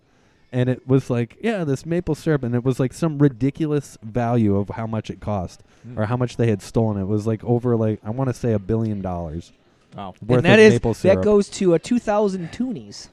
and 0.53 0.69
it 0.69 0.87
was 0.87 1.11
like 1.11 1.37
yeah 1.43 1.65
this 1.65 1.85
maple 1.85 2.15
syrup, 2.15 2.45
and 2.45 2.55
it 2.55 2.63
was 2.63 2.79
like 2.79 2.93
some 2.93 3.19
ridiculous 3.19 3.99
value 4.03 4.57
of 4.57 4.69
how 4.71 4.87
much 4.87 5.11
it 5.11 5.19
cost 5.21 5.63
Mm. 5.87 5.99
or 5.99 6.07
how 6.07 6.17
much 6.17 6.37
they 6.39 6.47
had 6.47 6.63
stolen. 6.63 6.97
It 6.99 7.07
was 7.09 7.27
like 7.27 7.43
over 7.45 7.77
like 7.77 7.99
I 8.05 8.11
want 8.11 8.31
to 8.31 8.35
say 8.35 8.53
a 8.53 8.59
billion 8.61 9.03
dollars 9.03 9.53
Wow. 9.97 10.15
worth 10.25 10.39
and 10.39 10.47
that 10.47 10.59
of 10.59 10.65
is 10.67 10.73
maple 10.75 10.95
syrup. 10.95 11.19
that 11.19 11.25
goes 11.25 11.49
to 11.51 11.75
a 11.75 11.79
2000 11.81 12.51
toonies. 12.53 13.09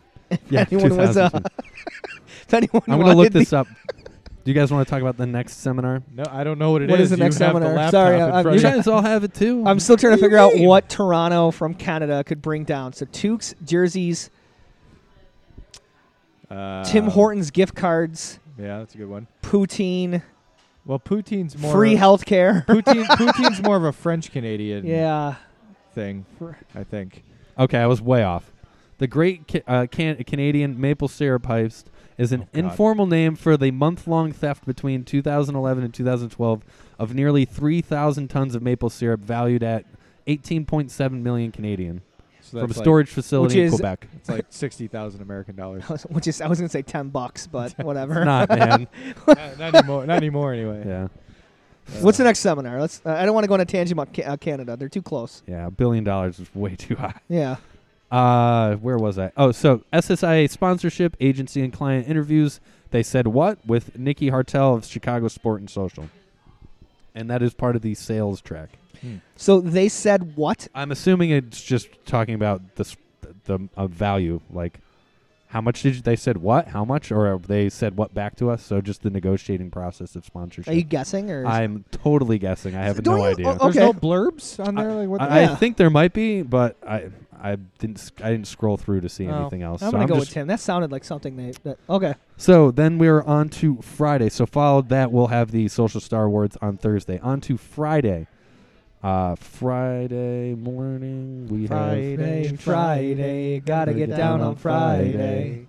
yeah, 0.50 0.66
anyone 0.72 0.96
was, 0.96 1.18
uh, 1.18 1.30
If 2.48 2.54
anyone 2.54 2.82
I'm 2.88 3.00
gonna 3.00 3.08
look 3.10 3.18
wanted 3.18 3.34
the- 3.34 3.40
this 3.40 3.52
up. 3.52 3.68
Do 4.44 4.50
you 4.50 4.56
guys 4.56 4.72
want 4.72 4.88
to 4.88 4.90
talk 4.92 5.02
about 5.02 5.18
the 5.18 5.28
next 5.28 5.58
seminar? 5.58 6.02
No, 6.12 6.24
I 6.32 6.44
don't 6.44 6.58
know 6.58 6.72
what 6.72 6.82
it 6.82 6.86
is. 6.86 6.92
What 6.92 7.00
is 7.00 7.10
the 7.12 7.18
You 7.18 7.24
next 7.24 7.38
have 7.38 7.54
the 7.54 7.60
seminar? 7.60 7.76
laptop 7.76 7.92
Sorry, 7.92 8.16
in 8.16 8.22
I'm- 8.24 8.32
front 8.32 8.46
You 8.46 8.52
of 8.54 8.62
Yeah. 8.64 8.76
guys 8.78 8.88
all 8.88 9.02
have 9.04 9.24
it 9.24 9.34
too. 9.36 9.64
I'm 9.68 9.80
still 9.80 9.98
trying 9.98 10.12
to 10.12 10.16
What 10.16 10.18
do 10.18 10.24
figure 10.24 10.38
you 10.58 10.64
out 10.64 10.68
what 10.68 10.90
Toronto 10.90 11.52
from 11.52 11.76
Canada 11.76 12.24
could 12.24 12.42
bring 12.42 12.64
down. 12.64 12.94
So 12.94 13.06
toques 13.06 13.54
jerseys, 13.64 14.30
Uh, 16.50 16.84
Tim 16.84 17.08
Hortons 17.08 17.50
gift 17.52 17.76
cards, 17.76 18.40
Yeah, 18.60 18.80
that's 18.80 18.94
a 18.96 18.98
good 18.98 19.08
one. 19.10 19.28
poutine, 19.42 20.22
Well, 20.86 21.00
poutine's 21.00 21.58
more 21.58 21.72
free 21.72 21.96
healthcare. 21.96 22.66
Poutine, 22.68 23.06
poutine's 23.18 23.62
more 23.64 23.78
of 23.78 23.84
a 23.86 23.94
French 23.94 24.32
Canadian 24.32 24.86
yeah. 24.86 25.36
thing, 25.96 26.26
Fr- 26.38 26.52
I 26.76 26.84
think. 26.84 27.24
Okay, 27.58 27.78
I 27.78 27.86
was 27.86 28.02
way 28.02 28.24
off. 28.24 28.52
The 28.98 29.08
great 29.08 29.48
ca- 29.48 29.62
uh, 29.66 29.88
can- 29.90 30.22
Canadian 30.26 30.80
maple 30.80 31.08
syrup 31.08 31.44
heist 31.44 31.86
is 32.18 32.32
an 32.32 32.44
Oh, 32.54 32.58
informal 32.60 33.06
name 33.08 33.36
for 33.36 33.58
the 33.58 33.72
month-long 33.72 34.32
theft 34.32 34.66
between 34.66 35.04
2011 35.04 35.84
and 35.84 35.94
2012 35.94 36.62
of 37.00 37.14
nearly 37.16 37.46
3,000 37.46 38.28
tons 38.30 38.54
of 38.56 38.62
maple 38.62 38.90
syrup 38.90 39.22
valued 39.22 39.64
at 39.64 39.86
18.7 40.28 41.22
million 41.24 41.52
Canadian 41.52 42.02
So 42.42 42.52
from 42.52 42.58
a 42.60 42.68
that's 42.68 42.78
like- 42.78 42.84
storage 42.84 43.10
facility 43.10 43.60
in 43.62 43.66
is- 43.68 43.74
Quebec. 43.74 44.08
It's 44.16 44.30
like 44.30 44.46
sixty 44.50 44.88
thousand 44.88 45.22
American 45.22 45.56
dollars. 45.56 45.84
Which 46.10 46.28
is 46.28 46.42
I 46.42 46.48
was 46.48 46.60
gonna 46.60 46.70
say 46.70 46.82
ten 46.84 47.10
bucks, 47.10 47.48
but 47.48 47.72
whatever. 47.80 48.24
Not 48.26 48.50
man. 48.50 48.88
not, 49.28 49.58
not 49.60 49.76
anymore. 49.76 50.06
Not 50.06 50.18
anymore. 50.18 50.54
Anyway. 50.54 50.84
yeah, 50.86 51.08
What's 52.02 52.18
the 52.20 52.24
next 52.24 52.40
seminar? 52.40 52.80
Let's. 52.80 53.02
Uh, 53.06 53.12
I 53.14 53.26
don't 53.26 53.34
want 53.34 53.46
to 53.46 53.48
go 53.48 53.56
on 53.56 53.62
a 53.62 53.66
tangent 53.66 53.94
about 53.94 54.14
ca- 54.14 54.24
uh, 54.34 54.38
Canada. 54.38 54.78
They're 54.78 54.90
too 54.90 55.02
close. 55.02 55.42
yeah. 55.48 55.66
A 55.68 55.72
billion 55.72 56.04
dollars 56.04 56.40
is 56.40 56.54
way 56.54 56.76
too 56.76 56.96
high. 56.96 57.20
Yeah. 57.30 57.56
Uh, 58.12 58.76
where 58.76 58.98
was 58.98 59.18
I? 59.18 59.32
Oh, 59.38 59.52
so 59.52 59.84
SSIA 59.94 60.50
sponsorship, 60.50 61.16
agency, 61.22 61.62
and 61.62 61.72
client 61.72 62.08
interviews. 62.10 62.60
They 62.92 63.04
said 63.04 63.28
what 63.28 63.66
with 63.66 63.98
Nikki 63.98 64.30
Hartel 64.30 64.76
of 64.76 64.86
Chicago 64.86 65.30
Sport 65.30 65.62
and 65.62 65.70
Social, 65.70 66.10
and 67.16 67.30
that 67.30 67.42
is 67.42 67.54
part 67.54 67.78
of 67.78 67.82
the 67.82 67.96
sales 67.96 68.42
track. 68.42 68.72
Hmm. 69.00 69.18
So 69.38 69.62
they 69.62 69.88
said 69.88 70.36
what? 70.36 70.68
I'm 70.76 70.92
assuming 70.92 71.30
it's 71.30 71.64
just 71.64 71.88
talking 72.06 72.36
about 72.36 72.76
the 72.76 72.84
s- 72.84 72.98
the 73.46 73.70
uh, 73.78 73.88
value, 73.88 74.42
like 74.52 74.80
how 75.52 75.62
much 75.62 75.82
did 75.84 75.96
you, 75.98 76.02
they 76.02 76.16
said 76.16 76.38
what, 76.38 76.70
how 76.70 76.84
much, 76.86 77.12
or 77.12 77.38
they 77.38 77.70
said 77.70 77.98
what 77.98 78.14
back 78.14 78.36
to 78.38 78.50
us. 78.50 78.64
So 78.64 78.82
just 78.82 79.04
the 79.04 79.10
negotiating 79.10 79.70
process 79.72 80.16
of 80.16 80.26
sponsorship. 80.26 80.72
Are 80.72 80.76
you 80.76 80.84
guessing 80.84 81.30
or? 81.30 81.46
I'm 81.46 81.84
totally 81.92 82.40
guessing. 82.40 82.76
I 82.76 82.84
have 82.84 83.02
Don't 83.04 83.18
no 83.18 83.26
you- 83.26 83.32
idea. 83.32 83.48
oh, 83.50 83.54
There's 83.72 83.78
Okay. 83.78 83.86
no 83.86 83.94
blurbs 83.94 84.66
on 84.66 84.76
there. 84.76 84.94
Like 84.94 85.10
what? 85.10 85.20
the- 85.20 85.26
I, 85.32 85.38
I 85.38 85.42
Yeah. 85.42 85.56
think 85.56 85.78
there 85.78 85.90
might 85.90 86.14
be, 86.14 86.42
but 86.42 86.78
I 86.88 87.10
I 87.44 87.56
didn't 87.80 87.98
s- 87.98 88.12
I 88.24 88.30
didn't 88.30 88.46
scroll 88.46 88.78
through 88.78 89.02
to 89.02 89.10
see 89.10 89.28
Oh. 89.28 89.34
anything 89.42 89.64
else. 89.64 89.82
I'm 89.82 89.88
so 89.88 89.92
gonna 89.94 90.04
I'm 90.04 90.08
go 90.10 90.16
just, 90.16 90.28
with 90.28 90.34
Tim. 90.36 90.48
That 90.48 90.60
sounded 90.60 90.92
like 90.92 91.04
something 91.04 91.36
they. 91.36 91.54
That, 91.64 91.78
okay. 91.90 92.14
So 92.38 92.70
then 92.72 92.98
we 93.00 93.08
are 93.08 93.24
on 93.24 93.50
to 93.50 93.78
Friday. 93.82 94.30
So 94.30 94.46
followed 94.46 94.90
that, 94.90 95.12
we'll 95.12 95.28
have 95.28 95.50
the 95.52 95.68
Social 95.68 96.00
Star 96.00 96.26
Awards 96.26 96.56
on 96.62 96.78
Thursday. 96.78 97.20
On 97.20 97.42
to 97.42 97.58
Friday. 97.58 98.28
Uh, 99.04 99.34
Friday 99.36 100.54
morning, 100.54 101.48
we 101.48 101.62
have 101.62 101.70
Friday, 101.70 102.56
Friday, 102.56 103.60
gotta 103.60 103.94
get 103.96 104.10
down 104.16 104.42
on 104.42 104.56
Friday. 104.56 105.66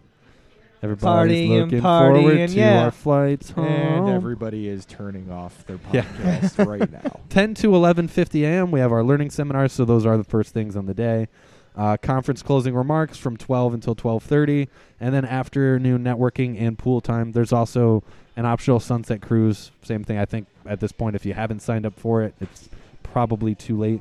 everybody's 0.83 1.49
Partying, 1.49 1.61
looking 1.63 1.81
forward 1.81 2.25
partying, 2.25 2.49
to 2.49 2.55
yeah. 2.55 2.85
our 2.85 2.91
flights 2.91 3.51
home. 3.51 3.65
and 3.65 4.09
everybody 4.11 4.69
is 4.69 4.85
turning 4.85 5.31
off 5.31 5.65
their 5.67 5.79
Yeah. 5.95 6.03
podcast 6.03 6.67
right 6.67 6.91
now. 6.93 7.21
10 7.31 7.55
to 7.55 7.69
11:50 7.69 8.43
a.m. 8.45 8.71
We 8.71 8.81
have 8.81 8.93
our 8.93 9.03
learning 9.03 9.31
seminars, 9.31 9.73
so 9.73 9.87
those 9.87 10.05
are 10.05 10.19
the 10.19 10.25
first 10.25 10.53
things 10.53 10.77
on 10.77 10.85
the 10.85 10.95
day. 10.95 11.29
Uh, 11.75 11.97
conference 11.97 12.43
closing 12.43 12.75
remarks 12.75 13.17
from 13.17 13.39
12 13.39 13.73
until 13.73 13.95
12:30, 13.95 14.69
and 15.01 15.15
then 15.15 15.25
afternoon 15.25 16.05
networking 16.05 16.61
and 16.61 16.79
pool 16.79 17.01
time. 17.01 17.33
There's 17.33 17.51
also 17.53 18.03
an 18.37 18.45
optional 18.45 18.79
sunset 18.79 19.23
cruise. 19.23 19.71
Same 19.83 20.05
thing. 20.05 20.19
I 20.19 20.27
think 20.27 20.49
at 20.67 20.81
this 20.81 20.93
point, 20.93 21.17
if 21.17 21.25
you 21.25 21.33
haven't 21.33 21.61
signed 21.61 21.87
up 21.87 21.99
for 21.99 22.23
it, 22.23 22.35
it's 22.39 22.69
probably 23.13 23.55
too 23.55 23.77
late. 23.79 24.01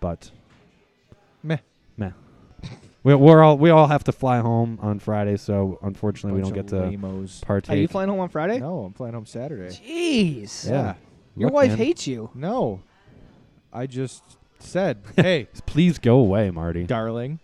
But 0.00 0.30
Meh. 1.42 1.56
meh. 1.96 2.10
we, 3.02 3.14
we're 3.14 3.42
all 3.42 3.56
we 3.56 3.70
all 3.70 3.86
have 3.86 4.04
to 4.04 4.12
fly 4.12 4.38
home 4.40 4.78
on 4.82 4.98
Friday, 4.98 5.36
so 5.36 5.78
unfortunately 5.82 6.36
we 6.40 6.42
don't 6.42 6.52
get 6.54 6.72
of 6.72 6.90
to 6.92 6.96
lamos. 6.98 7.40
partake. 7.40 7.74
Are 7.76 7.80
you 7.80 7.88
flying 7.88 8.10
home 8.10 8.20
on 8.20 8.28
Friday? 8.28 8.58
No, 8.58 8.84
I'm 8.84 8.92
flying 8.92 9.14
home 9.14 9.26
Saturday. 9.26 9.74
Jeez. 9.74 10.68
Yeah. 10.68 10.94
Your 11.36 11.48
Look, 11.48 11.54
wife 11.54 11.68
man. 11.70 11.78
hates 11.78 12.06
you. 12.06 12.30
No, 12.34 12.80
I 13.72 13.86
just 13.86 14.22
said, 14.58 14.98
hey, 15.16 15.48
Please 15.66 15.98
go 15.98 16.18
away, 16.18 16.50
Marty. 16.50 16.84
darling, 16.84 17.40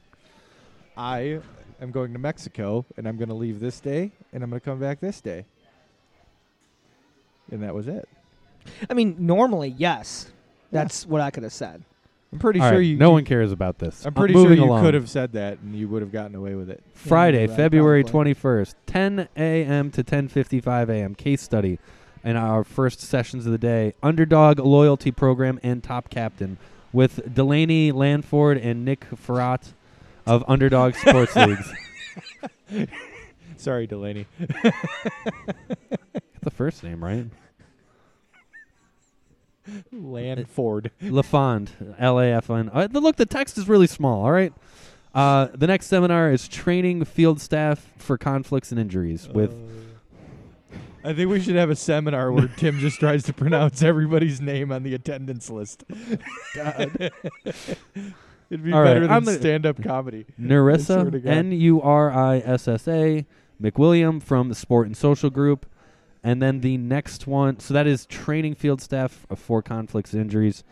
I 0.96 1.40
am 1.80 1.90
going 1.90 2.12
to 2.12 2.18
Mexico, 2.18 2.84
and 2.96 3.08
I'm 3.08 3.16
going 3.16 3.30
to 3.30 3.34
leave 3.34 3.58
this 3.58 3.80
day, 3.80 4.12
and 4.32 4.44
I'm 4.44 4.50
going 4.50 4.60
to 4.60 4.64
come 4.64 4.78
back 4.78 5.00
this 5.00 5.20
day. 5.20 5.46
And 7.50 7.62
that 7.62 7.74
was 7.74 7.88
it. 7.88 8.08
I 8.88 8.94
mean, 8.94 9.16
normally, 9.18 9.74
yes. 9.76 10.30
That's 10.70 11.06
what 11.06 11.20
I 11.20 11.30
could 11.30 11.42
have 11.42 11.52
said. 11.52 11.82
I'm 12.32 12.38
pretty 12.38 12.60
All 12.60 12.68
sure 12.68 12.78
right, 12.78 12.86
you. 12.86 12.96
no 12.96 13.10
one 13.10 13.24
cares 13.24 13.50
about 13.50 13.78
this. 13.78 14.06
I'm 14.06 14.14
pretty 14.14 14.34
sure 14.34 14.44
moving 14.44 14.58
you 14.58 14.64
along. 14.66 14.84
could 14.84 14.94
have 14.94 15.10
said 15.10 15.32
that, 15.32 15.58
and 15.58 15.74
you 15.74 15.88
would 15.88 16.00
have 16.00 16.12
gotten 16.12 16.36
away 16.36 16.54
with 16.54 16.70
it. 16.70 16.80
Friday, 16.94 17.48
right, 17.48 17.56
February 17.56 18.04
probably. 18.04 18.34
21st, 18.34 18.74
10 18.86 19.28
a.m. 19.36 19.90
to 19.90 20.04
10:55 20.04 20.88
a.m. 20.90 21.14
Case 21.16 21.42
study 21.42 21.80
in 22.22 22.36
our 22.36 22.62
first 22.62 23.00
sessions 23.00 23.46
of 23.46 23.52
the 23.52 23.58
day. 23.58 23.94
Underdog 24.00 24.60
loyalty 24.60 25.10
program 25.10 25.58
and 25.64 25.82
top 25.82 26.08
captain 26.08 26.56
with 26.92 27.34
Delaney 27.34 27.90
Lanford 27.90 28.58
and 28.64 28.84
Nick 28.84 29.06
Farrat 29.10 29.72
of 30.24 30.44
Underdog 30.46 30.94
Sports 30.94 31.34
Leagues. 31.36 31.72
Sorry, 33.56 33.88
Delaney. 33.88 34.26
Get 34.38 34.72
the 36.42 36.50
first 36.50 36.84
name 36.84 37.02
right. 37.02 37.26
Lanford. 39.92 40.90
Lafond, 41.02 41.70
L-A-F-N. 41.98 42.70
Uh, 42.72 42.88
look, 42.92 43.16
the 43.16 43.26
text 43.26 43.58
is 43.58 43.68
really 43.68 43.86
small. 43.86 44.24
All 44.24 44.32
right. 44.32 44.52
Uh, 45.14 45.48
the 45.54 45.66
next 45.66 45.86
seminar 45.86 46.30
is 46.30 46.46
training 46.46 47.04
field 47.04 47.40
staff 47.40 47.92
for 47.96 48.16
conflicts 48.16 48.70
and 48.70 48.80
injuries 48.80 49.28
with 49.28 49.52
Uh, 49.52 49.56
I 51.02 51.14
think 51.14 51.30
we 51.30 51.40
should 51.40 51.56
have 51.56 51.70
a 51.70 51.76
seminar 51.76 52.30
where 52.30 52.48
Tim 52.56 52.78
just 52.78 53.00
tries 53.00 53.22
to 53.24 53.32
pronounce 53.32 53.82
everybody's 53.82 54.40
name 54.40 54.70
on 54.70 54.82
the 54.82 54.94
attendance 54.94 55.50
list. 55.50 55.82
God. 56.54 57.10
It'd 58.50 58.64
be 58.64 58.72
All 58.72 58.82
right, 58.82 58.94
better 58.94 59.08
I'm 59.08 59.24
than 59.24 59.38
stand-up 59.38 59.82
comedy. 59.82 60.26
I 60.28 60.42
swear 60.42 60.74
to 60.76 61.20
Narissa, 61.20 61.26
N 61.26 61.52
U 61.52 61.80
R 61.80 62.10
I 62.10 62.38
S 62.38 62.66
S 62.68 62.88
A, 62.88 63.24
McWilliam 63.62 64.20
from 64.22 64.48
the 64.48 64.54
Sport 64.54 64.88
and 64.88 64.96
Social 64.96 65.30
Group. 65.30 65.66
And 66.22 66.42
then 66.42 66.60
the 66.60 66.76
next 66.76 67.26
one, 67.26 67.58
so 67.60 67.72
that 67.74 67.86
is 67.86 68.04
training 68.06 68.54
field 68.54 68.80
staff 68.82 69.26
uh, 69.30 69.34
for 69.34 69.62
conflicts 69.62 70.12
injuries. 70.14 70.62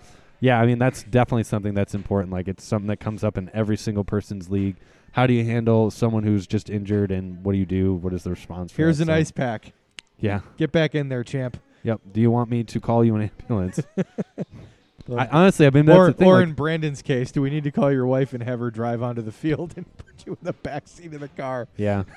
Yeah, 0.41 0.61
I 0.61 0.67
mean, 0.67 0.79
that's 0.79 1.03
definitely 1.03 1.45
something 1.45 1.75
that's 1.75 1.95
important. 1.95 2.33
Like, 2.33 2.49
it's 2.49 2.63
something 2.65 2.87
that 2.89 3.01
comes 3.01 3.25
up 3.25 3.37
in 3.39 3.51
every 3.55 3.77
single 3.77 4.05
person's 4.05 4.51
league. 4.51 4.77
How 5.13 5.27
do 5.27 5.33
you 5.33 5.45
handle 5.45 5.91
someone 5.91 6.23
who's 6.23 6.47
just 6.47 6.69
injured, 6.71 7.11
and 7.11 7.43
what 7.45 7.53
do 7.53 7.59
you 7.59 7.67
do? 7.67 7.95
What 7.95 8.13
is 8.13 8.25
the 8.25 8.31
response 8.31 8.71
for 8.73 8.83
Here's 8.83 9.01
an 9.01 9.07
So- 9.07 9.15
ice 9.15 9.31
pack. 9.31 9.73
Yeah. 10.21 10.41
Get 10.59 10.71
back 10.71 10.95
in 10.95 11.09
there, 11.09 11.25
champ. 11.25 11.57
Yep. 11.83 12.01
Do 12.13 12.21
you 12.21 12.31
want 12.31 12.51
me 12.51 12.63
to 12.65 12.81
call 12.81 13.05
you 13.05 13.17
an 13.17 13.23
ambulance? 13.41 13.81
I, 15.17 15.27
honestly, 15.29 15.67
I 15.67 15.71
mean, 15.71 15.87
that's 15.87 15.97
or 15.99 16.07
the 16.09 16.13
thing. 16.13 16.29
or 16.29 16.35
like- 16.41 16.49
in 16.49 16.53
Brandon's 16.55 17.01
case, 17.03 17.33
do 17.33 17.41
we 17.41 17.51
need 17.51 17.65
to 17.65 17.71
call 17.71 17.91
your 17.91 18.07
wife 18.07 18.33
and 18.35 18.43
have 18.43 18.61
her 18.61 18.71
drive 18.71 19.03
onto 19.03 19.23
the 19.23 19.33
field 19.33 19.73
and 19.77 19.87
put 19.97 20.27
you 20.27 20.33
in 20.33 20.39
the 20.43 20.53
back 20.53 20.87
seat 20.89 21.13
of 21.15 21.21
the 21.21 21.29
car? 21.29 21.69
yeah. 21.77 22.05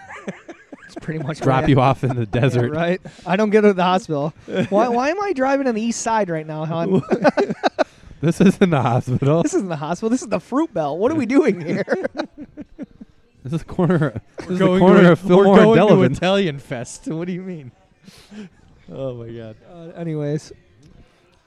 It's 0.94 1.06
pretty 1.06 1.24
much 1.24 1.40
Drop 1.40 1.70
you 1.70 1.80
off 1.80 2.04
in 2.04 2.10
the 2.18 2.28
Yeah, 2.34 2.42
desert. 2.42 2.74
right? 2.74 3.00
I 3.26 3.38
don't 3.38 3.50
get 3.50 3.62
to 3.62 3.72
the 3.72 3.82
hospital. 3.84 4.34
why, 4.68 4.90
why 4.90 5.10
am 5.10 5.22
I 5.24 5.32
driving 5.32 5.66
on 5.68 5.74
the 5.76 5.82
east 5.82 6.02
side 6.02 6.30
right 6.30 6.46
now, 6.46 6.66
hon? 6.66 7.02
This 8.20 8.42
isn't 8.42 8.70
the 8.70 8.82
hospital. 8.82 9.42
this 9.42 9.54
isn't 9.54 9.70
the 9.70 9.78
hospital. 9.78 10.10
This 10.10 10.22
is 10.22 10.28
the 10.28 10.42
fruit 10.42 10.74
belt. 10.74 11.00
What 11.00 11.10
are 11.14 11.16
we 11.16 11.26
doing 11.26 11.62
here? 11.62 11.86
This 13.42 13.54
is 13.54 13.64
corner. 13.64 14.22
This 14.40 14.50
is 14.50 14.60
the 14.60 14.78
corner 14.80 15.02
to, 15.04 15.12
of 15.14 15.20
Fillmore 15.20 15.56
we're 15.56 15.62
and 15.64 15.76
to 15.76 15.96
Delavan. 15.96 16.12
Italian 16.18 16.60
Fest. 16.60 17.08
What 17.08 17.26
do 17.26 17.32
you 17.34 17.42
mean? 17.42 17.72
Oh 18.92 19.14
my 19.16 19.30
God. 19.30 19.56
uh, 19.74 19.78
anyways, 19.98 20.52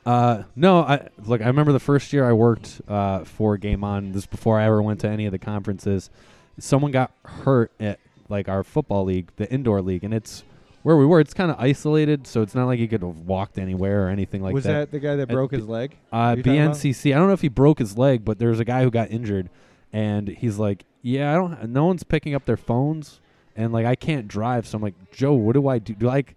Uh, 0.06 0.42
no, 0.54 0.80
I 0.80 1.08
look. 1.24 1.40
I 1.40 1.46
remember 1.46 1.72
the 1.72 1.80
first 1.80 2.12
year 2.12 2.28
I 2.28 2.32
worked 2.32 2.80
uh, 2.88 3.24
for 3.24 3.56
Game 3.56 3.82
On. 3.84 4.12
This 4.12 4.22
is 4.22 4.26
before 4.26 4.58
I 4.58 4.64
ever 4.64 4.82
went 4.82 5.00
to 5.00 5.08
any 5.08 5.26
of 5.26 5.32
the 5.32 5.38
conferences. 5.38 6.10
Someone 6.58 6.92
got 6.92 7.12
hurt 7.24 7.72
at 7.80 7.98
like 8.28 8.48
our 8.48 8.62
football 8.62 9.04
league, 9.04 9.30
the 9.36 9.50
indoor 9.50 9.80
league, 9.80 10.04
and 10.04 10.12
it's 10.12 10.44
where 10.82 10.96
we 10.96 11.06
were. 11.06 11.20
It's 11.20 11.32
kind 11.32 11.50
of 11.50 11.58
isolated, 11.58 12.26
so 12.26 12.42
it's 12.42 12.54
not 12.54 12.66
like 12.66 12.78
he 12.78 12.86
could 12.86 13.02
have 13.02 13.20
walked 13.20 13.58
anywhere 13.58 14.06
or 14.06 14.10
anything 14.10 14.42
like 14.42 14.52
was 14.52 14.64
that. 14.64 14.70
Was 14.70 14.80
that. 14.82 14.90
the 14.90 15.00
guy 15.00 15.16
that 15.16 15.28
broke 15.28 15.52
B- 15.52 15.56
his 15.56 15.66
leg? 15.66 15.96
Uh, 16.12 16.34
you 16.36 16.42
talking 16.42 16.60
about? 16.60 16.76
BNCC. 16.76 17.14
I 17.14 17.18
don't 17.18 17.28
know 17.28 17.32
if 17.32 17.40
he 17.40 17.48
broke 17.48 17.78
his 17.78 17.96
leg, 17.96 18.24
but 18.24 18.38
there 18.38 18.50
was 18.50 18.60
a 18.60 18.64
guy 18.64 18.82
who 18.82 18.90
got 18.90 19.10
injured, 19.10 19.48
and 19.92 20.28
he's 20.28 20.59
like, 20.59 20.84
"Yeah, 21.00 21.32
I 21.32 21.34
don't. 21.36 21.70
No 21.70 21.86
one's 21.86 22.02
picking 22.02 22.34
up 22.34 22.44
their 22.44 22.59
phones, 22.59 23.20
and 23.57 23.72
like 23.72 23.86
I 23.86 23.94
can't 23.94 24.28
drive." 24.28 24.66
So 24.66 24.76
I'm 24.76 24.82
like, 24.82 25.11
"Joe, 25.11 25.32
what 25.32 25.55
do 25.55 25.66
I 25.66 25.78
do? 25.78 25.94
Do 25.94 26.09
I 26.09 26.12
like 26.12 26.36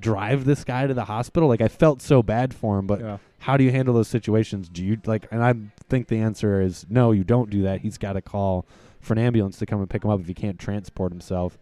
drive 0.00 0.44
this 0.44 0.64
guy 0.64 0.86
to 0.86 0.94
the 0.94 1.04
hospital?" 1.04 1.48
Like 1.48 1.60
I 1.60 1.68
felt 1.68 2.00
so 2.02 2.22
bad 2.22 2.54
for 2.54 2.78
him, 2.78 2.86
but 2.86 3.00
yeah. 3.00 3.18
how 3.40 3.56
do 3.56 3.64
you 3.64 3.70
handle 3.70 3.94
those 3.94 4.08
situations? 4.08 4.68
Do 4.68 4.84
you 4.84 4.98
like? 5.06 5.26
And 5.30 5.42
I 5.42 5.54
think 5.88 6.08
the 6.08 6.18
answer 6.18 6.60
is 6.60 6.86
no. 6.88 7.12
You 7.12 7.24
don't 7.24 7.50
do 7.50 7.62
that. 7.62 7.80
He's 7.80 7.98
got 7.98 8.14
to 8.14 8.20
call 8.22 8.66
for 9.00 9.12
an 9.14 9.18
ambulance 9.20 9.58
to 9.58 9.66
come 9.66 9.80
and 9.80 9.88
pick 9.88 10.04
him 10.04 10.10
up 10.10 10.20
if 10.20 10.26
he 10.26 10.34
can't 10.34 10.58
transport 10.58 11.12
himself. 11.12 11.58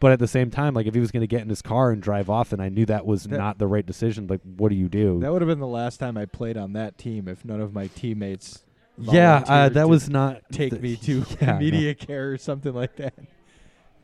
But 0.00 0.12
at 0.12 0.18
the 0.18 0.28
same 0.28 0.50
time, 0.50 0.74
like 0.74 0.86
if 0.86 0.92
he 0.94 1.00
was 1.00 1.10
going 1.10 1.22
to 1.22 1.26
get 1.26 1.40
in 1.42 1.48
his 1.48 1.62
car 1.62 1.90
and 1.90 2.02
drive 2.02 2.28
off, 2.28 2.52
and 2.52 2.60
I 2.60 2.68
knew 2.68 2.84
that 2.86 3.06
was 3.06 3.24
That- 3.24 3.38
not 3.38 3.58
the 3.58 3.66
right 3.66 3.86
decision, 3.86 4.26
like 4.26 4.40
what 4.56 4.68
do 4.68 4.74
you 4.74 4.88
do? 4.88 5.20
That 5.20 5.32
would 5.32 5.40
have 5.40 5.48
been 5.48 5.60
the 5.60 5.66
last 5.66 5.98
time 5.98 6.18
I 6.18 6.26
played 6.26 6.56
on 6.58 6.74
that 6.74 6.98
team 6.98 7.26
if 7.26 7.42
none 7.44 7.60
of 7.60 7.72
my 7.72 7.86
teammates. 7.86 8.64
yeah, 8.98 9.42
uh, 9.46 9.68
that 9.70 9.88
was 9.88 10.10
not 10.10 10.42
take 10.52 10.78
me 10.80 10.96
to 11.04 11.24
Yeah, 11.40 11.46
no. 11.52 11.56
immediate 11.56 11.98
care 12.00 12.32
or 12.32 12.38
something 12.38 12.74
like 12.74 12.96
that. 12.96 13.14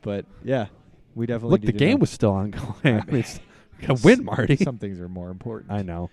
But 0.01 0.25
yeah, 0.43 0.67
we 1.13 1.27
definitely 1.27 1.51
Look, 1.59 1.61
the 1.65 1.71
game 1.73 1.97
know. 1.97 2.01
was 2.01 2.09
still 2.09 2.31
ongoing. 2.31 2.73
I 2.83 3.03
mean, 3.11 3.23
it's- 3.89 4.03
a 4.03 4.05
win, 4.05 4.23
Marty. 4.25 4.55
Some 4.57 4.77
things 4.77 4.99
are 4.99 5.09
more 5.09 5.29
important. 5.29 5.71
I 5.71 5.81
know. 5.81 6.09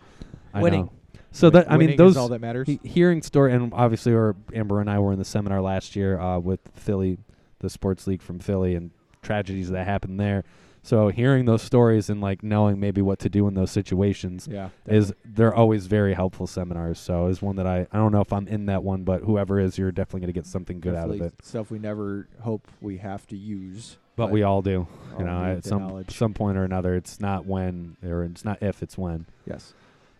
I 0.54 0.62
Winning. 0.62 0.86
know. 0.86 0.92
So 1.30 1.50
that 1.50 1.66
I 1.68 1.72
mean, 1.72 1.88
Winning 1.90 1.94
is 1.94 1.98
those 1.98 2.16
all 2.16 2.28
that 2.28 2.40
matters. 2.40 2.66
he- 2.66 2.80
hearing 2.82 3.22
story, 3.22 3.52
and 3.52 3.72
obviously, 3.74 4.12
or 4.12 4.34
Amber 4.54 4.80
and 4.80 4.88
I 4.90 4.98
were 4.98 5.12
in 5.12 5.18
the 5.18 5.24
seminar 5.24 5.60
last 5.60 5.94
year 5.94 6.18
uh, 6.18 6.38
with 6.38 6.60
Philly, 6.74 7.18
the 7.60 7.68
sports 7.68 8.06
league 8.06 8.22
from 8.22 8.38
Philly, 8.38 8.74
and 8.74 8.90
tragedies 9.22 9.68
that 9.70 9.84
happened 9.86 10.18
there. 10.18 10.44
So 10.88 11.08
hearing 11.08 11.44
those 11.44 11.60
stories 11.60 12.08
and 12.08 12.22
like 12.22 12.42
knowing 12.42 12.80
maybe 12.80 13.02
what 13.02 13.18
to 13.18 13.28
do 13.28 13.46
in 13.46 13.52
those 13.52 13.70
situations 13.70 14.48
Yeah. 14.50 14.70
is 14.86 15.12
they're 15.22 15.54
always 15.54 15.84
very 15.84 16.14
helpful 16.14 16.46
seminars. 16.46 16.98
So 16.98 17.26
is 17.26 17.42
one 17.42 17.56
that 17.56 17.66
I 17.66 17.86
I 17.92 17.98
don't 17.98 18.10
know 18.10 18.22
if 18.22 18.32
I'm 18.32 18.48
in 18.48 18.64
that 18.66 18.82
one, 18.82 19.04
but 19.04 19.20
whoever 19.20 19.60
is, 19.60 19.76
you're 19.76 19.92
definitely 19.92 20.20
going 20.20 20.32
to 20.32 20.32
get 20.32 20.46
something 20.46 20.80
good 20.80 20.94
out 20.94 21.10
of 21.10 21.20
it. 21.20 21.34
Stuff 21.42 21.70
we 21.70 21.78
never 21.78 22.26
hope 22.40 22.66
we 22.80 22.96
have 22.96 23.26
to 23.26 23.36
use. 23.36 23.98
But 24.16 24.30
we 24.30 24.42
all 24.42 24.62
do, 24.62 24.88
all 25.12 25.20
you 25.20 25.26
know, 25.26 25.44
at 25.44 25.64
some 25.66 25.82
knowledge. 25.82 26.16
some 26.16 26.32
point 26.32 26.56
or 26.56 26.64
another. 26.64 26.94
It's 26.94 27.20
not 27.20 27.44
when 27.44 27.98
or 28.02 28.24
it's 28.24 28.46
not 28.46 28.62
if, 28.62 28.82
it's 28.82 28.96
when. 28.96 29.26
Yes. 29.44 29.74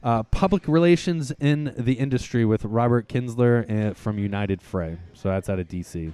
Uh, 0.05 0.23
public 0.25 0.69
relations 0.69 1.33
in 1.41 1.73
the 1.79 1.95
industry 1.95 2.45
with 2.45 2.67
Robert 2.67 3.09
Kinsler 3.09 3.91
uh, 3.91 3.95
from 3.95 4.19
United 4.19 4.61
Fray. 4.61 4.99
So 5.15 5.31
that's 5.31 5.49
out 5.49 5.61
of 5.61 5.67
DC. 5.67 6.13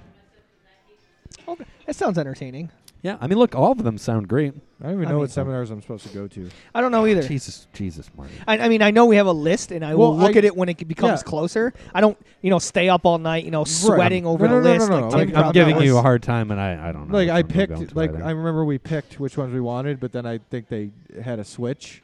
Okay, 1.45 1.65
that 1.85 1.95
sounds 1.97 2.17
entertaining. 2.17 2.71
Yeah, 3.05 3.17
I 3.21 3.27
mean, 3.27 3.37
look, 3.37 3.53
all 3.53 3.71
of 3.71 3.83
them 3.83 3.99
sound 3.99 4.27
great. 4.27 4.55
I 4.81 4.85
don't 4.85 4.93
even 4.93 5.05
I 5.05 5.09
know 5.09 5.15
mean- 5.17 5.19
what 5.19 5.29
seminars 5.29 5.69
I'm 5.69 5.79
supposed 5.79 6.07
to 6.07 6.09
go 6.11 6.27
to. 6.27 6.49
I 6.73 6.81
don't 6.81 6.91
know 6.91 7.05
either. 7.05 7.21
Jesus, 7.21 7.67
Jesus, 7.71 8.09
Marty. 8.17 8.33
I, 8.47 8.57
I 8.57 8.67
mean, 8.67 8.81
I 8.81 8.89
know 8.89 9.05
we 9.05 9.17
have 9.17 9.27
a 9.27 9.31
list, 9.31 9.71
and 9.71 9.85
I 9.85 9.93
will 9.93 10.17
look 10.17 10.35
I- 10.35 10.39
at 10.39 10.43
it 10.43 10.57
when 10.57 10.69
it 10.69 10.87
becomes 10.87 11.19
yeah. 11.19 11.29
closer. 11.29 11.71
I 11.93 12.01
don't, 12.01 12.17
you 12.41 12.49
know, 12.49 12.57
stay 12.57 12.89
up 12.89 13.05
all 13.05 13.19
night, 13.19 13.45
you 13.45 13.51
know, 13.51 13.63
sweating 13.63 14.25
over 14.25 14.47
No, 14.47 14.59
the 14.59 14.69
no, 14.69 14.73
no, 14.73 14.79
list. 14.79 14.89
no, 14.89 14.99
like 15.01 15.09
Tim 15.11 15.19
like, 15.19 15.27
I'm, 15.27 15.33
Brown 15.33 15.53
giving 15.53 15.75
does. 15.75 15.83
you 15.85 15.97
a 15.99 16.01
hard 16.01 16.23
time, 16.23 16.49
and 16.49 16.59
I, 16.59 16.89
I 16.89 16.91
don't 16.91 17.07
know. 17.11 17.13
Like 17.15 17.27
which 17.27 17.29
I 17.29 17.33
one 17.33 17.43
we'll 17.43 17.43
go 17.43 17.53
picked, 17.75 17.81
into 17.83 17.95
like 17.95 18.09
either. 18.09 18.23
I 18.23 18.31
remember 18.31 18.65
we 18.65 18.79
picked 18.79 19.19
which 19.19 19.37
ones 19.37 19.53
we 19.53 19.61
wanted, 19.61 19.99
but 19.99 20.11
then 20.11 20.25
I 20.25 20.39
think 20.39 20.67
they 20.67 20.89
had 21.23 21.37
a 21.37 21.45
switch, 21.45 22.01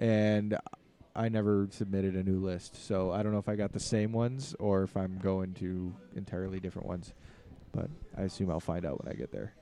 and 0.00 0.58
I 1.14 1.28
never 1.28 1.68
submitted 1.70 2.16
a 2.16 2.24
new 2.24 2.40
list. 2.40 2.84
So 2.88 3.12
I 3.12 3.22
don't 3.22 3.30
know 3.30 3.38
if 3.38 3.48
I 3.48 3.54
got 3.54 3.72
the 3.72 3.78
same 3.78 4.10
ones 4.12 4.56
or 4.58 4.82
if 4.82 4.96
I'm 4.96 5.16
going 5.22 5.54
to 5.54 5.94
entirely 6.16 6.58
different 6.58 6.88
ones. 6.88 7.14
But 7.70 7.88
I 8.18 8.22
assume 8.22 8.50
I'll 8.50 8.58
find 8.58 8.84
out 8.84 9.04
when 9.04 9.12
I 9.12 9.16
get 9.16 9.30
there. 9.30 9.52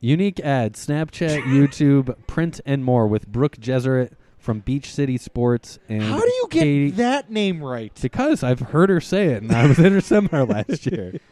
Unique 0.00 0.38
ad, 0.40 0.74
Snapchat, 0.74 1.42
YouTube, 1.42 2.14
print, 2.26 2.60
and 2.64 2.84
more 2.84 3.06
with 3.06 3.26
Brooke 3.26 3.58
Jesuit 3.58 4.12
from 4.38 4.60
Beach 4.60 4.92
City 4.92 5.18
Sports. 5.18 5.78
And 5.88 6.02
How 6.02 6.20
do 6.20 6.26
you 6.26 6.46
get 6.50 6.62
Katie- 6.62 6.90
that 6.92 7.30
name 7.30 7.62
right? 7.62 7.92
Because 8.00 8.42
I've 8.42 8.60
heard 8.60 8.90
her 8.90 9.00
say 9.00 9.26
it, 9.26 9.42
and 9.42 9.50
I 9.52 9.66
was 9.66 9.78
in 9.78 9.92
her 9.92 10.00
seminar 10.00 10.44
last 10.44 10.86
year. 10.86 11.18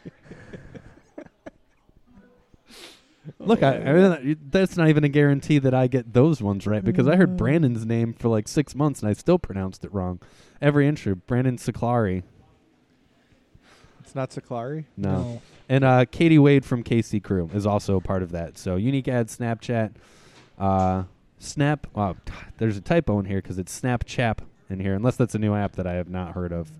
Look, 3.39 3.63
I, 3.63 3.77
I 3.77 3.93
mean, 3.93 4.39
that's 4.51 4.77
not 4.77 4.89
even 4.89 5.05
a 5.05 5.09
guarantee 5.09 5.59
that 5.59 5.75
I 5.75 5.87
get 5.87 6.13
those 6.13 6.43
ones 6.43 6.67
right 6.67 6.85
because 6.85 7.07
I 7.09 7.17
heard 7.17 7.31
mm-hmm. 7.31 7.37
Brandon's 7.37 7.85
name 7.85 8.13
for 8.13 8.29
like 8.29 8.49
six 8.49 8.75
months 8.75 9.01
and 9.01 9.09
I 9.09 9.13
still 9.15 9.39
pronounced 9.39 9.85
it 9.85 9.93
wrong. 9.93 10.21
Every 10.61 10.87
intro, 10.87 11.15
Brandon 11.15 11.57
Siklari. 11.57 12.23
Not 14.17 14.31
Saklari. 14.31 14.87
No. 14.97 15.43
And 15.69 15.85
uh, 15.85 16.07
Katie 16.07 16.39
Wade 16.39 16.65
from 16.65 16.83
KC 16.83 17.23
Crew 17.23 17.51
is 17.53 17.67
also 17.67 17.97
a 17.97 18.01
part 18.01 18.23
of 18.23 18.33
that. 18.33 18.57
So 18.57 18.77
unique 18.77 19.09
ad, 19.09 19.29
Snapchat, 19.29 19.93
uh, 20.59 21.05
Snap. 21.39 21.87
Oh, 21.95 22.17
there's 22.57 22.79
a 22.79 22.81
typo 22.81 23.19
in 23.19 23.27
here 23.27 23.43
because 23.43 23.59
it's 23.59 23.79
Snapchat 23.79 24.39
in 24.71 24.81
here, 24.81 24.95
unless 24.95 25.17
that's 25.17 25.35
a 25.35 25.39
new 25.39 25.55
app 25.55 25.77
that 25.77 25.87
I 25.87 25.93
have 25.95 26.09
not 26.09 26.33
heard 26.33 26.51
of. 26.51 26.71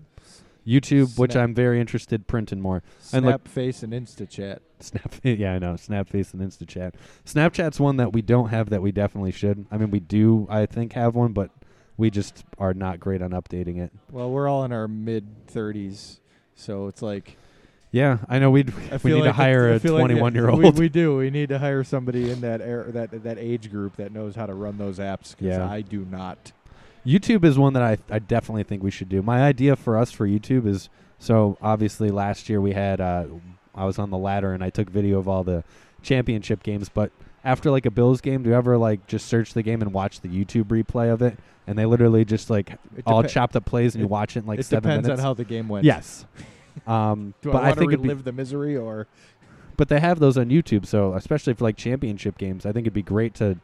YouTube, 0.65 1.17
which 1.17 1.35
I'm 1.35 1.53
very 1.53 1.79
interested, 1.79 2.27
printing 2.27 2.59
more. 2.59 2.81
And 3.13 3.23
look- 3.25 3.43
Snapface 3.43 3.83
and 3.83 3.93
InstaChat. 3.93 4.59
Snap, 4.79 5.13
yeah, 5.23 5.53
I 5.53 5.59
know. 5.59 5.73
Snapface 5.73 6.33
and 6.33 6.41
InstaChat. 6.41 6.93
Snapchat's 7.23 7.79
one 7.79 7.97
that 7.97 8.13
we 8.13 8.21
don't 8.23 8.49
have 8.49 8.71
that 8.71 8.81
we 8.81 8.91
definitely 8.91 9.31
should. 9.31 9.65
I 9.71 9.77
mean, 9.77 9.91
we 9.91 9.99
do, 9.99 10.47
I 10.49 10.65
think, 10.65 10.93
have 10.93 11.13
one, 11.15 11.33
but 11.33 11.51
we 11.97 12.09
just 12.09 12.43
are 12.57 12.73
not 12.73 12.99
great 12.99 13.21
on 13.21 13.29
updating 13.31 13.77
it. 13.77 13.91
Well, 14.11 14.31
we're 14.31 14.49
all 14.49 14.65
in 14.65 14.71
our 14.71 14.87
mid 14.87 15.47
30s, 15.47 16.19
so 16.57 16.87
it's 16.87 17.01
like 17.01 17.37
Yeah, 17.91 18.17
I 18.27 18.39
know. 18.39 18.51
We'd 18.51 18.73
I 18.91 18.99
we 19.01 19.13
need 19.13 19.23
to 19.23 19.31
hire 19.31 19.71
a 19.71 19.75
a 19.75 19.79
feel 19.79 19.93
like, 19.93 20.01
yeah, 20.09 20.19
21 20.19 20.35
year 20.35 20.51
We, 20.51 20.65
old. 20.65 20.77
we 20.77 20.89
do. 21.01 21.15
We 21.17 21.29
need 21.29 21.49
to 21.49 21.59
hire 21.59 21.83
somebody 21.85 22.29
in 22.29 22.41
that 22.41 22.59
air, 22.59 22.83
that 22.89 23.23
that 23.23 23.37
age 23.37 23.71
group 23.71 23.95
that 23.95 24.11
knows 24.11 24.35
how 24.35 24.45
to 24.45 24.53
run 24.53 24.77
those 24.77 24.99
apps. 24.99 25.35
Yeah. 25.39 25.69
I 25.69 25.81
do 25.81 26.03
not. 26.03 26.51
YouTube 27.05 27.45
is 27.45 27.57
one 27.57 27.71
that 27.73 27.83
I 27.83 27.97
I 28.09 28.19
definitely 28.19 28.63
think 28.63 28.83
we 28.83 28.91
should 28.91 29.07
do. 29.07 29.21
My 29.21 29.41
idea 29.43 29.75
for 29.77 29.97
us 29.97 30.11
for 30.11 30.27
YouTube 30.27 30.67
is 30.67 30.89
so 31.19 31.57
obviously 31.61 32.09
last 32.09 32.49
year 32.49 32.59
we 32.59 32.73
had 32.73 32.99
uh, 32.99 33.25
I 33.73 33.85
was 33.85 33.97
on 33.97 34.09
the 34.09 34.17
ladder 34.17 34.51
and 34.53 34.63
I 34.63 34.69
took 34.69 34.89
video 34.89 35.17
of 35.19 35.27
all 35.29 35.43
the 35.45 35.63
championship 36.01 36.63
games, 36.63 36.89
but 36.89 37.11
after 37.43 37.71
like 37.71 37.85
a 37.85 37.91
Bills 37.91 38.19
game, 38.19 38.43
do 38.43 38.49
you 38.49 38.55
ever 38.55 38.77
like 38.77 39.07
just 39.07 39.27
search 39.27 39.53
the 39.53 39.63
game 39.63 39.81
and 39.81 39.93
watch 39.93 40.19
the 40.19 40.27
YouTube 40.27 40.65
replay 40.65 41.11
of 41.11 41.21
it? 41.21 41.37
And 41.67 41.77
they 41.77 41.85
literally 41.85 42.23
just 42.25 42.49
like 42.49 42.71
It 42.95 43.03
all 43.05 43.21
depe- 43.23 43.29
chopped 43.29 43.55
up 43.57 43.65
plays 43.65 43.93
and 43.93 44.01
you 44.01 44.07
watch 44.07 44.35
it 44.37 44.39
in 44.39 44.45
like 44.45 44.59
it 44.59 44.63
seven 44.63 44.83
depends 44.89 45.07
minutes. 45.07 45.19
on 45.19 45.23
how 45.25 45.33
the 45.33 45.43
game 45.45 45.67
went. 45.67 45.85
yes. 45.85 46.25
Um, 46.85 47.33
Do 47.41 47.51
but 47.51 47.57
I 47.57 47.59
I, 47.59 47.61
want 47.69 47.73
to 47.73 47.79
think 47.81 47.93
it'd 47.93 48.03
be, 48.03 48.13
the 48.13 48.31
misery 48.31 48.77
or 48.77 49.07
but 49.77 49.89
they 49.89 49.99
have 49.99 50.19
those 50.19 50.37
on 50.37 50.49
YouTube, 50.49 50.85
so 50.85 51.13
especially 51.15 51.53
for 51.55 51.63
like 51.63 51.75
championship 51.75 52.37
games, 52.37 52.65
I 52.67 52.71
think 52.71 52.83
it'd 52.85 52.93
be 52.93 53.01
great 53.01 53.33
to 53.35 53.57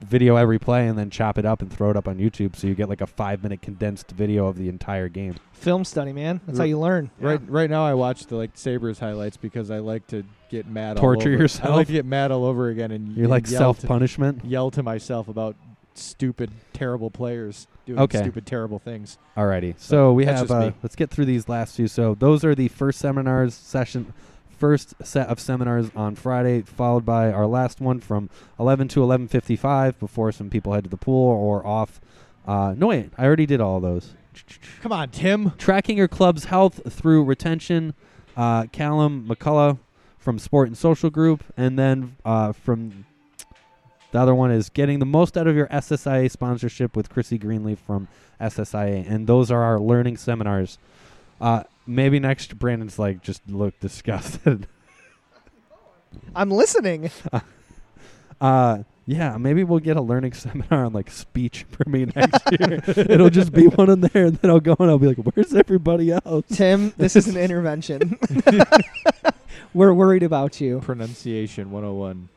video 0.00 0.34
every 0.36 0.58
play 0.58 0.86
and 0.88 0.98
then 0.98 1.08
chop 1.10 1.38
it 1.38 1.46
up 1.46 1.62
and 1.62 1.72
throw 1.72 1.90
it 1.90 1.96
up 1.96 2.06
on 2.08 2.18
YouTube, 2.18 2.56
so 2.56 2.66
you 2.66 2.74
get 2.74 2.88
like 2.88 3.00
a 3.00 3.06
five 3.06 3.42
minute 3.44 3.62
condensed 3.62 4.10
video 4.10 4.46
of 4.48 4.56
the 4.56 4.68
entire 4.68 5.08
game. 5.08 5.36
Film 5.52 5.84
study, 5.84 6.12
man. 6.12 6.40
That's 6.46 6.58
how 6.58 6.64
you 6.64 6.78
learn. 6.78 7.10
right 7.20 7.40
right 7.48 7.70
now 7.70 7.86
I 7.86 7.94
watch 7.94 8.26
the 8.26 8.34
like 8.36 8.50
Sabres 8.54 8.98
highlights 8.98 9.36
because 9.36 9.70
I 9.70 9.78
like 9.78 10.06
to 10.08 10.24
get 10.50 10.66
mad. 10.66 10.96
Torture 10.96 11.30
all 11.30 11.42
over. 11.44 11.48
I 11.62 11.68
like 11.68 11.86
to 11.86 11.92
get 11.92 12.04
mad 12.04 12.32
all 12.32 12.44
over 12.44 12.68
again 12.68 12.90
and 12.90 13.12
You're 13.16 13.24
and 13.24 13.30
like 13.30 13.46
self-punishment. 13.46 14.44
yell 14.44 14.70
to 14.72 14.82
myself 14.82 15.28
about 15.28 15.54
stupid, 15.98 16.50
terrible 16.72 17.10
players 17.10 17.66
doing 17.86 17.98
Okay. 18.00 18.18
stupid, 18.20 18.46
terrible 18.46 18.78
things. 18.78 19.18
Alrighty. 19.36 19.74
So 19.78 20.12
we 20.12 20.24
have 20.26 20.50
uh, 20.50 20.72
let's 20.82 20.96
get 20.96 21.10
through 21.10 21.26
these 21.26 21.48
last 21.48 21.76
few. 21.76 21.88
So 21.88 22.14
those 22.14 22.44
are 22.44 22.54
the 22.54 22.68
first 22.68 22.98
seminars 22.98 23.54
session 23.54 24.12
first 24.58 24.94
set 25.02 25.28
of 25.28 25.40
seminars 25.40 25.90
on 25.96 26.14
Friday, 26.14 26.62
followed 26.62 27.04
by 27.04 27.30
our 27.32 27.46
last 27.46 27.80
one 27.80 28.00
from 28.00 28.30
eleven 28.58 28.88
to 28.88 29.02
eleven 29.02 29.28
fifty 29.28 29.56
five 29.56 29.98
before 29.98 30.32
some 30.32 30.48
people 30.50 30.72
head 30.72 30.84
to 30.84 30.90
the 30.90 30.96
pool 30.96 31.30
or 31.30 31.66
off. 31.66 32.00
Uh, 32.46 32.74
no 32.76 32.88
wait, 32.88 33.10
I 33.18 33.24
already 33.24 33.46
did 33.46 33.60
all 33.60 33.80
those. 33.80 34.14
Come 34.82 34.92
on, 34.92 35.10
Tim. 35.10 35.52
Tracking 35.58 35.96
your 35.96 36.08
club's 36.08 36.46
health 36.46 36.80
through 36.92 37.24
retention. 37.24 37.94
Uh, 38.36 38.64
Callum 38.66 39.26
McCullough 39.28 39.78
from 40.18 40.38
Sport 40.38 40.66
and 40.68 40.76
Social 40.76 41.08
Group, 41.10 41.44
and 41.56 41.78
then 41.78 42.16
uh, 42.24 42.52
from 42.52 43.04
the 44.14 44.20
other 44.20 44.34
one 44.34 44.52
is 44.52 44.68
getting 44.68 45.00
the 45.00 45.06
most 45.06 45.36
out 45.36 45.48
of 45.48 45.56
your 45.56 45.66
SSIA 45.66 46.30
sponsorship 46.30 46.94
with 46.94 47.10
Chrissy 47.10 47.36
Greenleaf 47.36 47.80
from 47.80 48.06
SSIA, 48.40 49.10
and 49.10 49.26
those 49.26 49.50
are 49.50 49.60
our 49.60 49.80
learning 49.80 50.18
seminars. 50.18 50.78
Uh, 51.40 51.64
maybe 51.84 52.20
next 52.20 52.56
Brandon's 52.56 52.96
like 52.96 53.22
just 53.22 53.42
look 53.48 53.76
disgusted. 53.80 54.68
I'm 56.36 56.48
listening. 56.52 57.10
uh, 58.40 58.84
yeah, 59.04 59.36
maybe 59.36 59.64
we'll 59.64 59.80
get 59.80 59.96
a 59.96 60.00
learning 60.00 60.32
seminar 60.34 60.84
on 60.84 60.92
like 60.92 61.10
speech 61.10 61.66
for 61.72 61.82
me 61.90 62.04
next 62.14 62.40
year. 62.52 62.84
It'll 62.86 63.30
just 63.30 63.52
be 63.52 63.66
one 63.66 63.90
in 63.90 64.00
there, 64.00 64.26
and 64.26 64.36
then 64.36 64.48
I'll 64.48 64.60
go 64.60 64.76
and 64.78 64.90
I'll 64.92 64.98
be 64.98 65.08
like, 65.08 65.18
"Where's 65.18 65.52
everybody 65.52 66.12
else?" 66.12 66.44
Tim, 66.52 66.94
this 66.98 67.16
is 67.16 67.26
an 67.26 67.36
intervention. 67.36 68.16
We're 69.74 69.92
worried 69.92 70.22
about 70.22 70.60
you. 70.60 70.78
Pronunciation 70.78 71.72
101. 71.72 72.28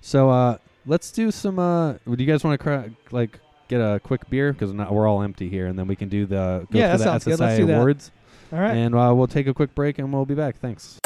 So 0.00 0.30
uh, 0.30 0.58
let's 0.86 1.10
do 1.10 1.30
some. 1.30 1.58
Uh, 1.58 1.92
do 1.92 2.14
you 2.18 2.26
guys 2.26 2.42
want 2.44 2.58
to 2.58 2.62
cra- 2.62 2.90
like 3.10 3.38
get 3.68 3.80
a 3.80 4.00
quick 4.02 4.28
beer 4.30 4.52
because 4.52 4.72
we're 4.72 5.06
all 5.08 5.22
empty 5.22 5.48
here, 5.48 5.66
and 5.66 5.78
then 5.78 5.86
we 5.86 5.96
can 5.96 6.08
do 6.08 6.26
the 6.26 6.66
go 6.70 6.78
Yeah, 6.78 6.92
for 6.92 6.98
that 6.98 6.98
the 6.98 7.04
sounds 7.04 7.24
good. 7.24 7.40
Let's 7.40 7.54
SSI 7.54 7.56
do 7.58 7.66
that. 7.66 7.74
awards, 7.76 8.10
All 8.52 8.58
right. 8.58 8.74
and 8.76 8.94
uh, 8.94 9.12
we'll 9.14 9.26
take 9.26 9.46
a 9.46 9.54
quick 9.54 9.74
break 9.74 9.98
and 9.98 10.12
we'll 10.12 10.26
be 10.26 10.34
back. 10.34 10.56
Thanks. 10.58 10.98